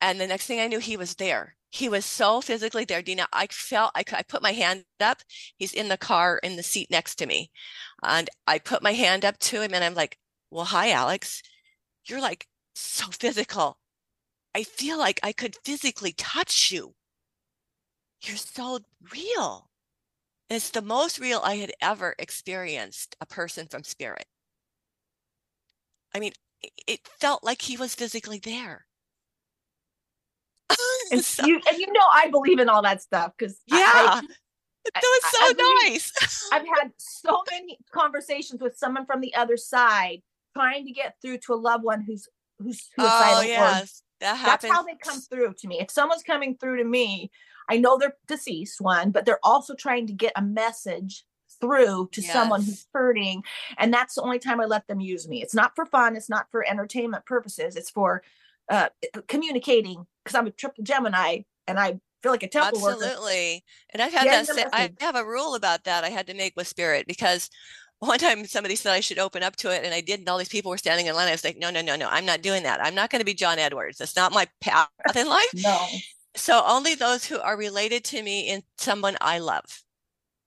And 0.00 0.20
the 0.20 0.26
next 0.26 0.46
thing 0.46 0.60
I 0.60 0.66
knew, 0.66 0.80
he 0.80 0.96
was 0.96 1.14
there 1.14 1.56
he 1.72 1.88
was 1.88 2.04
so 2.04 2.42
physically 2.42 2.84
there. 2.84 3.00
Dena 3.00 3.26
i 3.32 3.46
felt 3.46 3.92
I, 3.94 4.04
I 4.12 4.22
put 4.22 4.42
my 4.42 4.52
hand 4.52 4.84
up. 5.00 5.22
He's 5.56 5.72
in 5.72 5.88
the 5.88 5.96
car 5.96 6.38
in 6.42 6.56
the 6.56 6.62
seat 6.62 6.90
next 6.90 7.14
to 7.16 7.26
me. 7.26 7.50
And 8.02 8.28
i 8.46 8.58
put 8.58 8.82
my 8.82 8.92
hand 8.92 9.24
up 9.24 9.38
to 9.38 9.62
him 9.62 9.72
and 9.72 9.82
i'm 9.82 9.94
like 9.94 10.18
well 10.50 10.66
hi 10.66 10.90
alex. 10.90 11.42
You're 12.04 12.20
like 12.20 12.46
so 12.74 13.06
physical. 13.06 13.78
I 14.54 14.64
feel 14.64 14.98
like 14.98 15.18
i 15.22 15.32
could 15.32 15.56
physically 15.64 16.12
touch 16.12 16.70
you. 16.70 16.94
You're 18.22 18.36
so 18.36 18.80
real. 19.10 19.70
It's 20.50 20.70
the 20.70 20.82
most 20.82 21.18
real 21.18 21.40
i 21.42 21.54
had 21.56 21.72
ever 21.80 22.14
experienced 22.18 23.16
a 23.18 23.26
person 23.26 23.66
from 23.66 23.82
spirit. 23.82 24.26
I 26.14 26.20
mean 26.20 26.32
it 26.86 27.00
felt 27.18 27.42
like 27.42 27.62
he 27.62 27.78
was 27.78 27.94
physically 27.94 28.38
there 28.38 28.86
and 31.10 31.24
so, 31.24 31.46
you 31.46 31.60
and 31.68 31.78
you 31.78 31.92
know 31.92 32.06
I 32.12 32.28
believe 32.30 32.58
in 32.58 32.68
all 32.68 32.82
that 32.82 33.02
stuff 33.02 33.32
because 33.36 33.58
yeah. 33.66 33.76
I, 33.78 34.22
I, 34.22 34.90
that 34.94 35.02
was 35.02 35.30
so 35.30 35.38
I, 35.40 35.88
nice. 35.88 36.12
I've 36.52 36.66
had 36.66 36.92
so 36.98 37.42
many 37.50 37.78
conversations 37.92 38.60
with 38.60 38.76
someone 38.76 39.06
from 39.06 39.20
the 39.20 39.34
other 39.34 39.56
side 39.56 40.22
trying 40.56 40.86
to 40.86 40.92
get 40.92 41.16
through 41.22 41.38
to 41.38 41.54
a 41.54 41.56
loved 41.56 41.84
one 41.84 42.02
who's 42.02 42.28
who's 42.58 42.88
suicidal. 42.94 43.38
Oh, 43.38 43.42
yes. 43.42 44.02
That 44.20 44.36
happens. 44.36 44.62
That's 44.62 44.74
how 44.74 44.82
they 44.84 44.96
come 44.96 45.20
through 45.20 45.54
to 45.58 45.68
me. 45.68 45.80
If 45.80 45.90
someone's 45.90 46.22
coming 46.22 46.56
through 46.56 46.76
to 46.78 46.84
me, 46.84 47.30
I 47.68 47.76
know 47.76 47.98
they're 47.98 48.16
deceased 48.28 48.80
one, 48.80 49.10
but 49.10 49.24
they're 49.24 49.40
also 49.42 49.74
trying 49.74 50.06
to 50.08 50.12
get 50.12 50.32
a 50.36 50.42
message 50.42 51.24
through 51.60 52.08
to 52.12 52.20
yes. 52.20 52.32
someone 52.32 52.62
who's 52.62 52.86
hurting. 52.92 53.42
And 53.78 53.92
that's 53.92 54.14
the 54.14 54.22
only 54.22 54.38
time 54.38 54.60
I 54.60 54.64
let 54.64 54.86
them 54.86 55.00
use 55.00 55.28
me. 55.28 55.42
It's 55.42 55.54
not 55.54 55.74
for 55.74 55.86
fun, 55.86 56.16
it's 56.16 56.30
not 56.30 56.50
for 56.50 56.68
entertainment 56.68 57.26
purposes, 57.26 57.76
it's 57.76 57.90
for 57.90 58.22
uh, 58.68 58.88
communicating 59.28 60.06
because 60.24 60.38
I'm 60.38 60.46
a 60.46 60.50
triple 60.50 60.84
Gemini 60.84 61.40
and 61.66 61.78
I 61.78 61.98
feel 62.22 62.32
like 62.32 62.42
a 62.42 62.48
temple 62.48 62.88
Absolutely. 62.88 63.54
Worker. 63.54 63.64
And 63.90 64.02
I've 64.02 64.12
had 64.12 64.26
that. 64.28 64.46
Say, 64.46 64.64
I 64.72 64.92
have 65.00 65.16
a 65.16 65.24
rule 65.24 65.54
about 65.54 65.84
that 65.84 66.04
I 66.04 66.10
had 66.10 66.26
to 66.28 66.34
make 66.34 66.54
with 66.56 66.68
spirit 66.68 67.06
because 67.06 67.50
one 67.98 68.18
time 68.18 68.44
somebody 68.46 68.76
said 68.76 68.92
I 68.92 69.00
should 69.00 69.18
open 69.18 69.42
up 69.42 69.56
to 69.56 69.70
it 69.70 69.84
and 69.84 69.94
I 69.94 70.00
did. 70.00 70.20
And 70.20 70.28
all 70.28 70.38
these 70.38 70.48
people 70.48 70.70
were 70.70 70.78
standing 70.78 71.06
in 71.06 71.14
line. 71.14 71.28
I 71.28 71.32
was 71.32 71.44
like, 71.44 71.58
no, 71.58 71.70
no, 71.70 71.82
no, 71.82 71.96
no, 71.96 72.08
I'm 72.08 72.26
not 72.26 72.42
doing 72.42 72.62
that. 72.64 72.84
I'm 72.84 72.94
not 72.94 73.10
going 73.10 73.20
to 73.20 73.26
be 73.26 73.34
John 73.34 73.58
Edwards. 73.58 73.98
That's 73.98 74.16
not 74.16 74.32
my 74.32 74.48
path 74.60 74.88
in 75.14 75.28
life. 75.28 75.50
no. 75.54 75.86
So 76.34 76.62
only 76.66 76.94
those 76.94 77.26
who 77.26 77.38
are 77.40 77.56
related 77.56 78.04
to 78.04 78.22
me 78.22 78.48
and 78.48 78.62
someone 78.78 79.16
I 79.20 79.38
love. 79.38 79.82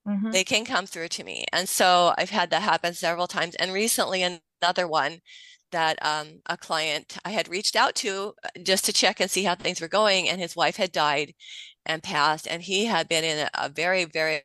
Mm-hmm. 0.06 0.30
They 0.30 0.44
can 0.44 0.64
come 0.64 0.86
through 0.86 1.08
to 1.08 1.24
me. 1.24 1.46
And 1.52 1.68
so 1.68 2.14
I've 2.16 2.30
had 2.30 2.50
that 2.50 2.62
happen 2.62 2.94
several 2.94 3.26
times. 3.26 3.54
And 3.56 3.72
recently, 3.72 4.22
another 4.22 4.86
one 4.86 5.20
that 5.72 5.98
um, 6.04 6.40
a 6.46 6.56
client 6.56 7.18
I 7.24 7.30
had 7.30 7.48
reached 7.48 7.76
out 7.76 7.94
to 7.96 8.34
uh, 8.44 8.48
just 8.62 8.84
to 8.86 8.92
check 8.92 9.20
and 9.20 9.30
see 9.30 9.44
how 9.44 9.54
things 9.54 9.80
were 9.80 9.88
going, 9.88 10.28
and 10.28 10.40
his 10.40 10.56
wife 10.56 10.76
had 10.76 10.92
died 10.92 11.34
and 11.86 12.02
passed, 12.02 12.46
and 12.48 12.62
he 12.62 12.86
had 12.86 13.08
been 13.08 13.24
in 13.24 13.48
a, 13.54 13.68
very, 13.68 14.04
very 14.04 14.42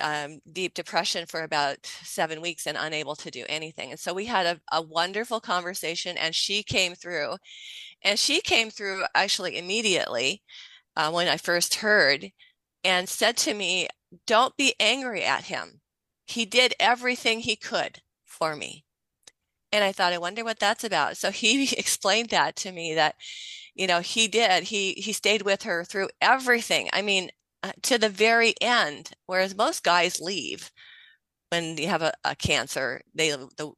um, 0.00 0.38
deep 0.52 0.74
depression 0.74 1.26
for 1.26 1.42
about 1.42 1.84
seven 2.04 2.40
weeks 2.40 2.66
and 2.66 2.76
unable 2.78 3.16
to 3.16 3.30
do 3.30 3.44
anything. 3.48 3.90
And 3.90 3.98
so 3.98 4.14
we 4.14 4.26
had 4.26 4.46
a, 4.46 4.60
a 4.72 4.82
wonderful 4.82 5.40
conversation, 5.40 6.16
and 6.16 6.34
she 6.34 6.62
came 6.62 6.94
through, 6.94 7.36
and 8.02 8.18
she 8.18 8.40
came 8.40 8.70
through 8.70 9.04
actually 9.14 9.58
immediately 9.58 10.42
uh, 10.96 11.10
when 11.12 11.28
I 11.28 11.38
first 11.38 11.76
heard, 11.76 12.30
and 12.84 13.08
said 13.08 13.36
to 13.38 13.54
me, 13.54 13.88
"Don't 14.26 14.56
be 14.56 14.74
angry 14.80 15.24
at 15.24 15.44
him. 15.46 15.82
He 16.26 16.46
did 16.46 16.74
everything 16.80 17.40
he 17.40 17.56
could 17.56 18.02
for 18.26 18.56
me." 18.56 18.84
And 19.72 19.84
I 19.84 19.92
thought, 19.92 20.12
I 20.12 20.18
wonder 20.18 20.44
what 20.44 20.58
that's 20.58 20.84
about. 20.84 21.16
So 21.16 21.30
he 21.30 21.72
explained 21.76 22.30
that 22.30 22.56
to 22.56 22.72
me 22.72 22.94
that, 22.94 23.16
you 23.74 23.86
know, 23.86 24.00
he 24.00 24.28
did. 24.28 24.64
He 24.64 24.94
he 24.94 25.12
stayed 25.12 25.42
with 25.42 25.62
her 25.62 25.84
through 25.84 26.08
everything. 26.20 26.88
I 26.92 27.02
mean, 27.02 27.30
uh, 27.62 27.72
to 27.82 27.98
the 27.98 28.08
very 28.08 28.54
end. 28.60 29.10
Whereas 29.26 29.54
most 29.56 29.84
guys 29.84 30.20
leave 30.20 30.70
when 31.50 31.76
you 31.76 31.88
have 31.88 32.02
a, 32.02 32.12
a 32.24 32.34
cancer. 32.34 33.02
They 33.14 33.30
the 33.30 33.72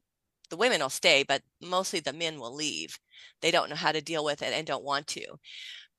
the 0.51 0.57
women 0.57 0.80
will 0.80 0.91
stay, 0.91 1.22
but 1.22 1.43
mostly 1.62 2.01
the 2.01 2.12
men 2.12 2.38
will 2.38 2.55
leave. 2.55 2.99
They 3.41 3.51
don't 3.51 3.70
know 3.70 3.76
how 3.76 3.93
to 3.93 4.01
deal 4.01 4.24
with 4.24 4.43
it 4.43 4.53
and 4.53 4.66
don't 4.66 4.84
want 4.84 5.07
to. 5.09 5.38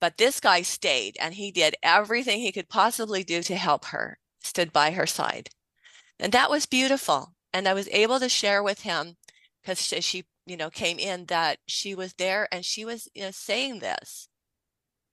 But 0.00 0.18
this 0.18 0.40
guy 0.40 0.62
stayed 0.62 1.16
and 1.20 1.34
he 1.34 1.50
did 1.50 1.76
everything 1.82 2.40
he 2.40 2.52
could 2.52 2.68
possibly 2.68 3.24
do 3.24 3.42
to 3.44 3.56
help 3.56 3.86
her, 3.86 4.18
stood 4.42 4.72
by 4.72 4.92
her 4.92 5.06
side. 5.06 5.50
And 6.18 6.32
that 6.32 6.50
was 6.50 6.66
beautiful. 6.66 7.34
And 7.52 7.66
I 7.68 7.74
was 7.74 7.88
able 7.90 8.20
to 8.20 8.28
share 8.28 8.62
with 8.62 8.82
him 8.82 9.16
because 9.62 9.80
she, 9.80 10.00
she, 10.00 10.24
you 10.46 10.56
know, 10.56 10.70
came 10.70 10.98
in 10.98 11.26
that 11.26 11.58
she 11.66 11.94
was 11.94 12.14
there 12.14 12.48
and 12.52 12.64
she 12.64 12.84
was 12.84 13.08
you 13.14 13.22
know, 13.22 13.30
saying 13.30 13.78
this. 13.78 14.28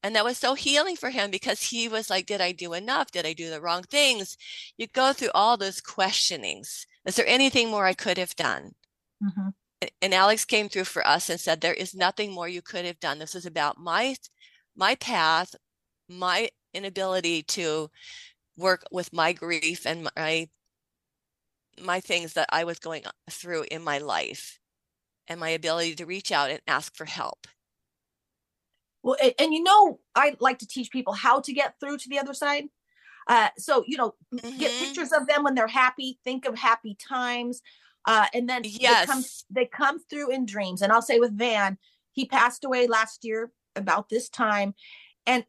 And 0.01 0.15
that 0.15 0.23
was 0.23 0.37
so 0.37 0.53
healing 0.53 0.95
for 0.95 1.09
him 1.09 1.29
because 1.29 1.61
he 1.61 1.89
was 1.89 2.09
like, 2.09 2.25
Did 2.25 2.39
I 2.41 2.53
do 2.53 2.73
enough? 2.73 3.11
Did 3.11 3.25
I 3.25 3.33
do 3.33 3.49
the 3.49 3.61
wrong 3.61 3.83
things? 3.83 4.37
You 4.77 4.87
go 4.87 5.11
through 5.13 5.31
all 5.35 5.57
those 5.57 5.81
questionings. 5.81 6.87
Is 7.05 7.15
there 7.15 7.27
anything 7.27 7.69
more 7.69 7.85
I 7.85 7.93
could 7.93 8.17
have 8.17 8.35
done? 8.35 8.71
Mm-hmm. 9.21 9.49
And 10.01 10.13
Alex 10.13 10.45
came 10.45 10.69
through 10.69 10.85
for 10.85 11.05
us 11.05 11.29
and 11.29 11.39
said, 11.39 11.59
There 11.59 11.73
is 11.73 11.93
nothing 11.93 12.31
more 12.31 12.47
you 12.47 12.61
could 12.61 12.85
have 12.85 12.99
done. 12.99 13.19
This 13.19 13.35
is 13.35 13.45
about 13.45 13.77
my 13.77 14.15
my 14.75 14.95
path, 14.95 15.53
my 16.07 16.49
inability 16.73 17.43
to 17.43 17.89
work 18.57 18.83
with 18.91 19.11
my 19.11 19.33
grief 19.33 19.85
and 19.85 20.09
my 20.15 20.47
my 21.81 21.99
things 21.99 22.33
that 22.33 22.49
I 22.51 22.63
was 22.63 22.79
going 22.79 23.03
through 23.29 23.65
in 23.71 23.83
my 23.83 23.97
life 23.99 24.59
and 25.27 25.39
my 25.39 25.49
ability 25.49 25.95
to 25.95 26.05
reach 26.05 26.31
out 26.31 26.49
and 26.49 26.59
ask 26.67 26.95
for 26.95 27.05
help. 27.05 27.47
Well, 29.03 29.17
and 29.39 29.53
you 29.53 29.63
know, 29.63 29.99
I 30.15 30.35
like 30.39 30.59
to 30.59 30.67
teach 30.67 30.91
people 30.91 31.13
how 31.13 31.39
to 31.41 31.53
get 31.53 31.79
through 31.79 31.97
to 31.99 32.09
the 32.09 32.19
other 32.19 32.33
side. 32.33 32.65
Uh, 33.27 33.49
so, 33.57 33.83
you 33.87 33.95
know, 33.95 34.15
mm-hmm. 34.33 34.57
get 34.57 34.71
pictures 34.71 35.11
of 35.11 35.27
them 35.27 35.43
when 35.43 35.55
they're 35.55 35.67
happy, 35.67 36.19
think 36.23 36.45
of 36.45 36.57
happy 36.57 36.95
times. 36.95 37.61
Uh, 38.05 38.25
and 38.33 38.49
then 38.49 38.63
yes. 38.65 39.05
they, 39.05 39.13
come, 39.13 39.23
they 39.51 39.65
come 39.65 39.99
through 39.99 40.31
in 40.31 40.45
dreams. 40.45 40.81
And 40.81 40.91
I'll 40.91 41.01
say 41.01 41.19
with 41.19 41.37
Van, 41.37 41.77
he 42.11 42.25
passed 42.25 42.65
away 42.65 42.87
last 42.87 43.23
year 43.23 43.51
about 43.75 44.09
this 44.09 44.29
time. 44.29 44.73
And 45.27 45.45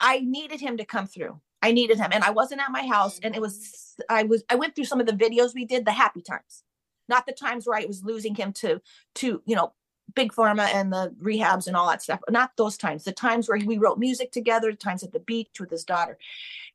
I 0.00 0.20
needed 0.20 0.60
him 0.60 0.76
to 0.78 0.84
come 0.84 1.06
through. 1.06 1.40
I 1.62 1.72
needed 1.72 1.98
him. 1.98 2.10
And 2.12 2.24
I 2.24 2.30
wasn't 2.30 2.60
at 2.60 2.72
my 2.72 2.86
house. 2.86 3.18
And 3.22 3.34
it 3.34 3.40
was, 3.40 3.96
I 4.08 4.24
was, 4.24 4.44
I 4.48 4.54
went 4.54 4.74
through 4.74 4.84
some 4.84 5.00
of 5.00 5.06
the 5.06 5.12
videos 5.12 5.54
we 5.54 5.64
did, 5.64 5.84
the 5.84 5.92
happy 5.92 6.22
times, 6.22 6.64
not 7.08 7.26
the 7.26 7.32
times 7.32 7.66
where 7.66 7.78
I 7.78 7.84
was 7.86 8.04
losing 8.04 8.34
him 8.34 8.52
to, 8.54 8.80
to, 9.16 9.42
you 9.44 9.56
know, 9.56 9.72
big 10.14 10.32
pharma 10.32 10.72
and 10.74 10.92
the 10.92 11.14
rehabs 11.22 11.66
and 11.66 11.76
all 11.76 11.88
that 11.88 12.02
stuff. 12.02 12.20
Not 12.28 12.52
those 12.56 12.76
times. 12.76 13.04
The 13.04 13.12
times 13.12 13.48
where 13.48 13.58
we 13.58 13.78
wrote 13.78 13.98
music 13.98 14.32
together, 14.32 14.70
the 14.70 14.76
times 14.76 15.02
at 15.02 15.12
the 15.12 15.20
beach 15.20 15.60
with 15.60 15.70
his 15.70 15.84
daughter. 15.84 16.18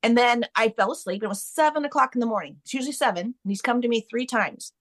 And 0.04 0.18
then 0.18 0.46
I 0.56 0.70
fell 0.70 0.92
asleep. 0.92 1.24
It 1.24 1.28
was 1.28 1.44
seven 1.44 1.84
o'clock 1.86 2.16
in 2.16 2.22
the 2.22 2.28
morning. 2.28 2.58
It's 2.64 2.74
usually 2.74 2.94
seven. 2.94 3.26
And 3.26 3.52
he's 3.52 3.62
come 3.62 3.82
to 3.82 3.88
me 3.88 4.06
three 4.10 4.26
times. 4.26 4.72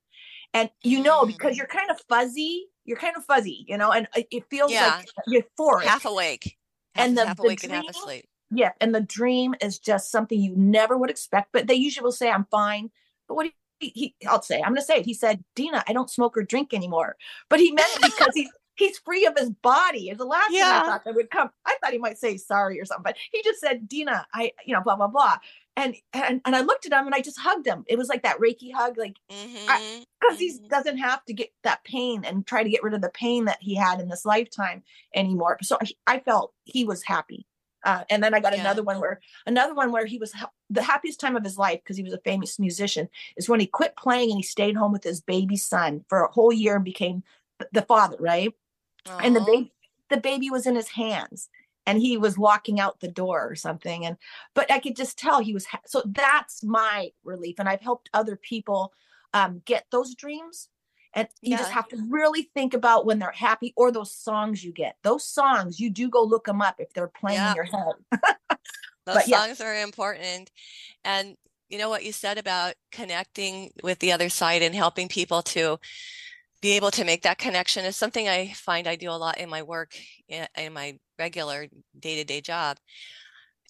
And 0.52 0.70
you 0.82 1.02
know, 1.02 1.26
because 1.26 1.54
mm. 1.54 1.58
you're 1.58 1.66
kind 1.66 1.90
of 1.90 2.00
fuzzy, 2.08 2.66
you're 2.84 2.96
kind 2.96 3.16
of 3.16 3.24
fuzzy, 3.24 3.64
you 3.66 3.76
know, 3.76 3.90
and 3.90 4.06
it 4.14 4.44
feels 4.50 4.70
yeah. 4.70 4.96
like 4.98 5.08
you're 5.26 5.42
four 5.56 5.80
half 5.80 6.04
awake. 6.04 6.56
Half, 6.94 7.06
and 7.06 7.18
the, 7.18 7.26
half 7.26 7.40
awake 7.40 7.60
the 7.60 7.66
dream, 7.66 7.78
and 7.78 7.86
half 7.86 7.96
asleep. 7.96 8.26
Yeah. 8.50 8.72
And 8.80 8.94
the 8.94 9.00
dream 9.00 9.54
is 9.60 9.78
just 9.78 10.10
something 10.10 10.40
you 10.40 10.54
never 10.56 10.96
would 10.96 11.10
expect. 11.10 11.50
But 11.52 11.66
they 11.66 11.74
usually 11.74 12.04
will 12.04 12.12
say, 12.12 12.30
I'm 12.30 12.46
fine. 12.50 12.90
But 13.28 13.34
what 13.34 13.50
he, 13.80 13.88
he 13.94 14.14
I'll 14.28 14.42
say, 14.42 14.60
I'm 14.60 14.72
gonna 14.72 14.82
say 14.82 14.98
it. 14.98 15.06
He 15.06 15.14
said, 15.14 15.42
Dena, 15.54 15.82
I 15.88 15.92
don't 15.92 16.10
smoke 16.10 16.36
or 16.36 16.42
drink 16.42 16.72
anymore. 16.72 17.16
But 17.48 17.60
he 17.60 17.72
meant 17.72 17.88
it 17.96 18.02
because 18.02 18.34
he's 18.34 18.50
he's 18.76 18.98
free 18.98 19.26
of 19.26 19.36
his 19.36 19.50
body. 19.50 20.08
It's 20.08 20.18
the 20.18 20.24
last 20.24 20.50
yeah. 20.50 20.80
thing 20.80 20.88
I 20.88 20.92
thought 20.92 21.04
that 21.04 21.14
would 21.14 21.30
come. 21.30 21.50
I 21.64 21.76
thought 21.80 21.92
he 21.92 21.98
might 21.98 22.18
say 22.18 22.36
sorry 22.36 22.80
or 22.80 22.84
something, 22.84 23.04
but 23.04 23.16
he 23.32 23.42
just 23.42 23.60
said, 23.60 23.88
Dena, 23.88 24.26
I, 24.34 24.52
you 24.66 24.74
know, 24.74 24.82
blah, 24.82 24.96
blah, 24.96 25.08
blah 25.08 25.38
and 25.76 25.96
and, 26.12 26.40
and 26.44 26.56
I 26.56 26.60
looked 26.60 26.86
at 26.86 26.92
him 26.92 27.06
and 27.06 27.14
I 27.14 27.20
just 27.20 27.38
hugged 27.38 27.66
him. 27.66 27.84
It 27.86 27.98
was 27.98 28.08
like 28.08 28.22
that 28.22 28.38
Reiki 28.38 28.72
hug, 28.72 28.96
like 28.96 29.16
because 29.28 29.46
mm-hmm. 29.46 29.68
mm-hmm. 29.68 30.36
he 30.36 30.60
doesn't 30.68 30.98
have 30.98 31.24
to 31.24 31.32
get 31.32 31.50
that 31.64 31.84
pain 31.84 32.24
and 32.24 32.46
try 32.46 32.62
to 32.62 32.70
get 32.70 32.82
rid 32.82 32.94
of 32.94 33.00
the 33.00 33.10
pain 33.10 33.46
that 33.46 33.58
he 33.60 33.74
had 33.74 34.00
in 34.00 34.08
this 34.08 34.24
lifetime 34.24 34.82
anymore. 35.14 35.58
So 35.62 35.78
I, 35.80 36.14
I 36.14 36.18
felt 36.20 36.52
he 36.64 36.84
was 36.84 37.02
happy. 37.02 37.46
Uh, 37.84 38.02
and 38.10 38.22
then 38.22 38.34
I 38.34 38.40
got 38.40 38.54
yeah. 38.54 38.60
another 38.60 38.82
one 38.82 38.98
where 38.98 39.20
another 39.46 39.74
one 39.74 39.92
where 39.92 40.06
he 40.06 40.18
was 40.18 40.32
ha- 40.32 40.50
the 40.70 40.82
happiest 40.82 41.20
time 41.20 41.36
of 41.36 41.44
his 41.44 41.58
life 41.58 41.80
because 41.82 41.96
he 41.96 42.02
was 42.02 42.14
a 42.14 42.20
famous 42.24 42.58
musician 42.58 43.08
is 43.36 43.48
when 43.48 43.60
he 43.60 43.66
quit 43.66 43.96
playing 43.96 44.30
and 44.30 44.38
he 44.38 44.42
stayed 44.42 44.76
home 44.76 44.92
with 44.92 45.04
his 45.04 45.20
baby 45.20 45.56
son 45.56 46.04
for 46.08 46.22
a 46.22 46.32
whole 46.32 46.52
year 46.52 46.76
and 46.76 46.84
became 46.84 47.22
the 47.72 47.82
father, 47.82 48.16
right? 48.18 48.52
Aww. 49.06 49.20
And 49.22 49.36
the 49.36 49.40
baby 49.40 49.72
the 50.10 50.20
baby 50.20 50.50
was 50.50 50.66
in 50.66 50.76
his 50.76 50.88
hands 50.88 51.48
and 51.86 52.00
he 52.00 52.16
was 52.16 52.38
walking 52.38 52.80
out 52.80 53.00
the 53.00 53.08
door 53.08 53.46
or 53.48 53.54
something 53.54 54.04
and 54.06 54.16
but 54.54 54.70
i 54.70 54.78
could 54.78 54.96
just 54.96 55.18
tell 55.18 55.40
he 55.40 55.54
was 55.54 55.66
ha- 55.66 55.80
so 55.86 56.02
that's 56.06 56.62
my 56.62 57.10
relief 57.24 57.56
and 57.58 57.68
i've 57.68 57.80
helped 57.80 58.10
other 58.12 58.36
people 58.36 58.92
um, 59.32 59.62
get 59.64 59.86
those 59.90 60.14
dreams 60.14 60.68
and 61.14 61.28
you 61.40 61.52
yeah. 61.52 61.58
just 61.58 61.70
have 61.70 61.88
to 61.88 61.96
really 62.08 62.50
think 62.54 62.74
about 62.74 63.06
when 63.06 63.18
they're 63.18 63.30
happy 63.30 63.72
or 63.76 63.92
those 63.92 64.14
songs 64.14 64.62
you 64.62 64.72
get 64.72 64.96
those 65.02 65.24
songs 65.24 65.80
you 65.80 65.90
do 65.90 66.08
go 66.08 66.22
look 66.22 66.44
them 66.44 66.60
up 66.60 66.76
if 66.78 66.92
they're 66.92 67.08
playing 67.08 67.38
yeah. 67.38 67.50
in 67.50 67.56
your 67.56 67.64
head 67.64 67.92
those 69.06 69.14
but, 69.14 69.24
songs 69.24 69.60
yeah. 69.60 69.66
are 69.66 69.82
important 69.82 70.50
and 71.04 71.36
you 71.68 71.78
know 71.78 71.88
what 71.88 72.04
you 72.04 72.12
said 72.12 72.38
about 72.38 72.74
connecting 72.92 73.70
with 73.82 73.98
the 73.98 74.12
other 74.12 74.28
side 74.28 74.62
and 74.62 74.74
helping 74.74 75.08
people 75.08 75.42
to 75.42 75.78
be 76.64 76.76
able 76.76 76.90
to 76.90 77.04
make 77.04 77.22
that 77.22 77.36
connection 77.36 77.84
is 77.84 77.94
something 77.94 78.26
I 78.26 78.52
find 78.54 78.86
I 78.86 78.96
do 78.96 79.10
a 79.10 79.12
lot 79.12 79.36
in 79.36 79.50
my 79.50 79.62
work 79.62 79.94
in, 80.28 80.46
in 80.56 80.72
my 80.72 80.98
regular 81.18 81.66
day-to-day 82.00 82.40
job. 82.40 82.78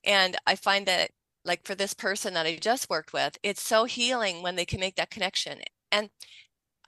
And 0.05 0.37
I 0.47 0.55
find 0.55 0.87
that 0.87 1.11
like 1.45 1.67
for 1.67 1.75
this 1.75 1.93
person 1.93 2.35
that 2.35 2.47
I 2.47 2.55
just 2.55 2.89
worked 2.89 3.13
with, 3.13 3.37
it's 3.43 3.63
so 3.63 3.85
healing 3.85 4.43
when 4.43 4.55
they 4.55 4.65
can 4.65 4.79
make 4.79 4.95
that 4.95 5.11
connection. 5.11 5.59
And 5.91 6.09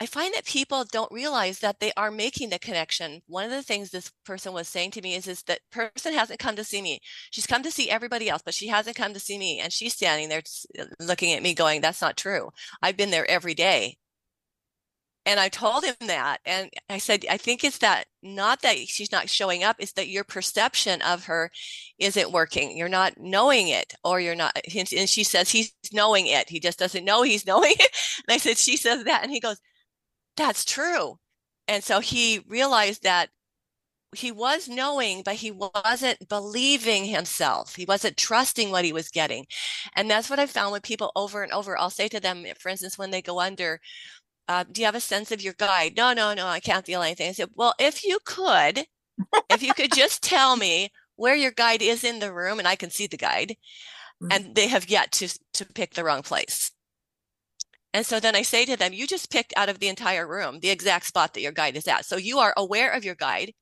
I 0.01 0.07
find 0.07 0.35
that 0.35 0.45
people 0.45 0.85
don't 0.85 1.11
realize 1.11 1.61
that 1.61 1.81
they 1.81 1.93
are 1.97 2.11
making 2.11 2.51
the 2.51 2.59
connection. 2.59 3.23
One 3.27 3.45
of 3.45 3.51
the 3.51 3.63
things 3.63 3.91
this 3.91 4.13
person 4.25 4.53
was 4.53 4.69
saying 4.69 4.91
to 4.93 5.03
me 5.03 5.15
is, 5.15 5.27
is 5.27 5.43
that 5.45 5.61
person 5.71 6.13
hasn't 6.13 6.39
come 6.39 6.57
to 6.57 6.65
see 6.65 6.83
me. 6.83 7.01
She's 7.31 7.47
come 7.47 7.63
to 7.63 7.71
see 7.71 7.89
everybody 7.89 8.29
else, 8.29 8.43
but 8.45 8.55
she 8.55 8.67
hasn't 8.67 8.97
come 8.97 9.15
to 9.15 9.21
see 9.21 9.39
me. 9.39 9.59
And 9.61 9.73
she's 9.73 9.95
standing 9.95 10.29
there 10.29 10.43
uh, 10.79 10.85
looking 11.01 11.33
at 11.33 11.43
me 11.43 11.55
going, 11.55 11.81
that's 11.81 12.03
not 12.03 12.17
true. 12.17 12.51
I've 12.83 12.97
been 12.97 13.11
there 13.11 13.29
every 13.31 13.55
day 13.55 13.97
and 15.27 15.41
I 15.41 15.49
told 15.49 15.85
him 15.85 15.97
that. 16.07 16.39
And 16.47 16.71
I 16.89 16.99
said, 16.99 17.27
I 17.29 17.37
think 17.37 17.65
it's 17.65 17.79
that 17.79 18.05
not 18.23 18.63
that 18.63 18.77
she's 18.79 19.11
not 19.11 19.29
showing 19.29 19.65
up, 19.65 19.77
it's 19.81 19.93
that 19.95 20.09
your 20.09 20.23
perception 20.23 21.03
of 21.03 21.25
her 21.25 21.51
isn't 21.99 22.31
working. 22.31 22.77
You're 22.77 22.89
not 22.89 23.19
knowing 23.19 23.69
it, 23.69 23.95
or 24.05 24.21
you're 24.21 24.37
not. 24.37 24.57
And 24.75 25.09
she 25.09 25.25
says 25.25 25.51
he's 25.51 25.73
knowing 25.93 26.29
it. 26.29 26.49
He 26.49 26.61
just 26.61 26.79
doesn't 26.79 27.05
know 27.05 27.23
he's 27.23 27.47
knowing 27.47 27.73
it. 27.73 27.97
And 28.29 28.35
I 28.35 28.39
said, 28.39 28.57
she 28.57 28.77
says 28.77 29.05
that. 29.05 29.25
And 29.25 29.33
he 29.33 29.41
goes, 29.41 29.61
that's 30.37 30.65
true. 30.65 31.19
And 31.69 31.83
so 31.83 32.01
he 32.01 32.43
realized 32.47 33.03
that 33.03 33.31
he 34.15 34.33
was 34.33 34.69
knowing, 34.69 35.23
but 35.23 35.35
he 35.35 35.51
wasn't 35.51 36.29
believing 36.29 37.05
himself. 37.05 37.75
He 37.75 37.85
wasn't 37.85 38.17
trusting 38.17 38.71
what 38.71 38.85
he 38.85 38.93
was 38.93 39.09
getting. 39.09 39.47
And 39.95 40.11
that's 40.11 40.31
what 40.31 40.39
I 40.39 40.47
found 40.47 40.73
with 40.73 40.83
people 40.83 41.13
over 41.17 41.43
and 41.43 41.53
over. 41.53 41.79
I'll 41.79 41.91
say 41.91 42.09
to 42.09 42.21
them, 42.21 42.47
for 42.59 42.69
instance, 42.69 42.97
when 42.97 43.11
they 43.11 43.21
go 43.21 43.41
under, 43.41 43.81
uh, 44.49 44.65
do 44.71 44.81
you 44.81 44.87
have 44.87 44.95
a 44.95 45.01
sense 45.01 45.33
of 45.33 45.43
your 45.43 45.55
guide? 45.59 45.95
No, 45.97 46.13
no, 46.13 46.33
no, 46.35 46.47
I 46.47 46.61
can't 46.61 46.87
feel 46.87 47.03
anything. 47.03 47.29
I 47.29 47.33
said, 47.33 47.51
well, 47.55 47.75
if 47.79 48.05
you 48.05 48.19
could, 48.25 48.85
if 49.51 49.63
you 49.63 49.75
could 49.75 49.93
just 49.93 50.23
tell 50.23 50.57
me 50.57 50.93
where 51.17 51.37
your 51.37 51.51
guide 51.51 51.83
is 51.83 52.05
in 52.05 52.21
the 52.21 52.33
room 52.33 52.59
and 52.59 52.69
I 52.69 52.77
can 52.77 52.91
see 52.91 53.07
the 53.07 53.17
guide, 53.17 53.57
mm-hmm. 54.23 54.29
and 54.31 54.55
they 54.55 54.69
have 54.69 54.89
yet 54.89 55.13
to, 55.13 55.29
to 55.55 55.67
pick 55.67 55.95
the 55.95 56.05
wrong 56.05 56.23
place. 56.23 56.71
And 57.97 58.05
so 58.05 58.21
then 58.21 58.37
I 58.37 58.43
say 58.43 58.67
to 58.67 58.77
them, 58.77 58.93
you 58.93 59.07
just 59.07 59.31
picked 59.31 59.55
out 59.57 59.71
of 59.71 59.79
the 59.79 59.89
entire 59.89 60.27
room 60.27 60.61
the 60.61 60.69
exact 60.69 61.07
spot 61.07 61.33
that 61.33 61.41
your 61.41 61.51
guide 61.51 61.79
is 61.79 61.89
at. 61.89 62.05
So 62.05 62.19
you 62.19 62.39
are 62.41 62.53
aware 62.55 62.91
of 62.93 63.07
your 63.07 63.15
guide. 63.15 63.55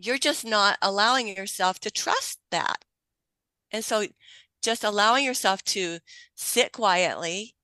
You're 0.00 0.18
just 0.18 0.44
not 0.44 0.78
allowing 0.82 1.28
yourself 1.28 1.78
to 1.82 1.90
trust 1.92 2.40
that. 2.50 2.84
And 3.70 3.84
so 3.84 4.06
just 4.64 4.82
allowing 4.82 5.24
yourself 5.24 5.62
to 5.66 6.00
sit 6.34 6.72
quietly, 6.72 7.54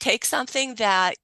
take 0.00 0.24
something 0.24 0.74
that 0.74 1.14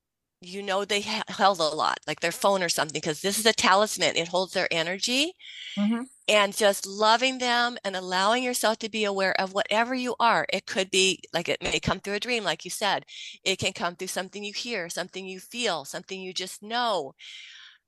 you 0.40 0.62
know 0.62 0.84
they 0.84 1.00
held 1.00 1.58
a 1.58 1.64
lot 1.64 1.98
like 2.06 2.20
their 2.20 2.32
phone 2.32 2.62
or 2.62 2.68
something 2.68 2.94
because 2.94 3.20
this 3.20 3.38
is 3.38 3.46
a 3.46 3.52
talisman 3.52 4.16
it 4.16 4.28
holds 4.28 4.52
their 4.52 4.68
energy 4.70 5.32
mm-hmm. 5.76 6.02
and 6.28 6.56
just 6.56 6.86
loving 6.86 7.38
them 7.38 7.76
and 7.84 7.96
allowing 7.96 8.42
yourself 8.44 8.78
to 8.78 8.88
be 8.88 9.04
aware 9.04 9.38
of 9.40 9.52
whatever 9.52 9.94
you 9.94 10.14
are 10.20 10.46
it 10.52 10.64
could 10.64 10.90
be 10.90 11.20
like 11.32 11.48
it 11.48 11.62
may 11.62 11.80
come 11.80 11.98
through 11.98 12.14
a 12.14 12.20
dream 12.20 12.44
like 12.44 12.64
you 12.64 12.70
said 12.70 13.04
it 13.44 13.58
can 13.58 13.72
come 13.72 13.96
through 13.96 14.06
something 14.06 14.44
you 14.44 14.52
hear 14.52 14.88
something 14.88 15.26
you 15.26 15.40
feel 15.40 15.84
something 15.84 16.20
you 16.20 16.32
just 16.32 16.62
know 16.62 17.14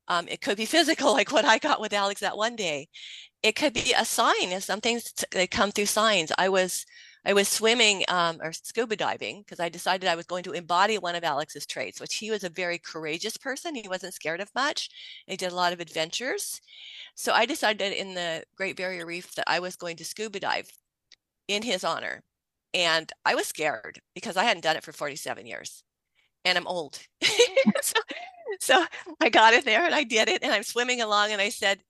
um, 0.08 0.26
it 0.26 0.40
could 0.40 0.56
be 0.56 0.66
physical 0.66 1.12
like 1.12 1.30
what 1.30 1.44
i 1.44 1.58
got 1.58 1.80
with 1.80 1.92
alex 1.92 2.20
that 2.20 2.36
one 2.36 2.56
day 2.56 2.88
it 3.44 3.54
could 3.54 3.72
be 3.72 3.94
a 3.96 4.04
sign 4.04 4.50
if 4.50 4.64
something's 4.64 5.14
they 5.30 5.46
come 5.46 5.70
through 5.70 5.86
signs 5.86 6.32
i 6.36 6.48
was 6.48 6.84
I 7.24 7.34
was 7.34 7.48
swimming 7.48 8.04
um, 8.08 8.38
or 8.42 8.52
scuba 8.52 8.96
diving 8.96 9.42
because 9.42 9.60
I 9.60 9.68
decided 9.68 10.08
I 10.08 10.14
was 10.14 10.26
going 10.26 10.42
to 10.44 10.52
embody 10.52 10.96
one 10.96 11.14
of 11.14 11.24
Alex's 11.24 11.66
traits, 11.66 12.00
which 12.00 12.16
he 12.16 12.30
was 12.30 12.44
a 12.44 12.48
very 12.48 12.78
courageous 12.78 13.36
person. 13.36 13.74
He 13.74 13.88
wasn't 13.88 14.14
scared 14.14 14.40
of 14.40 14.54
much. 14.54 14.88
He 15.26 15.36
did 15.36 15.52
a 15.52 15.54
lot 15.54 15.72
of 15.74 15.80
adventures. 15.80 16.60
So 17.14 17.32
I 17.32 17.44
decided 17.44 17.92
in 17.92 18.14
the 18.14 18.44
Great 18.56 18.76
Barrier 18.76 19.04
Reef 19.04 19.34
that 19.34 19.50
I 19.50 19.60
was 19.60 19.76
going 19.76 19.96
to 19.98 20.04
scuba 20.04 20.40
dive 20.40 20.70
in 21.46 21.62
his 21.62 21.84
honor. 21.84 22.22
And 22.72 23.12
I 23.24 23.34
was 23.34 23.46
scared 23.46 24.00
because 24.14 24.36
I 24.36 24.44
hadn't 24.44 24.62
done 24.62 24.76
it 24.76 24.84
for 24.84 24.92
47 24.92 25.46
years 25.46 25.82
and 26.44 26.56
I'm 26.56 26.66
old. 26.66 27.00
so, 27.82 28.00
so 28.60 28.84
I 29.20 29.28
got 29.28 29.52
in 29.52 29.64
there 29.64 29.84
and 29.84 29.94
I 29.94 30.04
did 30.04 30.28
it. 30.28 30.42
And 30.42 30.52
I'm 30.52 30.62
swimming 30.62 31.02
along 31.02 31.32
and 31.32 31.40
I 31.40 31.50
said 31.50 31.80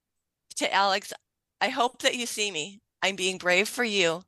to 0.56 0.72
Alex, 0.74 1.12
I 1.60 1.68
hope 1.68 2.02
that 2.02 2.16
you 2.16 2.26
see 2.26 2.50
me. 2.50 2.80
I'm 3.02 3.16
being 3.16 3.38
brave 3.38 3.68
for 3.68 3.84
you 3.84 4.24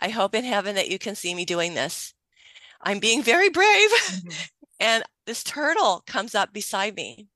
I 0.00 0.08
hope 0.08 0.34
in 0.34 0.44
heaven 0.44 0.74
that 0.74 0.90
you 0.90 0.98
can 0.98 1.14
see 1.14 1.34
me 1.34 1.44
doing 1.44 1.74
this. 1.74 2.14
I'm 2.80 2.98
being 2.98 3.22
very 3.22 3.48
brave. 3.48 3.90
Mm-hmm. 3.90 4.28
and 4.80 5.04
this 5.26 5.42
turtle 5.42 6.02
comes 6.06 6.34
up 6.34 6.52
beside 6.52 6.96
me 6.96 7.28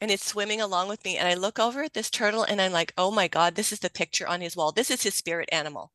and 0.00 0.10
it's 0.10 0.26
swimming 0.26 0.60
along 0.60 0.88
with 0.88 1.04
me. 1.04 1.16
And 1.16 1.28
I 1.28 1.34
look 1.34 1.58
over 1.58 1.82
at 1.82 1.94
this 1.94 2.10
turtle 2.10 2.42
and 2.42 2.60
I'm 2.60 2.72
like, 2.72 2.92
oh 2.98 3.10
my 3.10 3.28
God, 3.28 3.54
this 3.54 3.72
is 3.72 3.78
the 3.78 3.90
picture 3.90 4.26
on 4.26 4.40
his 4.40 4.56
wall. 4.56 4.72
This 4.72 4.90
is 4.90 5.02
his 5.02 5.14
spirit 5.14 5.48
animal. 5.52 5.92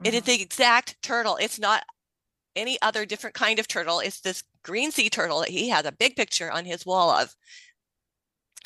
Mm-hmm. 0.00 0.06
It 0.06 0.14
is 0.14 0.20
mm-hmm. 0.22 0.30
the 0.30 0.42
exact 0.42 1.02
turtle. 1.02 1.36
It's 1.36 1.58
not 1.58 1.84
any 2.56 2.80
other 2.82 3.04
different 3.04 3.34
kind 3.34 3.58
of 3.58 3.68
turtle. 3.68 4.00
It's 4.00 4.20
this 4.20 4.42
green 4.62 4.90
sea 4.90 5.10
turtle 5.10 5.40
that 5.40 5.50
he 5.50 5.68
has 5.68 5.84
a 5.84 5.92
big 5.92 6.16
picture 6.16 6.50
on 6.50 6.64
his 6.64 6.86
wall 6.86 7.10
of. 7.10 7.34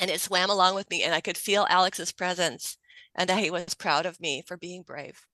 And 0.01 0.11
it 0.11 0.20
swam 0.20 0.51
along 0.51 0.74
with 0.74 0.90
me, 0.90 1.05
and 1.05 1.14
I 1.14 1.20
could 1.20 1.38
feel 1.38 1.68
Alex's 1.70 2.11
presence 2.11 2.78
and 3.14 3.28
that 3.28 3.38
he 3.38 3.49
was 3.49 3.74
proud 3.74 4.07
of 4.07 4.18
me 4.18 4.42
for 4.45 4.57
being 4.57 4.82
brave 4.82 5.24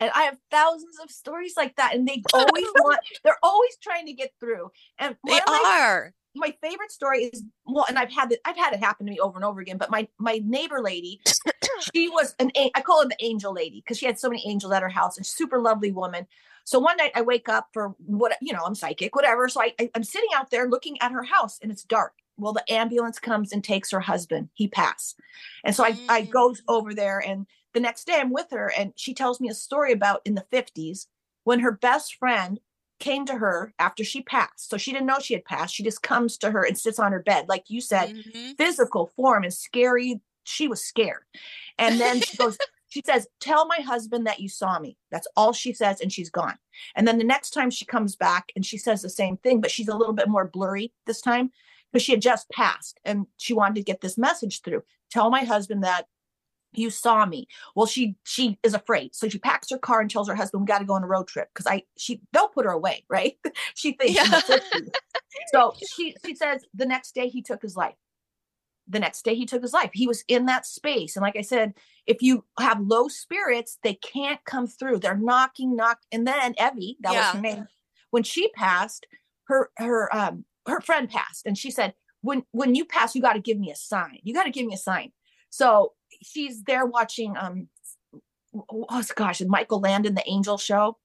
and 0.00 0.10
I 0.14 0.22
have 0.24 0.38
thousands 0.50 0.98
of 1.02 1.10
stories 1.10 1.54
like 1.56 1.76
that, 1.76 1.94
and 1.94 2.06
they 2.06 2.22
always 2.34 2.66
want 2.76 3.00
they're 3.24 3.38
always 3.42 3.76
trying 3.82 4.06
to 4.06 4.12
get 4.12 4.32
through. 4.40 4.70
And 4.98 5.16
they 5.26 5.40
are. 5.48 6.12
My, 6.34 6.48
my 6.48 6.54
favorite 6.62 6.92
story 6.92 7.24
is 7.24 7.42
well, 7.66 7.86
and 7.88 7.98
I've 7.98 8.12
had 8.12 8.32
it, 8.32 8.40
I've 8.44 8.56
had 8.56 8.74
it 8.74 8.80
happen 8.80 9.06
to 9.06 9.12
me 9.12 9.18
over 9.18 9.36
and 9.36 9.44
over 9.44 9.60
again. 9.60 9.78
But 9.78 9.90
my 9.90 10.08
my 10.18 10.40
neighbor 10.44 10.80
lady, 10.80 11.20
she 11.94 12.08
was 12.08 12.34
an 12.38 12.50
I 12.74 12.80
call 12.80 13.02
her 13.02 13.08
the 13.08 13.16
angel 13.24 13.52
lady 13.52 13.80
because 13.80 13.98
she 13.98 14.06
had 14.06 14.18
so 14.18 14.28
many 14.28 14.42
angels 14.46 14.72
at 14.72 14.82
her 14.82 14.88
house, 14.88 15.16
and 15.16 15.26
super 15.26 15.58
lovely 15.58 15.92
woman. 15.92 16.26
So 16.64 16.80
one 16.80 16.96
night 16.96 17.12
I 17.14 17.22
wake 17.22 17.48
up 17.48 17.68
for 17.72 17.94
what 17.98 18.36
you 18.42 18.52
know 18.52 18.62
I'm 18.66 18.74
psychic, 18.74 19.14
whatever. 19.14 19.48
So 19.48 19.62
I, 19.62 19.72
I 19.80 19.90
I'm 19.94 20.04
sitting 20.04 20.30
out 20.34 20.50
there 20.50 20.68
looking 20.68 21.00
at 21.00 21.12
her 21.12 21.22
house, 21.22 21.58
and 21.62 21.72
it's 21.72 21.84
dark. 21.84 22.12
Well, 22.38 22.52
the 22.52 22.70
ambulance 22.70 23.18
comes 23.18 23.52
and 23.52 23.64
takes 23.64 23.90
her 23.92 24.00
husband. 24.00 24.50
He 24.52 24.68
passed, 24.68 25.18
and 25.64 25.74
so 25.74 25.84
I 25.84 25.92
mm. 25.92 26.04
I 26.08 26.22
goes 26.22 26.62
over 26.68 26.92
there 26.92 27.20
and 27.20 27.46
the 27.76 27.80
next 27.80 28.06
day 28.06 28.14
I'm 28.16 28.32
with 28.32 28.52
her 28.52 28.72
and 28.76 28.94
she 28.96 29.12
tells 29.12 29.38
me 29.38 29.50
a 29.50 29.54
story 29.54 29.92
about 29.92 30.22
in 30.24 30.34
the 30.34 30.46
50s 30.50 31.08
when 31.44 31.60
her 31.60 31.72
best 31.72 32.14
friend 32.14 32.58
came 32.98 33.26
to 33.26 33.34
her 33.34 33.74
after 33.78 34.02
she 34.02 34.22
passed. 34.22 34.70
So 34.70 34.78
she 34.78 34.92
didn't 34.92 35.06
know 35.06 35.18
she 35.20 35.34
had 35.34 35.44
passed. 35.44 35.74
She 35.74 35.82
just 35.82 36.02
comes 36.02 36.38
to 36.38 36.50
her 36.52 36.64
and 36.64 36.78
sits 36.78 36.98
on 36.98 37.12
her 37.12 37.22
bed, 37.22 37.50
like 37.50 37.68
you 37.68 37.82
said, 37.82 38.14
mm-hmm. 38.14 38.52
physical 38.52 39.12
form 39.14 39.44
and 39.44 39.52
scary. 39.52 40.22
She 40.44 40.68
was 40.68 40.82
scared. 40.82 41.24
And 41.78 42.00
then 42.00 42.22
she 42.22 42.38
goes, 42.38 42.56
she 42.88 43.02
says, 43.04 43.28
Tell 43.40 43.66
my 43.66 43.80
husband 43.80 44.26
that 44.26 44.40
you 44.40 44.48
saw 44.48 44.78
me. 44.78 44.96
That's 45.10 45.28
all 45.36 45.52
she 45.52 45.74
says. 45.74 46.00
And 46.00 46.10
she's 46.10 46.30
gone. 46.30 46.56
And 46.94 47.06
then 47.06 47.18
the 47.18 47.24
next 47.24 47.50
time 47.50 47.68
she 47.68 47.84
comes 47.84 48.16
back 48.16 48.52
and 48.56 48.64
she 48.64 48.78
says 48.78 49.02
the 49.02 49.10
same 49.10 49.36
thing, 49.36 49.60
but 49.60 49.70
she's 49.70 49.88
a 49.88 49.96
little 49.96 50.14
bit 50.14 50.30
more 50.30 50.48
blurry 50.48 50.94
this 51.04 51.20
time 51.20 51.50
because 51.92 52.02
she 52.02 52.12
had 52.12 52.22
just 52.22 52.48
passed 52.48 52.98
and 53.04 53.26
she 53.36 53.52
wanted 53.52 53.74
to 53.74 53.82
get 53.82 54.00
this 54.00 54.16
message 54.16 54.62
through. 54.62 54.82
Tell 55.10 55.28
my 55.28 55.44
husband 55.44 55.84
that 55.84 56.06
you 56.76 56.90
saw 56.90 57.26
me. 57.26 57.48
Well 57.74 57.86
she 57.86 58.16
she 58.24 58.58
is 58.62 58.74
afraid. 58.74 59.14
So 59.14 59.28
she 59.28 59.38
packs 59.38 59.70
her 59.70 59.78
car 59.78 60.00
and 60.00 60.10
tells 60.10 60.28
her 60.28 60.34
husband 60.34 60.62
we 60.62 60.66
got 60.66 60.78
to 60.78 60.84
go 60.84 60.94
on 60.94 61.04
a 61.04 61.08
road 61.08 61.28
trip. 61.28 61.48
Because 61.52 61.66
i 61.66 61.82
she 61.96 62.20
they'll 62.32 62.48
put 62.48 62.64
her 62.64 62.72
away 62.72 63.04
right? 63.10 63.36
She 63.74 63.92
thinks 63.92 64.14
yeah. 64.14 64.40
so 65.52 65.74
she 65.94 66.14
she 66.24 66.34
says 66.34 66.64
the 66.74 66.86
next 66.86 67.14
day 67.14 67.28
he 67.28 67.42
took 67.42 67.62
his 67.62 67.76
life. 67.76 67.94
The 68.88 69.00
next 69.00 69.24
day 69.24 69.34
he 69.34 69.46
took 69.46 69.62
his 69.62 69.72
life. 69.72 69.90
He 69.92 70.06
was 70.06 70.24
in 70.28 70.46
that 70.46 70.66
space. 70.66 71.16
And 71.16 71.22
like 71.22 71.36
i 71.36 71.42
said 71.42 71.74
if 72.06 72.22
you 72.22 72.44
have 72.58 72.80
low 72.80 73.08
spirits 73.08 73.78
they 73.82 73.94
can't 73.94 74.44
come 74.44 74.66
through. 74.66 75.00
They're 75.00 75.16
knocking 75.16 75.76
knock 75.76 75.98
and 76.12 76.26
then 76.26 76.54
evie 76.58 76.96
that 77.00 77.12
yeah. 77.12 77.18
was 77.20 77.36
her 77.36 77.40
name 77.40 77.66
when 78.10 78.22
she 78.22 78.48
passed 78.50 79.06
her 79.48 79.70
her 79.76 80.14
um 80.14 80.44
her 80.66 80.80
friend 80.80 81.08
passed. 81.08 81.46
And 81.46 81.56
she 81.56 81.70
said 81.70 81.94
when 82.22 82.44
when 82.52 82.74
you 82.74 82.84
pass 82.84 83.14
you 83.14 83.22
got 83.22 83.34
to 83.34 83.40
give 83.40 83.58
me 83.58 83.70
a 83.70 83.76
sign. 83.76 84.18
You 84.22 84.34
got 84.34 84.44
to 84.44 84.50
give 84.50 84.66
me 84.66 84.74
a 84.74 84.78
sign. 84.78 85.12
So 85.50 85.92
she's 86.22 86.62
there 86.64 86.86
watching 86.86 87.36
um 87.36 87.68
oh 88.68 89.02
gosh, 89.14 89.40
Michael 89.42 89.80
Landon, 89.80 90.14
the 90.14 90.28
Angel 90.28 90.58
Show, 90.58 90.98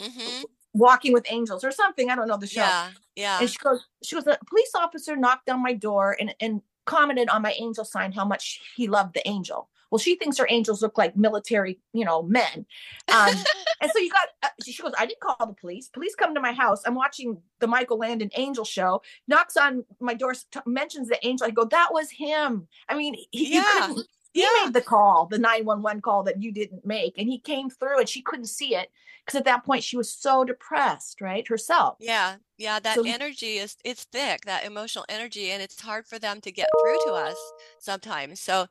mm-hmm. 0.00 0.44
Walking 0.72 1.12
with 1.12 1.26
Angels 1.30 1.62
or 1.62 1.70
something. 1.70 2.10
I 2.10 2.16
don't 2.16 2.26
know 2.26 2.36
the 2.36 2.48
show. 2.48 2.62
Yeah, 2.62 2.90
yeah. 3.14 3.40
And 3.40 3.48
she 3.48 3.56
goes, 3.58 3.86
she 4.02 4.16
goes, 4.16 4.26
a 4.26 4.38
police 4.48 4.72
officer 4.74 5.16
knocked 5.16 5.48
on 5.48 5.62
my 5.62 5.72
door 5.72 6.16
and 6.18 6.34
and 6.40 6.62
commented 6.84 7.28
on 7.28 7.42
my 7.42 7.52
angel 7.52 7.84
sign 7.84 8.12
how 8.12 8.24
much 8.24 8.60
he 8.76 8.88
loved 8.88 9.14
the 9.14 9.26
angel. 9.26 9.68
Well, 9.90 10.00
she 10.00 10.16
thinks 10.16 10.36
her 10.38 10.46
angels 10.50 10.82
look 10.82 10.98
like 10.98 11.16
military, 11.16 11.78
you 11.92 12.04
know, 12.04 12.22
men. 12.24 12.66
Um, 13.06 13.28
and 13.80 13.90
so 13.92 14.00
you 14.00 14.10
got, 14.10 14.28
uh, 14.42 14.48
she 14.64 14.82
goes, 14.82 14.92
I 14.98 15.06
didn't 15.06 15.20
call 15.20 15.46
the 15.46 15.54
police. 15.54 15.88
Police 15.88 16.16
come 16.16 16.34
to 16.34 16.40
my 16.40 16.52
house. 16.52 16.82
I'm 16.84 16.96
watching 16.96 17.40
the 17.60 17.68
Michael 17.68 17.98
Landon 17.98 18.30
angel 18.34 18.64
show, 18.64 19.02
knocks 19.28 19.56
on 19.56 19.84
my 20.00 20.14
door, 20.14 20.34
t- 20.34 20.60
mentions 20.66 21.08
the 21.08 21.24
angel. 21.24 21.46
I 21.46 21.50
go, 21.50 21.64
that 21.66 21.90
was 21.92 22.10
him. 22.10 22.66
I 22.88 22.96
mean, 22.96 23.14
he, 23.30 23.54
yeah 23.54 23.94
he 24.34 24.40
yeah. 24.40 24.64
made 24.64 24.74
the 24.74 24.80
call, 24.80 25.26
the 25.26 25.38
911 25.38 26.02
call 26.02 26.24
that 26.24 26.42
you 26.42 26.50
didn't 26.50 26.84
make. 26.84 27.14
And 27.16 27.28
he 27.28 27.38
came 27.38 27.70
through 27.70 28.00
and 28.00 28.08
she 28.08 28.20
couldn't 28.20 28.46
see 28.46 28.74
it 28.74 28.90
because 29.24 29.38
at 29.38 29.44
that 29.44 29.64
point 29.64 29.84
she 29.84 29.96
was 29.96 30.12
so 30.12 30.42
depressed, 30.42 31.20
right? 31.20 31.46
Herself. 31.46 31.98
Yeah. 32.00 32.34
Yeah. 32.58 32.80
That 32.80 32.96
so, 32.96 33.04
energy 33.06 33.58
is, 33.58 33.76
it's 33.84 34.02
thick, 34.02 34.44
that 34.44 34.64
emotional 34.64 35.04
energy. 35.08 35.52
And 35.52 35.62
it's 35.62 35.80
hard 35.80 36.08
for 36.08 36.18
them 36.18 36.40
to 36.40 36.50
get 36.50 36.68
through 36.82 36.98
to 37.06 37.12
us 37.12 37.36
sometimes. 37.78 38.40
So 38.40 38.66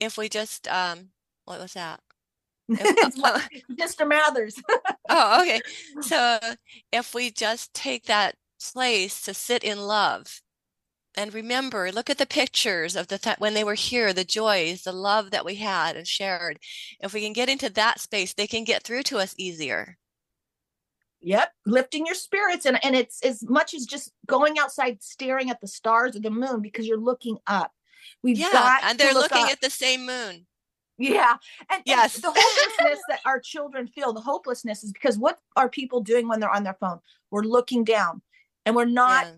if 0.00 0.16
we 0.16 0.30
just, 0.30 0.66
um, 0.66 1.10
what 1.44 1.60
was 1.60 1.74
that? 1.74 2.00
Mr. 2.70 4.08
Mathers. 4.08 4.58
oh, 5.10 5.42
okay. 5.42 5.60
So 6.00 6.38
if 6.90 7.14
we 7.14 7.30
just 7.30 7.74
take 7.74 8.06
that 8.06 8.36
place 8.72 9.20
to 9.26 9.34
sit 9.34 9.62
in 9.62 9.78
love 9.78 10.40
and 11.16 11.32
remember 11.32 11.90
look 11.90 12.10
at 12.10 12.18
the 12.18 12.26
pictures 12.26 12.94
of 12.94 13.08
the 13.08 13.18
th- 13.18 13.38
when 13.38 13.54
they 13.54 13.64
were 13.64 13.74
here 13.74 14.12
the 14.12 14.24
joys 14.24 14.82
the 14.82 14.92
love 14.92 15.30
that 15.30 15.44
we 15.44 15.56
had 15.56 15.96
and 15.96 16.06
shared. 16.06 16.58
If 17.00 17.12
we 17.12 17.22
can 17.22 17.32
get 17.32 17.48
into 17.48 17.70
that 17.70 18.00
space 18.00 18.34
they 18.34 18.46
can 18.46 18.64
get 18.64 18.82
through 18.82 19.04
to 19.04 19.18
us 19.18 19.34
easier. 19.38 19.96
Yep 21.20 21.50
lifting 21.64 22.06
your 22.06 22.14
spirits 22.14 22.66
and 22.66 22.82
and 22.84 22.94
it's 22.94 23.22
as 23.24 23.42
much 23.48 23.74
as 23.74 23.86
just 23.86 24.12
going 24.26 24.58
outside 24.58 25.02
staring 25.02 25.50
at 25.50 25.60
the 25.60 25.68
stars 25.68 26.14
or 26.16 26.20
the 26.20 26.30
moon 26.30 26.60
because 26.60 26.86
you're 26.86 26.98
looking 26.98 27.38
up. 27.46 27.72
We've 28.22 28.38
yeah, 28.38 28.52
got 28.52 28.84
and 28.84 28.98
they're 28.98 29.14
look 29.14 29.30
looking 29.30 29.46
up. 29.46 29.52
at 29.52 29.60
the 29.60 29.70
same 29.70 30.06
moon. 30.06 30.46
Yeah 30.98 31.36
and, 31.70 31.82
yes. 31.84 32.14
and 32.14 32.24
the 32.24 32.32
hopelessness 32.34 33.00
that 33.08 33.20
our 33.24 33.40
children 33.40 33.86
feel 33.86 34.12
the 34.12 34.20
hopelessness 34.20 34.82
is 34.82 34.92
because 34.92 35.18
what 35.18 35.38
are 35.56 35.68
people 35.68 36.00
doing 36.00 36.28
when 36.28 36.40
they're 36.40 36.50
on 36.50 36.64
their 36.64 36.76
phone? 36.80 37.00
We're 37.30 37.42
looking 37.42 37.84
down 37.84 38.22
and 38.64 38.74
we're 38.76 38.84
not 38.84 39.26
yeah 39.26 39.32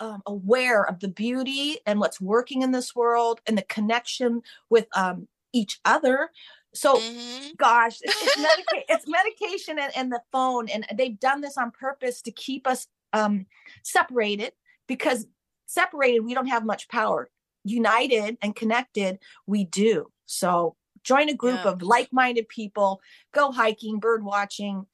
um, 0.00 0.22
aware 0.26 0.84
of 0.84 1.00
the 1.00 1.08
beauty 1.08 1.78
and 1.86 2.00
what's 2.00 2.20
working 2.20 2.62
in 2.62 2.72
this 2.72 2.94
world 2.94 3.40
and 3.46 3.56
the 3.56 3.62
connection 3.62 4.42
with 4.70 4.86
um, 4.96 5.28
each 5.52 5.80
other. 5.84 6.30
So, 6.74 6.96
mm-hmm. 6.96 7.50
gosh, 7.56 7.98
it's, 8.02 8.22
it's, 8.22 8.38
medica- 8.38 8.84
it's 8.88 9.08
medication 9.08 9.78
and, 9.78 9.92
and, 9.96 10.12
the 10.12 10.20
phone, 10.32 10.68
and 10.68 10.84
they've 10.96 11.18
done 11.18 11.40
this 11.40 11.56
on 11.56 11.70
purpose 11.70 12.20
to 12.22 12.32
keep 12.32 12.66
us 12.66 12.88
um, 13.12 13.46
separated 13.82 14.52
because 14.88 15.26
separated 15.66 16.20
we 16.20 16.34
don't 16.34 16.48
have 16.48 16.64
much 16.64 16.88
power. 16.88 17.30
United 17.62 18.36
and 18.42 18.54
connected, 18.54 19.18
we 19.46 19.64
do. 19.64 20.10
So, 20.26 20.76
join 21.04 21.28
a 21.28 21.34
group 21.34 21.60
yeah. 21.64 21.70
of 21.70 21.82
like-minded 21.82 22.48
people. 22.48 23.00
Go 23.32 23.52
hiking, 23.52 24.00
bird 24.00 24.24
watching. 24.24 24.86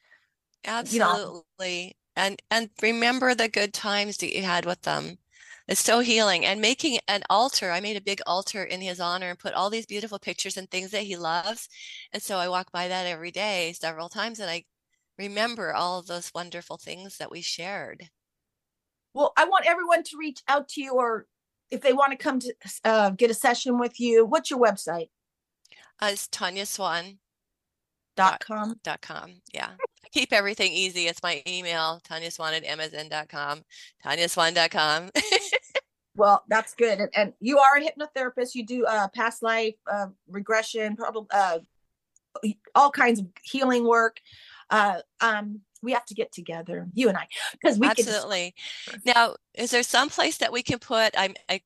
Absolutely. 0.65 1.41
You 1.59 1.87
know, 1.87 1.93
and 2.17 2.41
and 2.51 2.71
remember 2.83 3.35
the 3.35 3.49
good 3.49 3.73
times 3.73 4.19
that 4.19 4.35
you 4.35 4.43
had 4.43 4.65
with 4.65 4.83
them. 4.83 5.19
It's 5.69 5.81
so 5.81 6.01
healing. 6.01 6.45
And 6.45 6.61
making 6.61 6.99
an 7.09 7.23
altar 7.31 7.71
i 7.71 7.81
made 7.81 7.97
a 7.97 8.01
big 8.01 8.21
altar 8.27 8.65
in 8.65 8.81
his 8.81 9.01
honor 9.01 9.31
and 9.31 9.39
put 9.39 9.55
all 9.55 9.71
these 9.71 9.87
beautiful 9.87 10.19
pictures 10.19 10.57
and 10.57 10.71
things 10.71 10.91
that 10.91 11.03
he 11.03 11.17
loves. 11.17 11.69
And 12.13 12.23
so 12.23 12.37
i 12.37 12.49
walk 12.49 12.73
by 12.73 12.89
that 12.89 13.07
every 13.07 13.31
day 13.31 13.73
several 13.73 14.09
times 14.09 14.41
and 14.41 14.51
i 14.51 14.65
remember 15.19 15.75
all 15.75 15.99
of 15.99 16.07
those 16.07 16.33
wonderful 16.35 16.79
things 16.79 17.19
that 17.19 17.31
we 17.31 17.41
shared. 17.41 18.11
Well 19.15 19.33
i 19.37 19.45
want 19.45 19.67
everyone 19.67 20.03
to 20.05 20.17
reach 20.19 20.41
out 20.49 20.69
to 20.71 20.83
you 20.83 20.95
or 20.95 21.27
if 21.71 21.81
they 21.83 21.93
want 21.93 22.11
to 22.11 22.19
come 22.19 22.41
to 22.41 22.55
uh, 22.85 23.11
get 23.11 23.31
a 23.31 23.35
session 23.35 23.79
with 23.79 24.01
you 24.01 24.27
what's 24.27 24.51
your 24.51 24.61
website? 24.61 25.11
Uh, 26.01 26.11
it's 26.13 26.27
tonya 26.29 26.67
swan 26.67 27.19
dot 28.21 28.41
com 28.41 28.75
dot 28.83 29.01
com 29.01 29.33
yeah 29.53 29.71
keep 30.13 30.33
everything 30.33 30.73
easy. 30.73 31.07
It's 31.07 31.23
my 31.23 31.43
email, 31.47 32.01
Tonya 32.09 32.33
Swan 32.33 32.55
at 32.55 32.65
Amazon.com, 32.65 33.63
TonyaSwan.com. 34.05 35.11
well, 36.17 36.45
that's 36.49 36.75
good. 36.75 36.99
And, 36.99 37.11
and, 37.15 37.33
you 37.41 37.59
are 37.59 37.77
a 37.77 37.81
hypnotherapist. 37.81 38.55
You 38.55 38.67
do 38.67 38.85
uh, 38.87 39.09
past 39.15 39.43
life 39.43 39.75
uh, 39.91 40.07
regression, 40.29 40.97
probably 40.97 41.27
uh, 41.31 41.59
all 42.75 42.91
kinds 42.91 43.21
of 43.21 43.27
healing 43.43 43.87
work. 43.87 44.21
Uh, 44.69 45.01
um, 45.21 45.61
we 45.83 45.93
have 45.93 46.05
to 46.05 46.15
get 46.15 46.31
together, 46.31 46.87
you 46.93 47.09
and 47.09 47.17
I, 47.17 47.27
because 47.53 47.79
we 47.79 47.89
can 47.89 48.07
absolutely. 48.07 48.55
Can... 48.87 49.01
Now, 49.07 49.37
is 49.55 49.71
there 49.71 49.83
some 49.83 50.11
place 50.11 50.37
that 50.39 50.53
we 50.53 50.63
can 50.63 50.79
put? 50.79 51.15
I'm, 51.17 51.35
I 51.49 51.63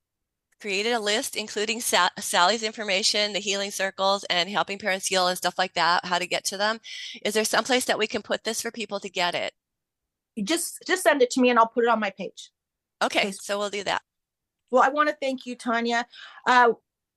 created 0.64 0.94
a 0.94 0.98
list 0.98 1.36
including 1.36 1.78
Sa- 1.78 2.08
Sally's 2.18 2.62
information, 2.62 3.34
the 3.34 3.38
healing 3.38 3.70
circles, 3.70 4.24
and 4.30 4.48
helping 4.48 4.78
parents 4.78 5.06
heal 5.06 5.28
and 5.28 5.36
stuff 5.36 5.58
like 5.58 5.74
that, 5.74 6.06
how 6.06 6.18
to 6.18 6.26
get 6.26 6.42
to 6.46 6.56
them. 6.56 6.80
Is 7.22 7.34
there 7.34 7.44
some 7.44 7.64
place 7.64 7.84
that 7.84 7.98
we 7.98 8.06
can 8.06 8.22
put 8.22 8.44
this 8.44 8.62
for 8.62 8.70
people 8.70 8.98
to 9.00 9.10
get 9.10 9.34
it? 9.34 9.52
You 10.36 10.42
just 10.42 10.82
just 10.86 11.02
send 11.02 11.20
it 11.20 11.28
to 11.32 11.42
me 11.42 11.50
and 11.50 11.58
I'll 11.58 11.66
put 11.66 11.84
it 11.84 11.90
on 11.90 12.00
my 12.00 12.08
page. 12.08 12.50
Okay, 13.02 13.30
so 13.32 13.58
we'll 13.58 13.68
do 13.68 13.84
that. 13.84 14.00
Well, 14.70 14.82
I 14.82 14.88
want 14.88 15.10
to 15.10 15.16
thank 15.20 15.44
you, 15.44 15.54
Tonya. 15.54 16.06
Uh, 16.46 16.72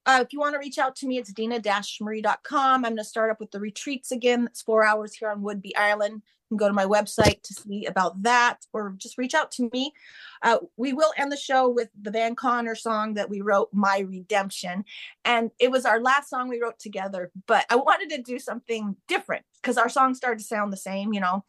uh, 0.06 0.20
if 0.26 0.34
you 0.34 0.40
want 0.40 0.54
to 0.56 0.60
reach 0.60 0.78
out 0.78 0.98
to 0.98 1.08
me, 1.08 1.18
it's 1.18 1.32
dena-marie.com. 1.32 2.76
I'm 2.76 2.82
going 2.82 2.98
to 2.98 3.04
start 3.06 3.32
up 3.32 3.40
with 3.40 3.52
the 3.52 3.62
retreats 3.62 4.12
again. 4.12 4.48
It's 4.48 4.62
four 4.62 4.84
hours 4.86 5.14
here 5.16 5.30
on 5.30 5.42
Whidbey 5.42 5.72
Island 5.78 6.22
can 6.48 6.58
go 6.58 6.68
to 6.68 6.74
my 6.74 6.86
website 6.86 7.42
to 7.44 7.54
see 7.54 7.86
about 7.86 8.22
that 8.24 8.66
or 8.74 8.96
just 8.98 9.18
reach 9.18 9.34
out 9.34 9.52
to 9.52 9.70
me. 9.74 9.94
Uh, 10.42 10.58
we 10.78 10.94
will 10.94 11.12
end 11.18 11.32
the 11.32 11.38
show 11.38 11.70
with 11.70 11.90
the 12.02 12.12
Van 12.12 12.36
Connor 12.36 12.76
song 12.76 13.16
that 13.16 13.30
we 13.30 13.42
wrote, 13.42 13.70
My 13.74 14.00
Redemption. 14.00 14.86
And 15.26 15.52
it 15.60 15.72
was 15.72 15.86
our 15.86 16.00
last 16.00 16.30
song 16.30 16.48
we 16.48 16.62
wrote 16.62 16.80
together, 16.80 17.32
but 17.48 17.66
I 17.70 17.76
wanted 17.76 18.10
to 18.12 18.22
do 18.22 18.40
something 18.40 18.96
different 19.08 19.46
because 19.62 19.78
our 19.78 19.90
songs 19.90 20.18
started 20.18 20.40
to 20.40 20.46
sound 20.46 20.72
the 20.72 20.78
same, 20.78 21.14
you 21.14 21.20
know. 21.20 21.44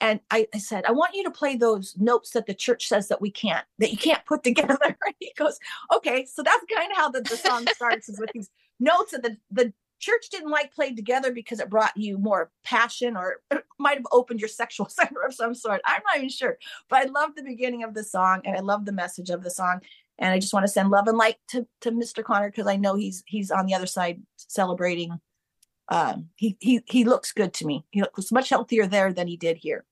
And 0.00 0.20
I, 0.30 0.46
I, 0.54 0.58
said, 0.58 0.84
I 0.84 0.92
want 0.92 1.14
you 1.14 1.24
to 1.24 1.30
play 1.30 1.56
those 1.56 1.94
notes 1.98 2.30
that 2.32 2.44
the 2.44 2.54
church 2.54 2.86
says 2.86 3.08
that 3.08 3.22
we 3.22 3.30
can't, 3.30 3.64
that 3.78 3.90
you 3.90 3.96
can't 3.96 4.24
put 4.26 4.42
together. 4.44 4.78
he 5.18 5.32
goes, 5.36 5.58
okay. 5.94 6.26
So 6.26 6.42
that's 6.42 6.64
kind 6.72 6.90
of 6.90 6.98
how 6.98 7.10
the, 7.10 7.22
the 7.22 7.36
song 7.36 7.66
starts 7.74 8.08
is 8.08 8.20
with 8.20 8.30
these 8.34 8.50
notes 8.78 9.12
that 9.12 9.22
the, 9.22 9.36
the 9.50 9.72
church 9.98 10.28
didn't 10.30 10.50
like 10.50 10.74
played 10.74 10.96
together 10.96 11.32
because 11.32 11.60
it 11.60 11.70
brought 11.70 11.96
you 11.96 12.18
more 12.18 12.50
passion 12.64 13.16
or 13.16 13.42
might 13.78 13.96
have 13.96 14.06
opened 14.12 14.40
your 14.40 14.48
sexual 14.48 14.88
center 14.90 15.20
of 15.22 15.34
some 15.34 15.54
sort. 15.54 15.80
I'm 15.84 16.02
not 16.06 16.18
even 16.18 16.28
sure. 16.28 16.58
But 16.88 17.06
I 17.06 17.10
love 17.10 17.34
the 17.34 17.42
beginning 17.42 17.84
of 17.84 17.94
the 17.94 18.04
song 18.04 18.42
and 18.44 18.56
I 18.56 18.60
love 18.60 18.84
the 18.84 18.92
message 18.92 19.30
of 19.30 19.42
the 19.42 19.50
song. 19.50 19.80
And 20.18 20.32
I 20.32 20.38
just 20.38 20.54
want 20.54 20.64
to 20.64 20.72
send 20.72 20.90
love 20.90 21.08
and 21.08 21.18
light 21.18 21.36
to, 21.48 21.66
to 21.82 21.92
Mr. 21.92 22.24
Connor 22.24 22.50
because 22.50 22.66
I 22.66 22.76
know 22.76 22.94
he's 22.94 23.22
he's 23.26 23.50
on 23.50 23.66
the 23.66 23.74
other 23.74 23.86
side 23.86 24.22
celebrating. 24.36 25.20
Um, 25.88 26.30
he 26.36 26.56
he 26.58 26.80
he 26.86 27.04
looks 27.04 27.32
good 27.32 27.52
to 27.54 27.66
me. 27.66 27.84
He 27.90 28.00
looks 28.00 28.32
much 28.32 28.48
healthier 28.48 28.86
there 28.86 29.12
than 29.12 29.26
he 29.26 29.36
did 29.36 29.58
here. 29.58 29.84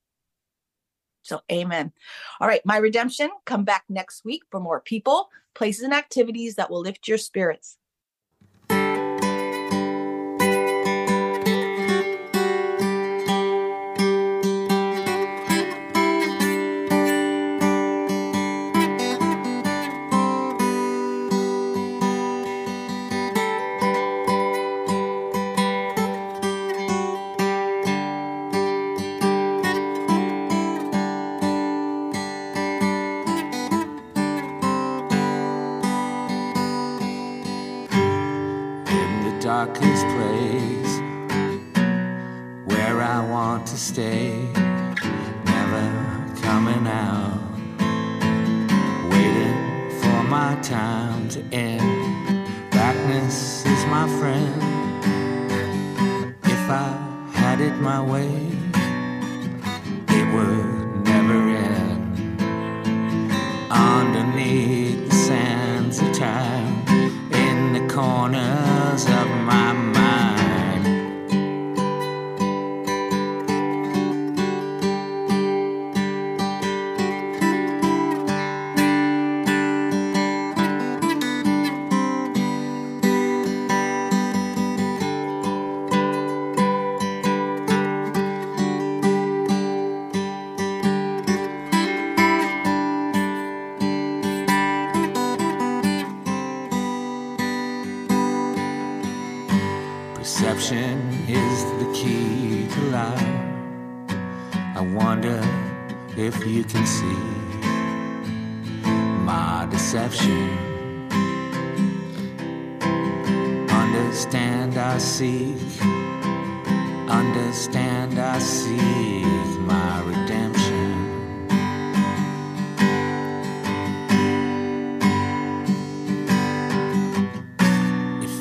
So 1.24 1.40
amen. 1.52 1.92
All 2.40 2.48
right, 2.48 2.62
my 2.64 2.78
redemption. 2.78 3.30
Come 3.44 3.64
back 3.64 3.84
next 3.88 4.24
week 4.24 4.42
for 4.50 4.61
more 4.61 4.80
people, 4.80 5.28
places, 5.55 5.82
and 5.82 5.92
activities 5.92 6.55
that 6.57 6.70
will 6.70 6.80
lift 6.80 7.07
your 7.07 7.18
spirits. 7.18 7.76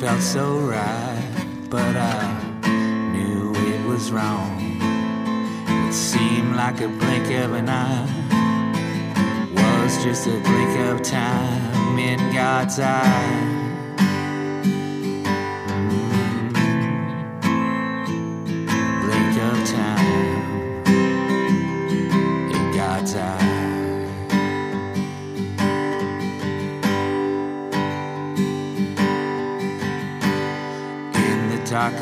felt 0.04 0.22
so 0.22 0.58
right, 0.58 1.46
but 1.70 1.96
I 1.96 2.60
knew 3.14 3.54
it 3.56 3.88
was 3.88 4.12
wrong. 4.12 4.60
It 5.88 5.94
seemed 5.94 6.58
like 6.58 6.82
a 6.82 6.90
blink 6.90 7.28
of 7.28 7.54
an 7.54 7.70
eye, 7.70 8.06
was 9.54 10.04
just 10.04 10.28
a 10.28 10.38
blink 10.42 10.78
of 10.90 11.02
time 11.04 11.98
in 11.98 12.20
God's 12.34 12.80
eye. 12.80 13.63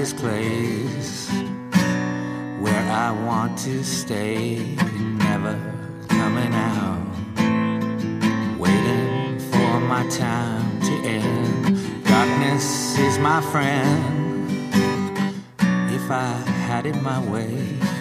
this 0.02 0.14
place 0.14 1.30
where 2.60 2.86
I 2.90 3.12
want 3.12 3.56
to 3.60 3.84
stay, 3.84 4.76
never 5.30 5.54
coming 6.08 6.52
out. 6.56 7.06
Waiting 8.58 9.38
for 9.52 9.80
my 9.80 10.04
time 10.10 10.82
to 10.82 10.94
end. 11.06 12.04
Darkness 12.04 12.98
is 12.98 13.20
my 13.20 13.42
friend. 13.52 14.74
If 15.94 16.10
I 16.10 16.34
had 16.66 16.88
it 16.88 17.00
my 17.04 17.20
way. 17.30 18.01